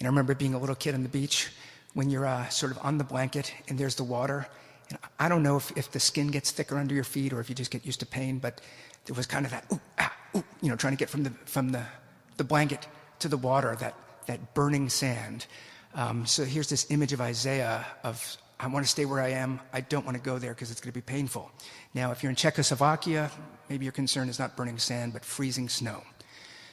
And 0.00 0.06
I 0.06 0.06
remember 0.06 0.34
being 0.34 0.52
a 0.52 0.58
little 0.58 0.74
kid 0.74 0.96
on 0.96 1.04
the 1.04 1.08
beach 1.08 1.52
when 1.94 2.10
you're 2.10 2.26
uh, 2.26 2.48
sort 2.48 2.72
of 2.72 2.78
on 2.82 2.98
the 2.98 3.04
blanket 3.04 3.54
and 3.68 3.78
there's 3.78 3.94
the 3.94 4.02
water. 4.02 4.48
And 4.88 4.98
I 5.20 5.28
don't 5.28 5.44
know 5.44 5.58
if, 5.58 5.70
if 5.76 5.92
the 5.92 6.00
skin 6.00 6.32
gets 6.32 6.50
thicker 6.50 6.76
under 6.76 6.92
your 6.92 7.04
feet 7.04 7.32
or 7.32 7.38
if 7.38 7.48
you 7.48 7.54
just 7.54 7.70
get 7.70 7.86
used 7.86 8.00
to 8.00 8.06
pain, 8.06 8.40
but 8.40 8.60
there 9.04 9.14
was 9.14 9.26
kind 9.26 9.46
of 9.46 9.52
that, 9.52 9.64
ooh, 9.72 9.80
ah, 10.00 10.12
ooh, 10.34 10.44
you 10.60 10.70
know, 10.70 10.74
trying 10.74 10.92
to 10.92 10.98
get 10.98 11.08
from 11.08 11.22
the, 11.22 11.30
from 11.44 11.70
the, 11.70 11.84
the 12.36 12.42
blanket 12.42 12.88
to 13.20 13.28
the 13.28 13.36
water, 13.36 13.76
that, 13.76 13.94
that 14.26 14.54
burning 14.54 14.88
sand. 14.88 15.46
Um, 15.94 16.24
so 16.24 16.44
here's 16.44 16.68
this 16.68 16.90
image 16.90 17.12
of 17.12 17.20
Isaiah 17.20 17.84
of, 18.04 18.36
I 18.60 18.66
want 18.68 18.84
to 18.84 18.90
stay 18.90 19.04
where 19.04 19.20
I 19.20 19.30
am. 19.30 19.60
I 19.72 19.80
don't 19.80 20.04
want 20.04 20.16
to 20.16 20.22
go 20.22 20.38
there 20.38 20.54
because 20.54 20.70
it's 20.70 20.80
going 20.80 20.92
to 20.92 20.96
be 20.96 21.00
painful. 21.00 21.50
Now, 21.94 22.12
if 22.12 22.22
you're 22.22 22.30
in 22.30 22.36
Czechoslovakia, 22.36 23.30
maybe 23.68 23.84
your 23.84 23.92
concern 23.92 24.28
is 24.28 24.38
not 24.38 24.56
burning 24.56 24.78
sand, 24.78 25.12
but 25.12 25.24
freezing 25.24 25.68
snow. 25.68 26.02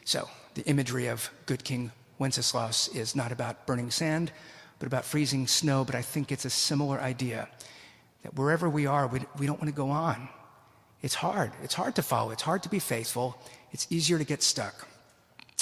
So 0.05 0.29
the 0.53 0.63
imagery 0.63 1.07
of 1.07 1.29
good 1.47 1.63
King 1.63 1.91
Wenceslaus 2.19 2.89
is 2.89 3.15
not 3.15 3.31
about 3.31 3.65
burning 3.65 3.91
sand, 3.91 4.31
but 4.79 4.85
about 4.87 5.05
freezing 5.05 5.47
snow, 5.47 5.83
but 5.83 5.95
I 5.95 6.01
think 6.01 6.31
it's 6.31 6.45
a 6.45 6.49
similar 6.49 6.99
idea 6.99 7.47
that 8.23 8.35
wherever 8.35 8.69
we 8.69 8.85
are, 8.85 9.07
we, 9.07 9.21
we 9.39 9.47
don't 9.47 9.59
want 9.59 9.69
to 9.69 9.75
go 9.75 9.89
on. 9.89 10.29
It's 11.01 11.15
hard. 11.15 11.51
It's 11.63 11.73
hard 11.73 11.95
to 11.95 12.01
follow. 12.01 12.31
It's 12.31 12.41
hard 12.41 12.63
to 12.63 12.69
be 12.69 12.79
faithful. 12.79 13.39
It's 13.71 13.87
easier 13.89 14.17
to 14.17 14.23
get 14.23 14.43
stuck. 14.43 14.87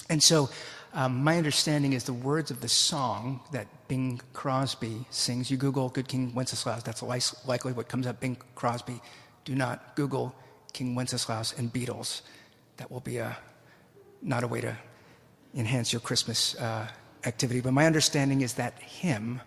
And 0.09 0.21
so, 0.21 0.49
um, 0.95 1.21
my 1.23 1.37
understanding 1.37 1.91
is 1.91 2.05
the 2.05 2.13
words 2.13 2.51
of 2.51 2.61
the 2.61 2.69
song 2.69 3.41
that 3.51 3.67
Bing 3.89 4.21
Crosby 4.31 5.05
sings. 5.09 5.51
You 5.51 5.57
Google 5.57 5.89
Good 5.89 6.07
King 6.07 6.33
Wenceslaus, 6.33 6.83
that's 6.83 7.03
likely 7.03 7.73
what 7.73 7.89
comes 7.89 8.07
up 8.07 8.21
Bing 8.21 8.37
Crosby. 8.55 9.01
Do 9.43 9.55
not 9.55 9.95
Google 9.97 10.33
King 10.71 10.95
Wenceslaus 10.95 11.53
and 11.57 11.71
Beatles. 11.71 12.21
that 12.77 12.89
will 12.89 13.01
be 13.01 13.17
a, 13.17 13.37
not 14.21 14.43
a 14.45 14.47
way 14.47 14.61
to 14.61 14.77
enhance 15.53 15.91
your 15.91 15.99
Christmas 15.99 16.55
uh, 16.55 16.87
activity, 17.25 17.59
but 17.59 17.73
my 17.73 17.85
understanding 17.85 18.39
is 18.39 18.53
that 18.53 18.79
hymn 18.79 19.41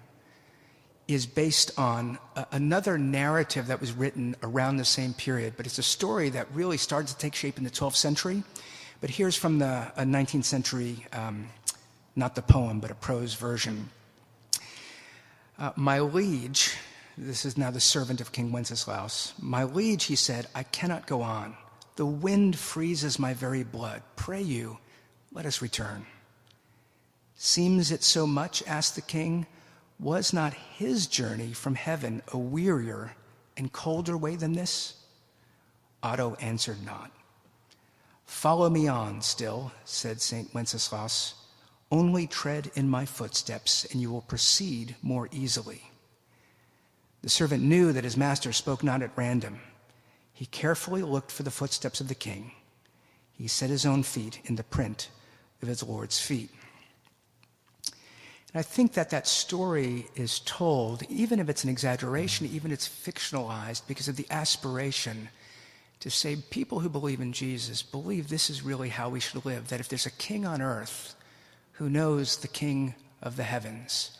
is 1.06 1.24
based 1.24 1.78
on 1.78 2.18
a, 2.36 2.46
another 2.52 2.98
narrative 2.98 3.68
that 3.68 3.80
was 3.80 3.92
written 3.92 4.36
around 4.42 4.76
the 4.76 4.84
same 4.84 5.14
period, 5.14 5.54
but 5.56 5.64
it's 5.64 5.78
a 5.78 5.82
story 5.82 6.28
that 6.28 6.46
really 6.52 6.76
started 6.76 7.08
to 7.08 7.16
take 7.16 7.34
shape 7.34 7.56
in 7.56 7.64
the 7.64 7.70
12th 7.70 7.96
century. 7.96 8.42
But 9.00 9.10
here's 9.10 9.36
from 9.36 9.60
the 9.60 9.92
19th 9.96 10.44
century, 10.44 11.06
um, 11.12 11.48
not 12.16 12.34
the 12.34 12.42
poem, 12.42 12.80
but 12.80 12.90
a 12.90 12.96
prose 12.96 13.34
version. 13.34 13.90
Uh, 15.56 15.70
my 15.76 16.00
liege, 16.00 16.76
this 17.16 17.44
is 17.44 17.56
now 17.56 17.70
the 17.70 17.80
servant 17.80 18.20
of 18.20 18.32
King 18.32 18.50
Wenceslaus, 18.50 19.34
my 19.40 19.62
liege, 19.62 20.04
he 20.04 20.16
said, 20.16 20.48
I 20.54 20.64
cannot 20.64 21.06
go 21.06 21.22
on. 21.22 21.56
The 21.94 22.06
wind 22.06 22.56
freezes 22.58 23.18
my 23.18 23.34
very 23.34 23.62
blood. 23.62 24.02
Pray 24.16 24.42
you, 24.42 24.78
let 25.32 25.46
us 25.46 25.62
return. 25.62 26.06
Seems 27.36 27.92
it 27.92 28.02
so 28.02 28.26
much? 28.26 28.64
asked 28.66 28.96
the 28.96 29.00
king. 29.00 29.46
Was 30.00 30.32
not 30.32 30.54
his 30.54 31.06
journey 31.06 31.52
from 31.52 31.76
heaven 31.76 32.22
a 32.28 32.36
wearier 32.36 33.12
and 33.56 33.72
colder 33.72 34.16
way 34.16 34.34
than 34.34 34.52
this? 34.52 34.94
Otto 36.02 36.36
answered 36.40 36.84
not. 36.84 37.12
Follow 38.28 38.68
me 38.68 38.86
on 38.86 39.22
still, 39.22 39.72
said 39.86 40.20
St. 40.20 40.54
Wenceslaus. 40.54 41.34
Only 41.90 42.26
tread 42.26 42.70
in 42.74 42.88
my 42.88 43.06
footsteps, 43.06 43.86
and 43.86 44.02
you 44.02 44.12
will 44.12 44.20
proceed 44.20 44.94
more 45.02 45.30
easily. 45.32 45.90
The 47.22 47.30
servant 47.30 47.64
knew 47.64 47.90
that 47.90 48.04
his 48.04 48.18
master 48.18 48.52
spoke 48.52 48.84
not 48.84 49.02
at 49.02 49.16
random. 49.16 49.60
He 50.34 50.44
carefully 50.44 51.02
looked 51.02 51.32
for 51.32 51.42
the 51.42 51.50
footsteps 51.50 52.02
of 52.02 52.08
the 52.08 52.14
king. 52.14 52.52
He 53.32 53.48
set 53.48 53.70
his 53.70 53.86
own 53.86 54.02
feet 54.02 54.40
in 54.44 54.56
the 54.56 54.62
print 54.62 55.08
of 55.62 55.68
his 55.68 55.82
Lord's 55.82 56.20
feet. 56.20 56.50
And 58.52 58.60
I 58.60 58.62
think 58.62 58.92
that 58.92 59.10
that 59.10 59.26
story 59.26 60.06
is 60.14 60.40
told, 60.40 61.02
even 61.08 61.40
if 61.40 61.48
it's 61.48 61.64
an 61.64 61.70
exaggeration, 61.70 62.46
even 62.46 62.72
if 62.72 62.78
it's 62.78 62.88
fictionalized, 62.88 63.86
because 63.88 64.06
of 64.06 64.16
the 64.16 64.26
aspiration 64.30 65.30
to 66.00 66.10
say 66.10 66.36
people 66.36 66.80
who 66.80 66.88
believe 66.88 67.20
in 67.20 67.32
Jesus 67.32 67.82
believe 67.82 68.28
this 68.28 68.50
is 68.50 68.62
really 68.62 68.88
how 68.88 69.08
we 69.08 69.20
should 69.20 69.44
live. 69.44 69.68
That 69.68 69.80
if 69.80 69.88
there's 69.88 70.06
a 70.06 70.10
king 70.12 70.46
on 70.46 70.62
earth 70.62 71.14
who 71.72 71.90
knows 71.90 72.36
the 72.36 72.48
king 72.48 72.94
of 73.20 73.36
the 73.36 73.42
heavens, 73.42 74.18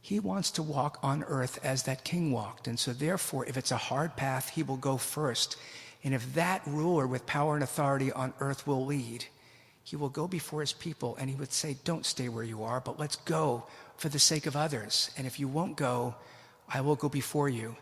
he 0.00 0.18
wants 0.18 0.50
to 0.52 0.62
walk 0.62 0.98
on 1.02 1.24
earth 1.24 1.58
as 1.62 1.82
that 1.82 2.04
king 2.04 2.32
walked. 2.32 2.66
And 2.66 2.78
so, 2.78 2.92
therefore, 2.92 3.44
if 3.46 3.56
it's 3.56 3.70
a 3.70 3.76
hard 3.76 4.16
path, 4.16 4.50
he 4.50 4.62
will 4.62 4.76
go 4.78 4.96
first. 4.96 5.56
And 6.02 6.14
if 6.14 6.34
that 6.34 6.62
ruler 6.66 7.06
with 7.06 7.26
power 7.26 7.54
and 7.54 7.62
authority 7.62 8.10
on 8.10 8.32
earth 8.40 8.66
will 8.66 8.86
lead, 8.86 9.26
he 9.84 9.96
will 9.96 10.08
go 10.08 10.26
before 10.26 10.60
his 10.60 10.72
people 10.72 11.16
and 11.16 11.28
he 11.28 11.36
would 11.36 11.52
say, 11.52 11.76
Don't 11.84 12.06
stay 12.06 12.28
where 12.28 12.44
you 12.44 12.62
are, 12.62 12.80
but 12.80 12.98
let's 12.98 13.16
go 13.16 13.66
for 13.96 14.08
the 14.08 14.18
sake 14.18 14.46
of 14.46 14.56
others. 14.56 15.10
And 15.18 15.26
if 15.26 15.38
you 15.38 15.48
won't 15.48 15.76
go, 15.76 16.14
I 16.68 16.80
will 16.80 16.96
go 16.96 17.08
before 17.08 17.48
you. 17.48 17.76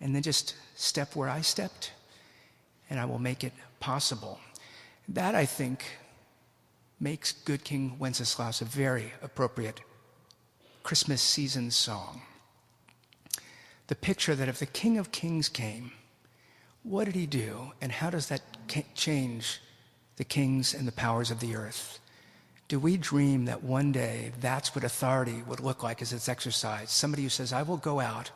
And 0.00 0.14
then 0.14 0.22
just 0.22 0.54
step 0.76 1.16
where 1.16 1.28
I 1.28 1.40
stepped, 1.40 1.92
and 2.90 2.98
I 2.98 3.04
will 3.04 3.18
make 3.18 3.44
it 3.44 3.52
possible. 3.80 4.38
That, 5.08 5.34
I 5.34 5.46
think, 5.46 5.84
makes 7.00 7.32
Good 7.32 7.64
King 7.64 7.98
Wenceslas 7.98 8.60
a 8.60 8.64
very 8.64 9.12
appropriate 9.22 9.80
Christmas 10.82 11.22
season 11.22 11.70
song. 11.70 12.22
The 13.86 13.94
picture 13.94 14.34
that 14.34 14.48
if 14.48 14.58
the 14.58 14.66
King 14.66 14.98
of 14.98 15.12
Kings 15.12 15.48
came, 15.48 15.92
what 16.82 17.04
did 17.04 17.14
he 17.14 17.26
do, 17.26 17.72
and 17.80 17.92
how 17.92 18.10
does 18.10 18.28
that 18.28 18.42
change 18.94 19.60
the 20.18 20.24
kings 20.24 20.74
and 20.74 20.86
the 20.86 20.92
powers 20.92 21.30
of 21.30 21.40
the 21.40 21.56
earth. 21.56 22.00
Do 22.66 22.78
we 22.78 22.98
dream 22.98 23.46
that 23.46 23.62
one 23.62 23.92
day 23.92 24.32
that's 24.40 24.74
what 24.74 24.84
authority 24.84 25.42
would 25.46 25.60
look 25.60 25.82
like 25.82 26.02
as 26.02 26.12
it's 26.12 26.28
exercised? 26.28 26.90
Somebody 26.90 27.22
who 27.22 27.28
says, 27.30 27.52
I 27.52 27.62
will 27.62 27.78
go 27.78 27.98
out 27.98 28.30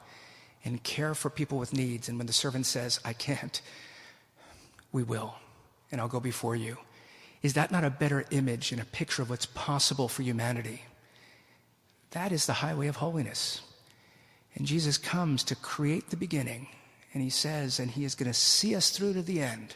and 0.64 0.82
care 0.82 1.14
for 1.14 1.28
people 1.28 1.58
with 1.58 1.74
needs, 1.74 2.08
and 2.08 2.16
when 2.16 2.28
the 2.28 2.32
servant 2.32 2.66
says, 2.66 3.00
I 3.04 3.12
can't, 3.12 3.60
we 4.92 5.02
will, 5.02 5.34
and 5.90 6.00
I'll 6.00 6.08
go 6.08 6.20
before 6.20 6.54
you. 6.54 6.76
Is 7.42 7.54
that 7.54 7.72
not 7.72 7.84
a 7.84 7.90
better 7.90 8.24
image 8.30 8.70
and 8.70 8.80
a 8.80 8.84
picture 8.84 9.22
of 9.22 9.30
what's 9.30 9.46
possible 9.46 10.06
for 10.06 10.22
humanity? 10.22 10.82
That 12.12 12.30
is 12.30 12.46
the 12.46 12.52
highway 12.52 12.86
of 12.86 12.96
holiness. 12.96 13.62
And 14.54 14.66
Jesus 14.66 14.98
comes 14.98 15.42
to 15.44 15.56
create 15.56 16.10
the 16.10 16.16
beginning, 16.16 16.68
and 17.14 17.22
he 17.22 17.30
says, 17.30 17.80
and 17.80 17.90
he 17.90 18.04
is 18.04 18.14
going 18.14 18.30
to 18.30 18.38
see 18.38 18.76
us 18.76 18.90
through 18.90 19.14
to 19.14 19.22
the 19.22 19.40
end. 19.40 19.74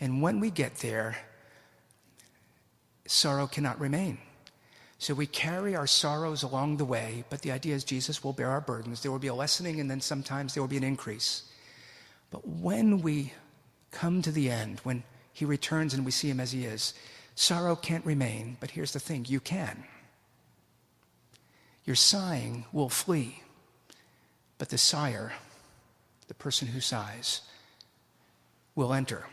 And 0.00 0.22
when 0.22 0.40
we 0.40 0.50
get 0.50 0.76
there, 0.76 1.18
sorrow 3.06 3.46
cannot 3.46 3.78
remain. 3.78 4.18
So 4.98 5.14
we 5.14 5.26
carry 5.26 5.76
our 5.76 5.86
sorrows 5.86 6.42
along 6.42 6.78
the 6.78 6.84
way, 6.84 7.22
but 7.30 7.42
the 7.42 7.52
idea 7.52 7.74
is 7.74 7.84
Jesus 7.84 8.24
will 8.24 8.32
bear 8.32 8.50
our 8.50 8.60
burdens. 8.60 9.02
There 9.02 9.12
will 9.12 9.20
be 9.20 9.28
a 9.28 9.34
lessening, 9.34 9.78
and 9.78 9.88
then 9.88 10.00
sometimes 10.00 10.54
there 10.54 10.62
will 10.62 10.68
be 10.68 10.76
an 10.76 10.84
increase. 10.84 11.44
But 12.30 12.46
when 12.46 13.00
we 13.00 13.32
come 13.90 14.22
to 14.22 14.30
the 14.30 14.50
end, 14.50 14.80
when 14.80 15.02
he 15.32 15.44
returns 15.44 15.94
and 15.94 16.04
we 16.04 16.10
see 16.10 16.28
him 16.28 16.40
as 16.40 16.52
he 16.52 16.64
is, 16.64 16.94
sorrow 17.34 17.76
can't 17.76 18.04
remain. 18.04 18.56
But 18.60 18.72
here's 18.72 18.92
the 18.92 19.00
thing 19.00 19.26
you 19.28 19.40
can. 19.40 19.84
Your 21.84 21.96
sighing 21.96 22.66
will 22.72 22.90
flee, 22.90 23.42
but 24.58 24.68
the 24.68 24.78
sigher, 24.78 25.32
the 26.26 26.34
person 26.34 26.68
who 26.68 26.80
sighs, 26.80 27.40
will 28.74 28.92
enter. 28.92 29.26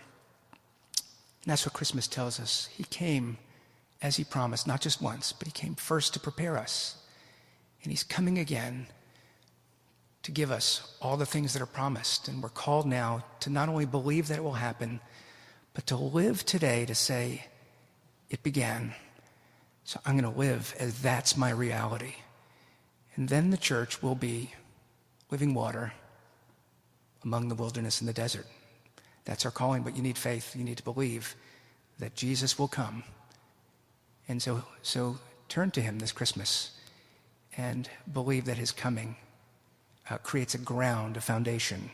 And 1.43 1.51
that's 1.51 1.65
what 1.65 1.73
Christmas 1.73 2.07
tells 2.07 2.39
us. 2.39 2.69
He 2.75 2.83
came 2.85 3.37
as 4.01 4.15
he 4.15 4.23
promised, 4.23 4.67
not 4.67 4.81
just 4.81 5.01
once, 5.01 5.33
but 5.33 5.47
he 5.47 5.51
came 5.51 5.75
first 5.75 6.13
to 6.13 6.19
prepare 6.19 6.57
us. 6.57 6.97
And 7.83 7.91
he's 7.91 8.03
coming 8.03 8.39
again 8.39 8.87
to 10.25 10.31
give 10.31 10.49
us 10.49 10.81
all 11.03 11.17
the 11.17 11.25
things 11.25 11.53
that 11.53 11.61
are 11.61 11.67
promised. 11.67 12.27
And 12.27 12.41
we're 12.41 12.49
called 12.49 12.87
now 12.87 13.23
to 13.41 13.51
not 13.51 13.69
only 13.69 13.85
believe 13.85 14.27
that 14.27 14.39
it 14.39 14.43
will 14.43 14.53
happen, 14.53 14.99
but 15.75 15.85
to 15.85 15.95
live 15.95 16.43
today 16.43 16.83
to 16.87 16.95
say, 16.95 17.45
it 18.31 18.41
began. 18.41 18.95
So 19.83 19.99
I'm 20.03 20.17
going 20.17 20.33
to 20.33 20.39
live 20.39 20.75
as 20.79 20.99
that's 20.99 21.37
my 21.37 21.51
reality. 21.51 22.15
And 23.15 23.29
then 23.29 23.51
the 23.51 23.57
church 23.57 24.01
will 24.01 24.15
be 24.15 24.51
living 25.29 25.53
water 25.53 25.93
among 27.23 27.49
the 27.49 27.55
wilderness 27.55 28.01
and 28.01 28.09
the 28.09 28.13
desert. 28.13 28.47
That's 29.25 29.45
our 29.45 29.51
calling, 29.51 29.83
but 29.83 29.95
you 29.95 30.01
need 30.01 30.17
faith. 30.17 30.55
You 30.55 30.63
need 30.63 30.77
to 30.77 30.83
believe 30.83 31.35
that 31.99 32.15
Jesus 32.15 32.57
will 32.57 32.67
come. 32.67 33.03
And 34.27 34.41
so, 34.41 34.63
so 34.81 35.19
turn 35.49 35.69
to 35.69 35.81
him 35.81 35.99
this 35.99 36.11
Christmas 36.11 36.71
and 37.55 37.87
believe 38.11 38.45
that 38.45 38.57
his 38.57 38.71
coming 38.71 39.17
uh, 40.09 40.17
creates 40.17 40.55
a 40.55 40.57
ground, 40.57 41.17
a 41.17 41.21
foundation, 41.21 41.89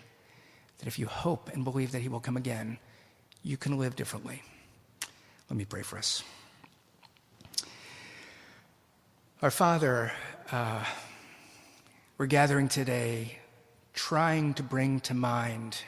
that 0.80 0.88
if 0.88 0.98
you 1.00 1.08
hope 1.08 1.50
and 1.54 1.64
believe 1.64 1.92
that 1.92 2.02
he 2.02 2.10
will 2.10 2.20
come 2.20 2.38
again, 2.38 2.78
you 3.44 3.58
can 3.58 3.78
live 3.78 3.96
differently. 3.96 4.42
Let 5.50 5.58
me 5.58 5.66
pray 5.66 5.82
for 5.82 5.98
us. 5.98 6.24
Our 9.42 9.52
Father, 9.52 10.12
uh, 10.52 10.84
we're 12.18 12.28
gathering 12.28 12.68
today 12.68 13.40
trying 13.94 14.54
to 14.54 14.64
bring 14.64 15.00
to 15.02 15.14
mind 15.14 15.82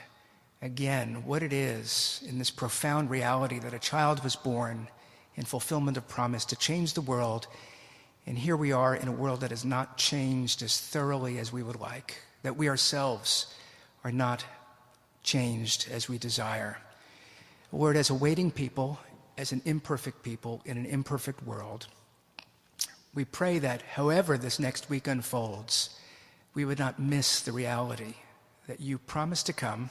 again 0.60 1.24
what 1.24 1.42
it 1.42 1.52
is 1.52 2.24
in 2.28 2.38
this 2.38 2.50
profound 2.50 3.10
reality 3.10 3.58
that 3.58 3.74
a 3.74 3.78
child 3.78 4.24
was 4.24 4.34
born 4.34 4.88
in 5.36 5.44
fulfillment 5.44 5.96
of 5.96 6.08
promise 6.08 6.44
to 6.46 6.56
change 6.56 6.94
the 6.94 7.00
world. 7.00 7.46
And 8.26 8.38
here 8.38 8.56
we 8.56 8.72
are 8.72 8.94
in 8.94 9.08
a 9.08 9.12
world 9.12 9.40
that 9.40 9.50
has 9.50 9.64
not 9.64 9.98
changed 9.98 10.62
as 10.62 10.80
thoroughly 10.80 11.38
as 11.38 11.52
we 11.52 11.62
would 11.62 11.80
like, 11.80 12.22
that 12.42 12.56
we 12.56 12.68
ourselves 12.68 13.54
are 14.02 14.12
not 14.12 14.44
changed 15.22 15.88
as 15.90 16.08
we 16.08 16.18
desire. 16.18 16.78
Lord, 17.72 17.96
as 17.96 18.10
a 18.10 18.14
waiting 18.14 18.50
people, 18.50 18.98
as 19.36 19.52
an 19.52 19.60
imperfect 19.64 20.22
people 20.22 20.62
in 20.64 20.78
an 20.78 20.86
imperfect 20.86 21.42
world, 21.44 21.86
we 23.14 23.24
pray 23.24 23.58
that 23.58 23.82
however 23.82 24.38
this 24.38 24.58
next 24.58 24.88
week 24.88 25.06
unfolds, 25.06 25.90
we 26.54 26.64
would 26.64 26.78
not 26.78 26.98
miss 26.98 27.40
the 27.40 27.52
reality 27.52 28.14
that 28.66 28.80
you 28.80 28.98
promised 28.98 29.46
to 29.46 29.52
come 29.52 29.90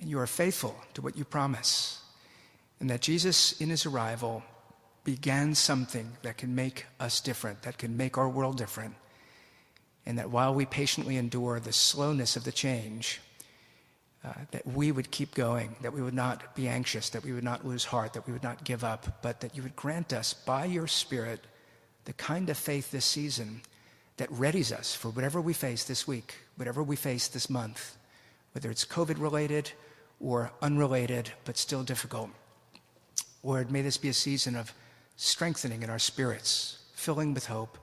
and 0.00 0.08
you 0.08 0.18
are 0.18 0.26
faithful 0.26 0.76
to 0.94 1.02
what 1.02 1.16
you 1.16 1.24
promise. 1.24 2.02
And 2.78 2.88
that 2.88 3.02
Jesus, 3.02 3.60
in 3.60 3.68
his 3.68 3.84
arrival, 3.84 4.42
began 5.10 5.56
something 5.56 6.12
that 6.22 6.36
can 6.36 6.54
make 6.54 6.86
us 7.00 7.20
different, 7.20 7.62
that 7.62 7.78
can 7.78 7.96
make 7.96 8.16
our 8.16 8.28
world 8.28 8.56
different. 8.56 8.94
And 10.06 10.16
that 10.18 10.30
while 10.30 10.54
we 10.54 10.66
patiently 10.66 11.16
endure 11.16 11.58
the 11.58 11.72
slowness 11.72 12.36
of 12.36 12.44
the 12.44 12.52
change, 12.52 13.20
uh, 14.24 14.32
that 14.52 14.64
we 14.64 14.92
would 14.92 15.10
keep 15.10 15.34
going, 15.34 15.74
that 15.82 15.92
we 15.92 16.00
would 16.00 16.14
not 16.14 16.54
be 16.54 16.68
anxious, 16.68 17.10
that 17.10 17.24
we 17.24 17.32
would 17.32 17.42
not 17.42 17.66
lose 17.66 17.84
heart, 17.84 18.12
that 18.12 18.24
we 18.24 18.32
would 18.32 18.44
not 18.44 18.62
give 18.62 18.84
up, 18.84 19.20
but 19.20 19.40
that 19.40 19.56
you 19.56 19.64
would 19.64 19.74
grant 19.74 20.12
us 20.12 20.32
by 20.32 20.64
your 20.64 20.86
Spirit 20.86 21.40
the 22.04 22.12
kind 22.12 22.48
of 22.48 22.56
faith 22.56 22.92
this 22.92 23.04
season 23.04 23.62
that 24.16 24.30
readies 24.30 24.70
us 24.70 24.94
for 24.94 25.08
whatever 25.08 25.40
we 25.40 25.52
face 25.52 25.82
this 25.82 26.06
week, 26.06 26.36
whatever 26.54 26.84
we 26.84 26.94
face 26.94 27.26
this 27.26 27.50
month, 27.50 27.96
whether 28.52 28.70
it's 28.70 28.84
COVID 28.84 29.20
related 29.20 29.72
or 30.20 30.52
unrelated, 30.62 31.32
but 31.44 31.56
still 31.56 31.82
difficult. 31.82 32.30
Lord, 33.42 33.72
may 33.72 33.82
this 33.82 33.96
be 33.96 34.10
a 34.10 34.14
season 34.14 34.54
of 34.54 34.72
strengthening 35.20 35.82
in 35.82 35.90
our 35.90 35.98
spirits, 35.98 36.78
filling 36.94 37.34
with 37.34 37.46
hope, 37.46 37.76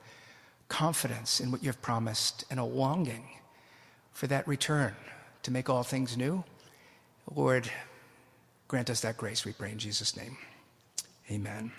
confidence 0.68 1.38
in 1.38 1.52
what 1.52 1.62
you 1.62 1.68
have 1.68 1.80
promised, 1.80 2.44
and 2.50 2.58
a 2.58 2.64
longing 2.64 3.28
for 4.12 4.26
that 4.26 4.46
return 4.48 4.92
to 5.44 5.52
make 5.52 5.70
all 5.70 5.84
things 5.84 6.16
new. 6.16 6.42
Lord, 7.32 7.70
grant 8.66 8.90
us 8.90 9.00
that 9.02 9.16
grace, 9.16 9.44
we 9.44 9.52
pray 9.52 9.70
in 9.70 9.78
Jesus' 9.78 10.16
name. 10.16 10.36
Amen. 11.30 11.70